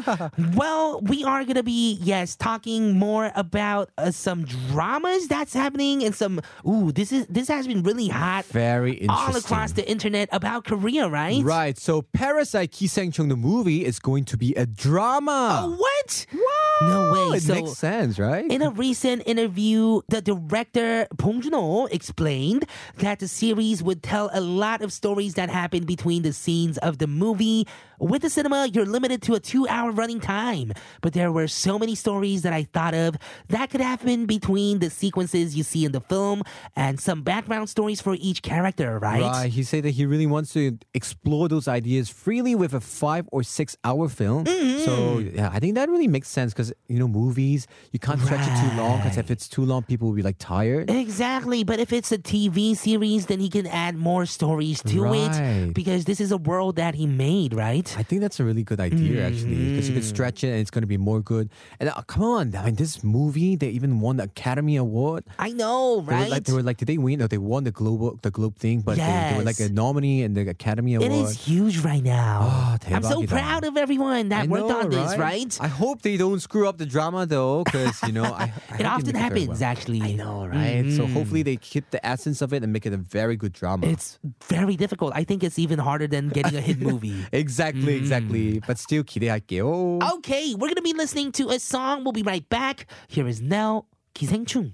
well, 0.55 1.01
we 1.03 1.25
are 1.25 1.45
gonna 1.45 1.63
be 1.63 1.99
yes 2.03 2.37
talking 2.37 2.99
more 2.99 3.33
about 3.35 3.91
uh, 3.99 4.11
some 4.11 4.45
dramas 4.45 5.29
that's 5.29 5.55
happening 5.55 6.03
and 6.05 6.15
some 6.15 6.41
ooh, 6.67 6.93
this 6.93 7.13
is 7.13 7.27
this 7.29 7.49
has 7.49 7.67
been 7.67 7.83
really 7.83 8.09
hot, 8.09 8.45
very 8.47 9.07
all 9.09 9.37
across 9.37 9.73
the 9.73 9.89
internet 9.89 10.29
about 10.33 10.65
Korea, 10.65 11.09
right? 11.09 11.43
Right. 11.43 11.79
So, 11.79 12.03
Parasite 12.03 12.73
Kiseng 12.73 13.13
Chung 13.13 13.29
the 13.29 13.37
movie 13.37 13.85
is 13.85 13.99
going 13.99 14.25
to 14.27 14.37
be 14.37 14.55
a 14.55 14.67
drama. 14.67 15.63
Oh, 15.65 15.77
what? 15.77 16.27
Wow. 16.33 16.89
No 16.89 17.13
way. 17.31 17.37
It 17.37 17.43
so, 17.43 17.55
makes 17.55 17.73
sense, 17.73 18.19
right? 18.19 18.51
In 18.51 18.63
a 18.63 18.71
recent 18.71 19.23
interview, 19.27 20.01
the 20.09 20.21
director 20.21 21.07
Bong 21.15 21.41
Joon-ho 21.41 21.87
explained 21.87 22.67
that 22.99 23.21
the 23.21 23.29
series 23.35 23.83
would 23.83 24.03
tell 24.03 24.31
a 24.33 24.41
lot 24.41 24.81
of 24.83 24.93
stories 24.93 25.35
that 25.35 25.51
happen 25.51 25.85
between 25.85 26.23
the 26.23 26.33
scenes 26.33 26.79
of 26.79 26.99
the 26.99 27.07
movie. 27.07 27.67
With 27.99 28.23
the 28.23 28.31
cinema, 28.31 28.69
you're 28.73 28.87
limited 28.87 29.23
to 29.23 29.35
a 29.35 29.41
two 29.41 29.67
hour 29.69 29.91
running 29.91 30.21
time. 30.21 30.73
But 31.01 31.13
there 31.13 31.33
were 31.33 31.49
so 31.49 31.79
many 31.79 31.95
stories 31.95 32.43
that 32.43 32.53
I 32.53 32.65
thought 32.65 32.95
of 32.95 33.17
that 33.49 33.71
could 33.71 33.81
happen 33.81 34.27
between 34.27 34.79
the 34.79 34.91
sequences 34.91 35.57
you 35.57 35.63
see 35.63 35.85
in 35.85 35.93
the 35.93 36.01
film 36.01 36.43
and 36.77 37.01
some 37.01 37.23
background 37.23 37.69
stories 37.69 38.01
for 38.01 38.17
each 38.21 38.43
character, 38.43 38.99
right? 38.99 39.23
Right. 39.23 39.53
He 39.53 39.63
said 39.63 39.85
that 39.85 39.91
he 39.91 40.07
really 40.07 40.27
wants 40.27 40.53
to 40.55 40.79
explore 40.93 41.49
those 41.49 41.69
ideas 41.69 42.09
freely 42.11 42.55
with 42.55 42.75
a 42.75 42.81
five 42.81 43.29
or 43.33 43.43
six 43.43 43.77
hour 43.85 44.09
film. 44.09 44.45
Mm-hmm. 44.45 44.85
So 44.85 45.19
yeah, 45.19 45.51
I 45.53 45.61
think 45.61 45.75
that 45.77 45.89
really 45.89 46.09
makes 46.09 46.29
sense 46.29 46.53
because 46.53 46.73
you 46.89 46.99
know 46.99 47.09
movies 47.09 47.67
you 47.93 47.99
can't 47.99 48.21
stretch 48.21 48.47
it 48.47 48.55
too 48.61 48.77
long 48.77 48.99
because 48.99 49.17
if 49.17 49.31
it's 49.31 49.49
too 49.49 49.65
long, 49.65 49.83
people 49.83 50.09
will 50.09 50.17
be 50.17 50.23
like 50.23 50.37
tired. 50.39 50.91
Exactly, 50.91 51.65
but 51.65 51.81
if 51.81 51.93
it's 51.93 52.13
a 52.13 52.19
TV 52.19 52.77
series, 52.77 53.24
then 53.27 53.41
he 53.41 53.49
can 53.49 53.67
add 53.67 53.97
more 53.97 54.27
stories 54.27 54.83
to 54.85 55.03
right. 55.03 55.37
it 55.37 55.75
because 55.75 56.05
this 56.05 56.21
is 56.21 56.33
a 56.33 56.37
world 56.37 56.77
that 56.77 56.95
he 56.95 57.07
made, 57.07 57.55
right? 57.55 57.95
I 57.99 58.03
think 58.03 58.21
that's 58.21 58.41
a 58.41 58.45
really 58.45 58.63
good 58.63 58.81
idea, 58.81 59.23
mm-hmm. 59.23 59.35
actually, 59.35 59.71
because 59.71 59.89
you 59.89 59.95
can 59.95 60.03
mm. 60.03 60.07
stretch 60.07 60.45
it 60.45 60.49
and 60.49 60.61
it's 60.61 60.71
going 60.71 60.83
to 60.83 60.89
be 60.89 60.99
more 60.99 61.21
good. 61.21 61.51
And 61.81 61.89
uh, 61.89 62.03
come 62.03 62.23
on, 62.23 62.55
I 62.55 62.65
mean, 62.67 62.77
this 62.77 63.03
movie, 63.03 63.57
they 63.57 63.69
even 63.69 64.01
won 64.01 64.17
the 64.17 64.25
Academy 64.25 64.77
Award. 64.77 65.25
I 65.39 65.51
know, 65.51 66.03
right? 66.03 66.19
They 66.19 66.25
were 66.25 66.31
like, 66.31 66.45
they 66.45 66.53
were 66.53 66.63
like 66.63 66.77
did 66.79 66.89
they 66.89 66.99
win? 66.99 67.19
No, 67.19 67.27
they 67.27 67.39
won 67.39 67.65
the 67.65 67.71
Globe, 67.71 68.21
the 68.23 68.31
Globe 68.31 68.57
thing, 68.57 68.81
but 68.81 68.97
yes. 68.97 69.07
they, 69.07 69.33
they, 69.33 69.39
were 69.39 69.45
like 69.45 69.61
a 69.61 69.69
nominee 69.69 70.23
in 70.23 70.35
the 70.35 70.49
Academy 70.49 70.95
Award. 70.95 71.13
It 71.13 71.15
is 71.15 71.45
huge 71.45 71.79
right 71.79 72.03
now. 72.03 72.41
Oh, 72.43 72.95
I'm 72.95 73.03
so 73.03 73.27
proud 73.27 73.65
of 73.65 73.77
everyone 73.77 74.29
that 74.29 74.45
I 74.45 74.47
worked 74.47 74.69
know, 74.69 74.81
on 74.81 74.91
this, 74.91 75.11
right? 75.13 75.19
right? 75.19 75.59
I 75.61 75.69
hope 75.69 76.03
they 76.03 76.17
don't 76.17 76.41
screw 76.41 76.69
up 76.69 76.79
the 76.79 76.87
drama, 76.87 77.27
though, 77.27 77.65
because, 77.65 78.03
you 78.03 78.13
know, 78.13 78.25
I, 78.25 78.53
I 78.71 78.77
it 78.79 78.87
often 78.87 79.15
happens, 79.15 79.49
well. 79.49 79.65
actually. 79.65 80.03
I 80.03 80.13
know, 80.13 80.41
mm-hmm. 80.41 80.57
right? 80.57 80.85
Mm-hmm. 80.85 80.97
So 80.97 81.07
hopefully 81.07 81.43
they 81.43 81.57
keep 81.57 81.91
the 81.91 82.05
essence 82.05 82.43
of 82.43 82.53
it 82.53 82.63
and 82.63 82.73
make 82.73 82.87
it 82.87 82.93
a 82.93 82.99
very 83.14 83.36
good 83.36 83.54
drama. 83.54 83.88
It's 83.88 84.20
very 84.48 84.76
difficult. 84.76 85.14
I 85.16 85.24
think 85.24 85.44
it's 85.44 85.60
even 85.60 85.80
harder 85.80 86.08
than 86.08 86.30
getting 86.30 86.58
a 86.58 86.62
hit 86.62 86.80
movie. 86.80 87.26
exactly, 87.32 87.96
exactly. 87.96 88.60
But 88.66 88.78
still 88.78 89.04
기대할게요. 89.04 90.02
Okay, 90.18 90.56
we're 90.56 90.70
gonna 90.70 90.82
be 90.82 90.94
listening 90.94 91.32
to 91.34 91.50
a 91.50 91.60
song. 91.60 92.04
We'll 92.04 92.14
be 92.14 92.24
right 92.24 92.48
back. 92.50 92.88
Here 93.08 93.28
is 93.28 93.42
Nell 93.42 93.88
기생충. 94.16 94.74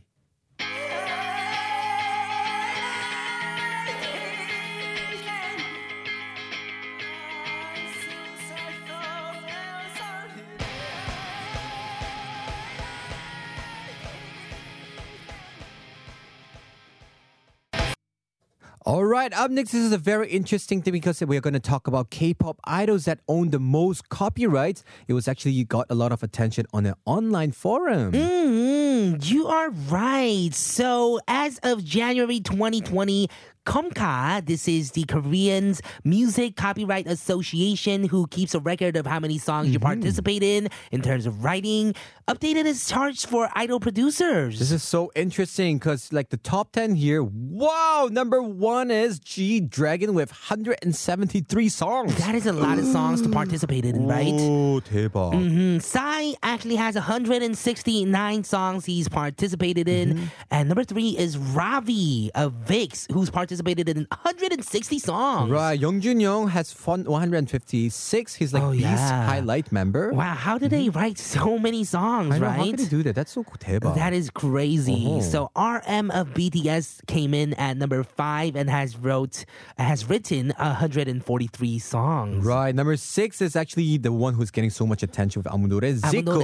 All 18.87 19.05
right, 19.05 19.31
up 19.35 19.51
next, 19.51 19.73
this 19.73 19.83
is 19.83 19.93
a 19.93 19.99
very 19.99 20.31
interesting 20.31 20.81
thing 20.81 20.93
because 20.93 21.21
we're 21.21 21.43
going 21.43 21.53
to 21.53 21.61
talk 21.61 21.87
about 21.87 22.09
K-pop 22.09 22.59
idols 22.65 23.05
that 23.05 23.21
own 23.29 23.51
the 23.51 23.61
most 23.61 24.09
copyrights. 24.09 24.85
It 25.07 25.13
was 25.13 25.29
actually 25.29 25.53
you 25.53 25.67
got 25.67 25.85
a 25.91 25.95
lot 25.95 26.13
of 26.13 26.23
attention 26.23 26.65
on 26.73 26.87
an 26.87 26.95
online 27.05 27.53
forum. 27.53 28.13
Mm, 28.13 29.31
you 29.31 29.49
are 29.49 29.69
right. 29.69 30.55
So, 30.55 31.21
as 31.29 31.59
of 31.63 31.85
January 31.85 32.41
2020, 32.41 33.29
KOMCA, 33.71 34.45
this 34.45 34.67
is 34.67 34.91
the 34.91 35.05
Koreans 35.05 35.81
Music 36.03 36.57
Copyright 36.57 37.07
Association 37.07 38.03
who 38.09 38.27
keeps 38.27 38.53
a 38.53 38.59
record 38.59 38.97
of 38.97 39.07
how 39.07 39.21
many 39.21 39.39
songs 39.39 39.69
you 39.69 39.79
participate 39.79 40.43
in 40.43 40.69
in 40.91 41.03
terms 41.03 41.25
of 41.25 41.45
writing, 41.45 41.95
updated 42.27 42.67
its 42.67 42.89
charts 42.89 43.25
for 43.25 43.49
idol 43.55 43.79
producers. 43.79 44.59
This 44.59 44.73
is 44.73 44.83
so 44.83 45.13
interesting 45.15 45.79
because, 45.79 46.13
like, 46.13 46.31
the 46.31 46.37
top 46.37 46.73
10 46.73 46.97
here, 46.97 47.23
wow, 47.23 48.09
number 48.11 48.43
one 48.43 48.91
is 48.91 49.21
G 49.21 49.61
Dragon 49.61 50.15
with 50.15 50.31
173 50.31 51.69
songs. 51.69 52.17
that 52.19 52.35
is 52.35 52.47
a 52.47 52.53
lot 52.53 52.77
of 52.77 52.87
songs 52.87 53.23
to 53.23 53.29
participate 53.41 53.85
in, 53.85 54.05
right? 54.09 54.35
Oh, 54.35 54.81
대박. 54.81 55.35
Mm, 55.35 55.81
Psy 55.81 56.33
actually 56.43 56.75
has 56.75 56.97
169 56.97 58.43
songs 58.43 58.85
he's 58.85 59.09
participated 59.09 59.87
in. 59.87 60.29
And 60.51 60.69
number 60.69 60.83
three 60.83 61.11
is 61.17 61.39
Ravi 61.39 62.33
of 62.35 62.53
VIXX, 62.67 63.13
who's 63.13 63.31
participated 63.31 63.60
participated 63.61 63.89
in 63.89 64.07
160 64.11 64.99
songs. 64.99 65.51
Right. 65.51 65.79
Yong 65.79 66.01
Jun-hyung 66.01 66.51
has 66.51 66.73
fun 66.73 67.05
156. 67.05 68.35
He's 68.35 68.53
like 68.53 68.63
oh, 68.63 68.73
Beast 68.73 68.85
yeah. 68.85 69.27
highlight 69.27 69.73
member. 69.73 70.13
Wow. 70.13 70.35
How 70.35 70.59
did 70.59 70.71
mm-hmm. 70.73 70.85
they 70.85 70.89
write 70.89 71.19
so 71.19 71.59
many 71.59 71.85
songs, 71.85 72.39
know, 72.39 72.47
right? 72.47 72.57
How 72.57 72.65
did 72.65 72.79
they 72.79 72.85
do 72.89 73.03
that? 73.05 73.15
That's 73.15 73.33
so 73.33 73.45
대박. 73.45 73.95
That 73.95 74.13
is 74.13 74.31
crazy. 74.31 75.07
Uh-huh. 75.07 75.21
So 75.21 75.51
RM 75.57 76.11
of 76.11 76.33
BTS 76.35 77.07
came 77.07 77.35
in 77.35 77.55
at 77.55 77.77
number 77.77 78.03
5 78.03 78.57
and 78.57 78.71
has 78.71 78.97
wrote 78.97 79.45
has 79.79 80.09
written 80.09 80.53
143 80.57 81.79
songs. 81.79 82.45
Right. 82.45 82.75
Number 82.75 82.97
6 82.97 83.43
is 83.43 83.57
actually 83.57 83.99
the 83.99 84.13
one 84.13 84.35
who's 84.35 84.51
getting 84.51 84.71
so 84.71 84.87
much 84.87 85.03
attention 85.03 85.43
with 85.43 85.53
아무노래 85.53 85.93
Zico. 86.01 86.41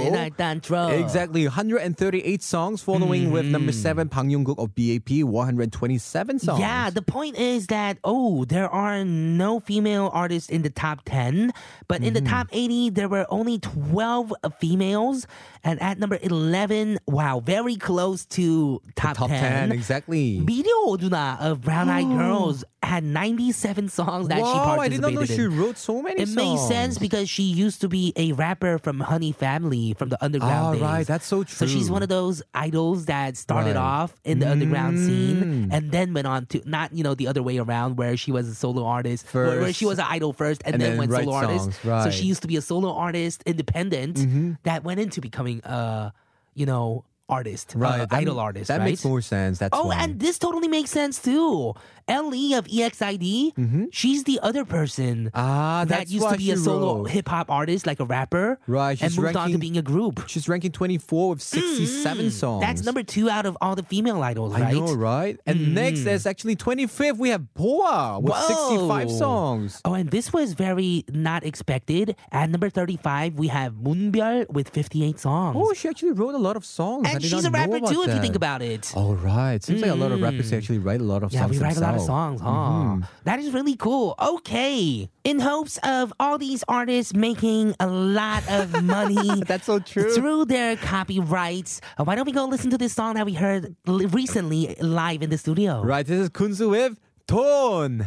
Exactly. 1.03 1.43
138 1.45 2.43
songs 2.43 2.81
following 2.81 3.23
mm-hmm. 3.23 3.31
with 3.31 3.45
number 3.45 3.71
mm. 3.71 3.75
7 3.75 4.07
Bang 4.07 4.29
Yong-guk 4.29 4.59
of 4.59 4.75
BAP 4.75 5.23
127 5.23 6.39
songs. 6.39 6.59
Yeah, 6.59 6.89
the 6.96 7.02
point 7.02 7.36
is 7.38 7.66
that 7.68 7.98
oh, 8.04 8.44
there 8.44 8.68
are 8.68 9.04
no 9.04 9.60
female 9.60 10.10
artists 10.12 10.48
in 10.50 10.62
the 10.62 10.70
top 10.70 11.00
10, 11.06 11.52
but 11.88 12.02
in 12.02 12.14
the 12.14 12.20
Mm-hmm. 12.22 12.30
top 12.30 12.48
80 12.52 12.90
there 12.90 13.08
were 13.08 13.26
only 13.30 13.58
12 13.58 14.32
females 14.60 15.26
and 15.64 15.80
at 15.82 15.98
number 15.98 16.18
11, 16.22 16.98
wow, 17.06 17.40
very 17.44 17.76
close 17.76 18.24
to 18.38 18.80
top, 18.94 19.16
top 19.16 19.30
10, 19.30 19.72
exactly. 19.72 20.40
미려 20.44 20.96
누나 20.98 21.38
of 21.40 21.60
Brown 21.62 21.88
Eyed 21.90 22.08
Girls 22.08 22.64
had 22.87 23.03
97 23.03 23.89
songs 23.89 24.27
that 24.29 24.37
she 24.37 24.41
wow, 24.43 24.77
I 24.79 24.87
did 24.89 25.01
not 25.01 25.13
know 25.13 25.21
in. 25.21 25.27
she 25.27 25.45
wrote 25.45 25.77
so 25.77 26.01
many 26.01 26.21
It 26.21 26.27
songs. 26.29 26.35
makes 26.35 26.67
sense 26.67 26.97
because 26.97 27.29
she 27.29 27.43
used 27.43 27.81
to 27.81 27.87
be 27.89 28.13
a 28.15 28.31
rapper 28.33 28.77
from 28.79 28.99
Honey 29.01 29.31
Family 29.31 29.93
from 29.93 30.09
the 30.09 30.17
underground 30.23 30.67
Oh, 30.69 30.73
days. 30.73 30.81
right, 30.81 31.05
that's 31.07 31.25
so 31.25 31.43
true. 31.43 31.55
So 31.55 31.65
she's 31.67 31.91
one 31.91 32.01
of 32.03 32.09
those 32.09 32.41
idols 32.53 33.05
that 33.05 33.37
started 33.37 33.75
Right. 33.75 33.93
off 33.93 34.15
in 34.23 34.39
the 34.39 34.49
underground 34.49 34.97
scene 34.99 35.43
Mm. 35.43 35.67
and 35.71 35.91
then 35.91 36.13
went 36.13 36.27
on 36.27 36.45
to 36.47 36.61
not 36.65 36.93
you 36.93 37.03
know 37.03 37.13
the 37.13 37.27
other 37.27 37.43
way 37.43 37.57
around 37.57 37.97
where 37.97 38.15
she 38.17 38.31
was 38.31 38.47
a 38.47 38.55
solo 38.55 38.85
artist, 38.85 39.25
where, 39.33 39.59
where 39.61 39.73
she 39.73 39.85
was 39.85 39.99
an 39.99 40.05
idol 40.09 40.33
first 40.33 40.61
and, 40.65 40.73
And 40.75 40.81
then, 40.81 40.89
then 40.91 40.99
went 40.99 41.11
solo 41.11 41.33
artist. 41.33 41.81
songs, 41.83 42.03
So 42.05 42.09
she 42.09 42.25
used 42.25 42.41
to 42.41 42.47
be 42.47 42.55
a 42.57 42.61
solo 42.61 42.93
artist, 42.93 43.43
independent, 43.45 44.15
that 44.63 44.83
went 44.83 44.99
into 44.99 45.21
becoming 45.21 45.61
a 45.65 46.13
you 46.55 46.65
know 46.65 47.03
artist, 47.29 47.73
Right, 47.75 47.99
uh, 48.01 48.07
idol 48.11 48.39
artist. 48.39 48.69
That 48.69 48.79
right? 48.79 48.85
makes 48.85 49.03
more 49.03 49.19
sense. 49.21 49.59
That's 49.59 49.77
Oh, 49.77 49.87
why. 49.87 50.01
and 50.01 50.17
this 50.17 50.39
totally 50.39 50.69
makes 50.69 50.91
sense 50.91 51.21
too. 51.21 51.73
Ellie 52.07 52.53
of 52.53 52.65
EXID, 52.67 53.87
she's 53.91 54.23
the 54.23 54.39
other 54.41 54.65
person 54.65 54.97
Mm-hmm. 54.97 55.27
Ah, 55.33 55.85
that 55.87 56.09
used 56.09 56.27
to 56.29 56.37
be 56.37 56.51
a 56.51 56.57
solo 56.57 57.03
hip 57.03 57.27
hop 57.27 57.49
artist, 57.49 57.85
like 57.87 57.99
a 57.99 58.05
rapper, 58.05 58.59
Right, 58.67 59.01
and 59.01 59.15
moved 59.17 59.35
on 59.35 59.51
to 59.51 59.57
being 59.57 59.77
a 59.77 59.81
group. 59.81 60.23
She's 60.27 60.47
ranking 60.49 60.71
24 60.71 61.29
with 61.31 61.41
67 61.41 62.31
songs. 62.31 62.63
Mm, 62.63 62.67
That's 62.67 62.83
number 62.83 63.03
two 63.03 63.29
out 63.29 63.45
of 63.45 63.57
all 63.61 63.75
the 63.75 63.83
female 63.83 64.21
idols, 64.23 64.53
I 64.55 64.59
right? 64.61 64.73
know, 64.75 64.93
right? 64.93 65.39
And 65.45 65.73
next 65.75 65.99
is 66.05 66.25
actually 66.25 66.55
25th. 66.55 67.17
We 67.17 67.29
have 67.29 67.53
Boa 67.53 68.19
with 68.19 68.35
65 68.35 69.11
songs. 69.11 69.81
Oh, 69.85 69.93
and 69.93 70.09
this 70.09 70.31
was 70.33 70.53
very 70.53 71.03
not 71.11 71.45
expected. 71.45 72.15
At 72.31 72.49
number 72.49 72.69
35, 72.69 73.35
we 73.35 73.47
have 73.47 73.73
Moonbyul 73.73 74.49
with 74.49 74.69
58 74.69 75.19
songs. 75.19 75.55
Oh, 75.59 75.73
she 75.73 75.87
actually 75.89 76.11
wrote 76.11 76.35
a 76.35 76.39
lot 76.39 76.55
of 76.55 76.65
songs. 76.65 77.07
I 77.07 77.13
and 77.13 77.23
she's 77.23 77.45
a 77.45 77.51
rapper 77.51 77.79
too, 77.79 78.03
if 78.07 78.13
you 78.13 78.21
think 78.21 78.35
about 78.35 78.61
it. 78.61 78.91
All 78.95 79.15
right. 79.15 79.63
Seems 79.63 79.81
like 79.81 79.91
a 79.91 79.95
lot 79.95 80.11
of 80.11 80.21
rappers 80.21 80.51
actually 80.53 80.79
write 80.79 81.01
a 81.01 81.03
lot 81.03 81.23
of 81.23 81.31
Yeah, 81.33 81.41
songs 81.41 81.51
we 81.51 81.59
write 81.59 81.77
a 81.77 81.81
lot 81.81 81.95
of 81.95 81.96
themselves. 81.96 82.06
songs, 82.06 82.40
huh? 82.40 83.06
That 83.24 83.38
is 83.40 83.52
really 83.52 83.76
cool. 83.76 84.14
Okay. 84.20 85.08
In 85.24 85.40
hopes 85.40 85.78
of 85.82 86.12
all 86.18 86.36
these 86.38 86.64
artists 86.68 87.14
making 87.14 87.74
a 87.80 87.86
lot 87.86 88.42
of 88.50 88.82
money 88.82 89.42
That's 89.46 89.66
so 89.66 89.78
true. 89.78 90.12
through 90.14 90.46
their 90.46 90.76
copyrights, 90.76 91.80
uh, 91.98 92.04
why 92.04 92.14
don't 92.14 92.26
we 92.26 92.32
go 92.32 92.44
listen 92.46 92.70
to 92.70 92.78
this 92.78 92.92
song 92.92 93.14
that 93.14 93.24
we 93.26 93.34
heard 93.34 93.74
li- 93.86 94.06
recently 94.06 94.74
live 94.80 95.22
in 95.22 95.30
the 95.30 95.38
studio? 95.38 95.82
Right, 95.82 96.06
this 96.06 96.18
is 96.20 96.28
Kunzu 96.30 96.70
with 96.70 96.98
돈. 97.26 98.06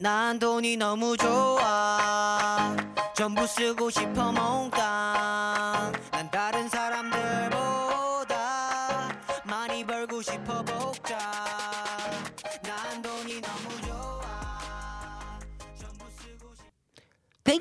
난 0.00 0.38
돈이 0.38 0.76
너무 0.76 1.16
좋아 1.16 2.76
전부 3.14 3.44
쓰고 3.48 3.90
싶어 3.90 4.30
몽땅 4.30 5.71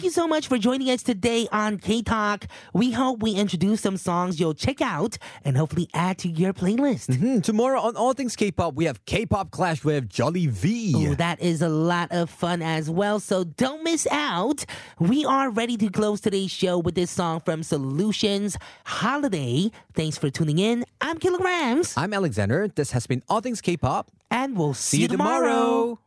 Thank 0.02 0.16
you 0.16 0.20
so 0.20 0.26
much 0.26 0.48
for 0.48 0.58
joining 0.58 0.90
us 0.90 1.00
today 1.00 1.46
on 1.52 1.78
K 1.78 2.02
Talk. 2.02 2.48
We 2.72 2.90
hope 2.90 3.22
we 3.22 3.34
introduce 3.36 3.82
some 3.82 3.96
songs 3.96 4.40
you'll 4.40 4.52
check 4.52 4.80
out 4.80 5.16
and 5.44 5.56
hopefully 5.56 5.88
add 5.94 6.18
to 6.18 6.28
your 6.28 6.52
playlist. 6.52 7.16
Hmm, 7.20 7.38
tomorrow 7.38 7.80
on 7.80 7.94
All 7.94 8.12
Things 8.12 8.34
K-pop, 8.34 8.74
we 8.74 8.86
have 8.86 9.04
K-pop 9.06 9.52
Clash 9.52 9.84
with 9.84 10.08
Jolly 10.08 10.48
V. 10.48 10.92
Oh, 10.96 11.14
that 11.14 11.40
is 11.40 11.62
a 11.62 11.68
lot 11.68 12.10
of 12.10 12.30
fun 12.30 12.62
as 12.62 12.90
well. 12.90 13.20
So 13.20 13.44
don't 13.44 13.84
miss 13.84 14.08
out. 14.10 14.64
We 14.98 15.24
are 15.24 15.50
ready 15.50 15.76
to 15.76 15.88
close 15.88 16.20
today's 16.20 16.50
show 16.50 16.80
with 16.80 16.96
this 16.96 17.12
song 17.12 17.38
from 17.38 17.62
Solutions 17.62 18.56
Holiday. 18.84 19.70
Thanks 19.94 20.18
for 20.18 20.30
tuning 20.30 20.58
in. 20.58 20.84
I'm 21.00 21.18
Kilograms, 21.18 21.94
I'm 21.96 22.12
Alexander. 22.12 22.66
This 22.66 22.90
has 22.90 23.06
been 23.06 23.22
All 23.28 23.40
Things 23.40 23.60
K-pop. 23.60 24.10
and 24.32 24.58
we'll 24.58 24.74
see, 24.74 24.96
See 24.96 25.02
you 25.02 25.08
tomorrow. 25.08 26.00